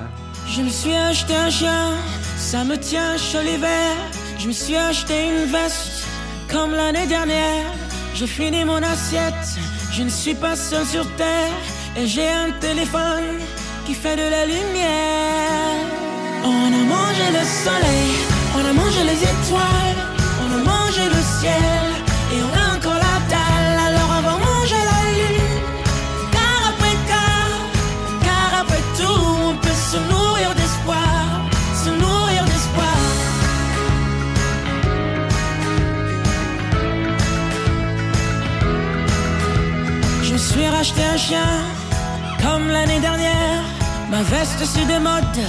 Je 0.47 0.61
me 0.61 0.69
suis 0.69 0.95
acheté 0.95 1.35
un 1.35 1.49
chien, 1.49 1.91
ça 2.37 2.63
me 2.63 2.77
tient 2.77 3.17
chaud 3.17 3.41
l'hiver. 3.43 3.93
Je 4.37 4.47
me 4.47 4.53
suis 4.53 4.75
acheté 4.75 5.27
une 5.29 5.51
veste, 5.51 6.05
comme 6.51 6.71
l'année 6.71 7.07
dernière. 7.07 7.65
J'ai 8.13 8.27
fini 8.27 8.63
mon 8.63 8.81
assiette, 8.81 9.47
je 9.91 10.03
ne 10.03 10.09
suis 10.09 10.35
pas 10.35 10.55
seul 10.55 10.85
sur 10.85 11.05
terre. 11.15 11.51
Et 11.97 12.05
j'ai 12.07 12.29
un 12.29 12.51
téléphone 12.59 13.39
qui 13.85 13.93
fait 13.93 14.15
de 14.15 14.27
la 14.35 14.45
lumière. 14.45 15.75
On 16.43 16.67
a 16.79 16.83
mangé 16.95 17.27
le 17.37 17.43
soleil, 17.63 18.11
on 18.61 18.69
a 18.69 18.73
mangé 18.73 19.03
les 19.03 19.23
étoiles, 19.33 20.01
on 20.43 20.49
a 20.57 20.63
mangé 20.71 21.03
le 21.05 21.21
ciel. 21.39 21.83
Et 22.33 22.39
on 22.47 22.53
a 22.63 22.65
encore 22.75 22.99
la 23.07 23.17
dalle, 23.31 23.79
alors 23.87 24.09
on 24.17 24.21
va 24.21 24.35
manger 24.49 24.81
la 24.91 25.01
lune. 25.17 25.53
Car 26.31 26.59
après 26.71 26.95
car, 27.11 27.49
car 28.25 28.61
après 28.61 28.83
tout, 28.97 29.21
on 29.49 29.55
peut 29.55 29.79
se 29.91 29.97
nourrir 30.11 30.49
d'espoir, 30.55 31.23
se 31.83 31.89
nourrir 31.89 32.43
d'espoir. 32.45 32.99
Je 40.23 40.35
suis 40.35 40.67
racheté 40.67 41.03
un 41.03 41.17
chien, 41.17 41.51
comme 42.41 42.67
l'année 42.69 42.99
dernière. 42.99 43.63
Ma 44.09 44.23
veste 44.23 44.63
se 44.65 44.85
démode, 44.85 45.39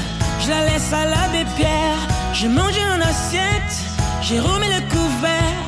je 0.40 0.50
la 0.50 0.64
laisse 0.66 0.92
à 0.92 1.04
l'abbé 1.04 1.44
Pierre. 1.56 2.11
J'ai 2.34 2.48
mangé 2.48 2.80
en 2.84 3.00
assiette, 3.00 3.74
j'ai 4.22 4.40
remis 4.40 4.68
le 4.68 4.80
couvert. 4.90 5.62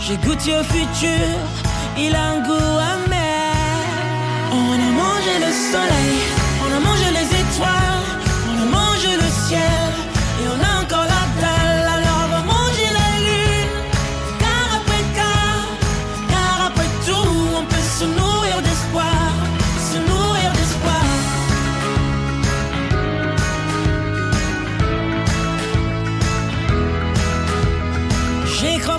J'ai 0.00 0.16
goûté 0.16 0.54
au 0.54 0.62
futur, 0.62 1.36
il 1.96 2.14
a 2.14 2.24
un 2.32 2.40
goût 2.40 2.78
amer. 2.94 3.54
On 4.52 4.72
a 4.72 4.90
mangé 5.02 5.34
le 5.38 5.52
soleil, 5.72 6.18
on 6.62 6.76
a 6.76 6.80
mangé 6.80 7.10
les 7.18 7.28
étoiles, 7.42 8.06
on 8.48 8.62
a 8.62 8.66
mangé 8.66 9.16
le 9.16 9.28
ciel. 9.46 10.09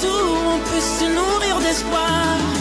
Tout, 0.00 0.06
on 0.06 0.58
peut 0.58 0.80
se 0.80 1.04
nourrir 1.04 1.58
d'espoir. 1.60 2.55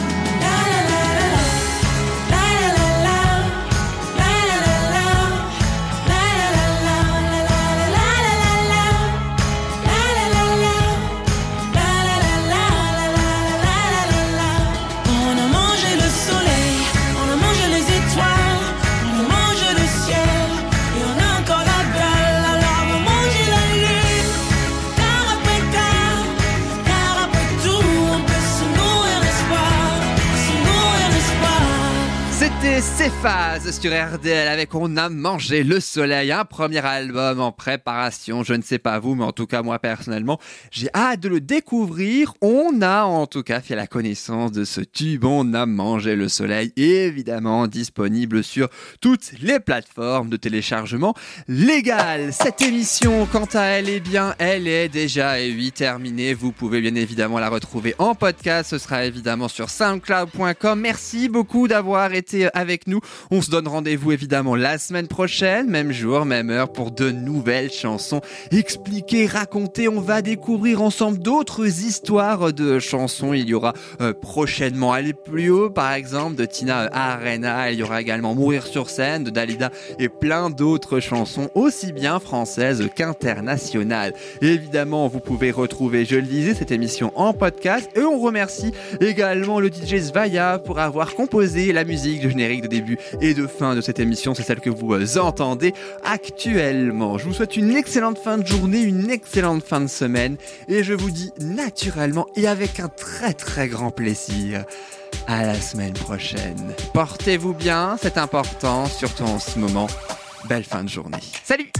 this 32.75 32.94
Céphase 33.05 33.79
sur 33.79 33.91
RDL 33.91 34.47
avec 34.47 34.73
On 34.73 34.97
a 34.97 35.09
mangé 35.09 35.63
le 35.63 35.79
soleil, 35.79 36.31
un 36.31 36.43
premier 36.43 36.83
album 36.83 37.39
en 37.39 37.51
préparation. 37.51 38.41
Je 38.41 38.55
ne 38.55 38.63
sais 38.63 38.79
pas 38.79 38.97
vous, 38.97 39.13
mais 39.13 39.25
en 39.25 39.31
tout 39.31 39.45
cas 39.45 39.61
moi 39.61 39.77
personnellement, 39.77 40.39
j'ai 40.71 40.89
hâte 40.95 41.19
de 41.19 41.29
le 41.29 41.39
découvrir. 41.39 42.33
On 42.41 42.81
a 42.81 43.03
en 43.03 43.27
tout 43.27 43.43
cas 43.43 43.61
fait 43.61 43.75
la 43.75 43.85
connaissance 43.85 44.51
de 44.53 44.63
ce 44.63 44.81
tube 44.81 45.23
On 45.23 45.53
a 45.53 45.67
mangé 45.67 46.15
le 46.15 46.29
soleil, 46.29 46.73
évidemment 46.77 47.67
disponible 47.67 48.43
sur 48.43 48.69
toutes 49.01 49.33
les 49.39 49.59
plateformes 49.59 50.29
de 50.29 50.37
téléchargement 50.37 51.13
légal. 51.47 52.33
Cette 52.33 52.63
émission, 52.63 53.27
quant 53.31 53.47
à 53.53 53.65
elle, 53.65 53.87
eh 53.87 53.99
bien, 53.99 54.33
elle 54.39 54.67
est 54.67 54.89
déjà 54.89 55.39
et 55.39 55.51
oui 55.51 55.71
terminée. 55.71 56.33
Vous 56.33 56.51
pouvez 56.51 56.81
bien 56.81 56.95
évidemment 56.95 57.37
la 57.37 57.49
retrouver 57.49 57.93
en 57.99 58.15
podcast. 58.15 58.71
Ce 58.71 58.79
sera 58.79 59.05
évidemment 59.05 59.47
sur 59.47 59.69
soundcloud.com. 59.69 60.79
Merci 60.79 61.29
beaucoup 61.29 61.67
d'avoir 61.67 62.11
été 62.11 62.49
avec 62.55 62.87
nous. 62.87 62.94
On 63.31 63.41
se 63.41 63.49
donne 63.49 63.67
rendez-vous 63.67 64.11
évidemment 64.11 64.55
la 64.55 64.77
semaine 64.77 65.07
prochaine, 65.07 65.69
même 65.69 65.91
jour, 65.91 66.25
même 66.25 66.49
heure, 66.49 66.71
pour 66.71 66.91
de 66.91 67.11
nouvelles 67.11 67.71
chansons 67.71 68.21
expliquées, 68.51 69.27
racontées. 69.27 69.87
On 69.87 70.01
va 70.01 70.21
découvrir 70.21 70.81
ensemble 70.81 71.19
d'autres 71.19 71.65
histoires 71.65 72.53
de 72.53 72.79
chansons. 72.79 73.33
Il 73.33 73.49
y 73.49 73.53
aura 73.53 73.73
euh, 74.01 74.13
prochainement 74.13 74.93
Aller 74.95 75.13
plus 75.13 75.49
haut, 75.49 75.69
par 75.69 75.93
exemple, 75.93 76.35
de 76.35 76.45
Tina 76.45 76.89
Arena. 76.93 77.71
Il 77.71 77.79
y 77.79 77.83
aura 77.83 78.01
également 78.01 78.35
Mourir 78.35 78.65
sur 78.65 78.89
scène 78.89 79.23
de 79.23 79.29
Dalida 79.29 79.71
et 79.99 80.09
plein 80.09 80.49
d'autres 80.49 80.99
chansons, 80.99 81.49
aussi 81.55 81.91
bien 81.91 82.19
françaises 82.19 82.87
qu'internationales. 82.95 84.13
Évidemment, 84.41 85.07
vous 85.07 85.19
pouvez 85.19 85.51
retrouver, 85.51 86.05
je 86.05 86.15
le 86.15 86.21
disais, 86.21 86.53
cette 86.53 86.71
émission 86.71 87.11
en 87.15 87.33
podcast. 87.33 87.89
Et 87.95 88.01
on 88.01 88.19
remercie 88.19 88.71
également 89.01 89.59
le 89.59 89.67
DJ 89.67 89.99
Svaya 90.01 90.59
pour 90.59 90.79
avoir 90.79 91.15
composé 91.15 91.73
la 91.73 91.83
musique 91.83 92.21
du 92.21 92.29
générique 92.29 92.61
de 92.61 92.67
début 92.67 92.84
et 93.21 93.33
de 93.33 93.47
fin 93.47 93.75
de 93.75 93.81
cette 93.81 93.99
émission. 93.99 94.33
C'est 94.33 94.43
celle 94.43 94.59
que 94.59 94.69
vous 94.69 94.93
euh, 94.93 95.17
entendez 95.17 95.73
actuellement. 96.03 97.17
Je 97.17 97.25
vous 97.25 97.33
souhaite 97.33 97.57
une 97.57 97.75
excellente 97.75 98.17
fin 98.17 98.37
de 98.37 98.45
journée, 98.45 98.81
une 98.81 99.09
excellente 99.09 99.63
fin 99.63 99.81
de 99.81 99.87
semaine. 99.87 100.37
Et 100.67 100.83
je 100.83 100.93
vous 100.93 101.11
dis 101.11 101.31
naturellement 101.39 102.27
et 102.35 102.47
avec 102.47 102.79
un 102.79 102.89
très 102.89 103.33
très 103.33 103.67
grand 103.67 103.91
plaisir 103.91 104.65
à 105.27 105.45
la 105.45 105.55
semaine 105.55 105.93
prochaine. 105.93 106.73
Portez-vous 106.93 107.53
bien, 107.53 107.97
c'est 108.01 108.17
important, 108.17 108.85
surtout 108.85 109.23
en 109.23 109.39
ce 109.39 109.59
moment. 109.59 109.87
Belle 110.47 110.63
fin 110.63 110.83
de 110.83 110.89
journée. 110.89 111.17
Salut 111.43 111.71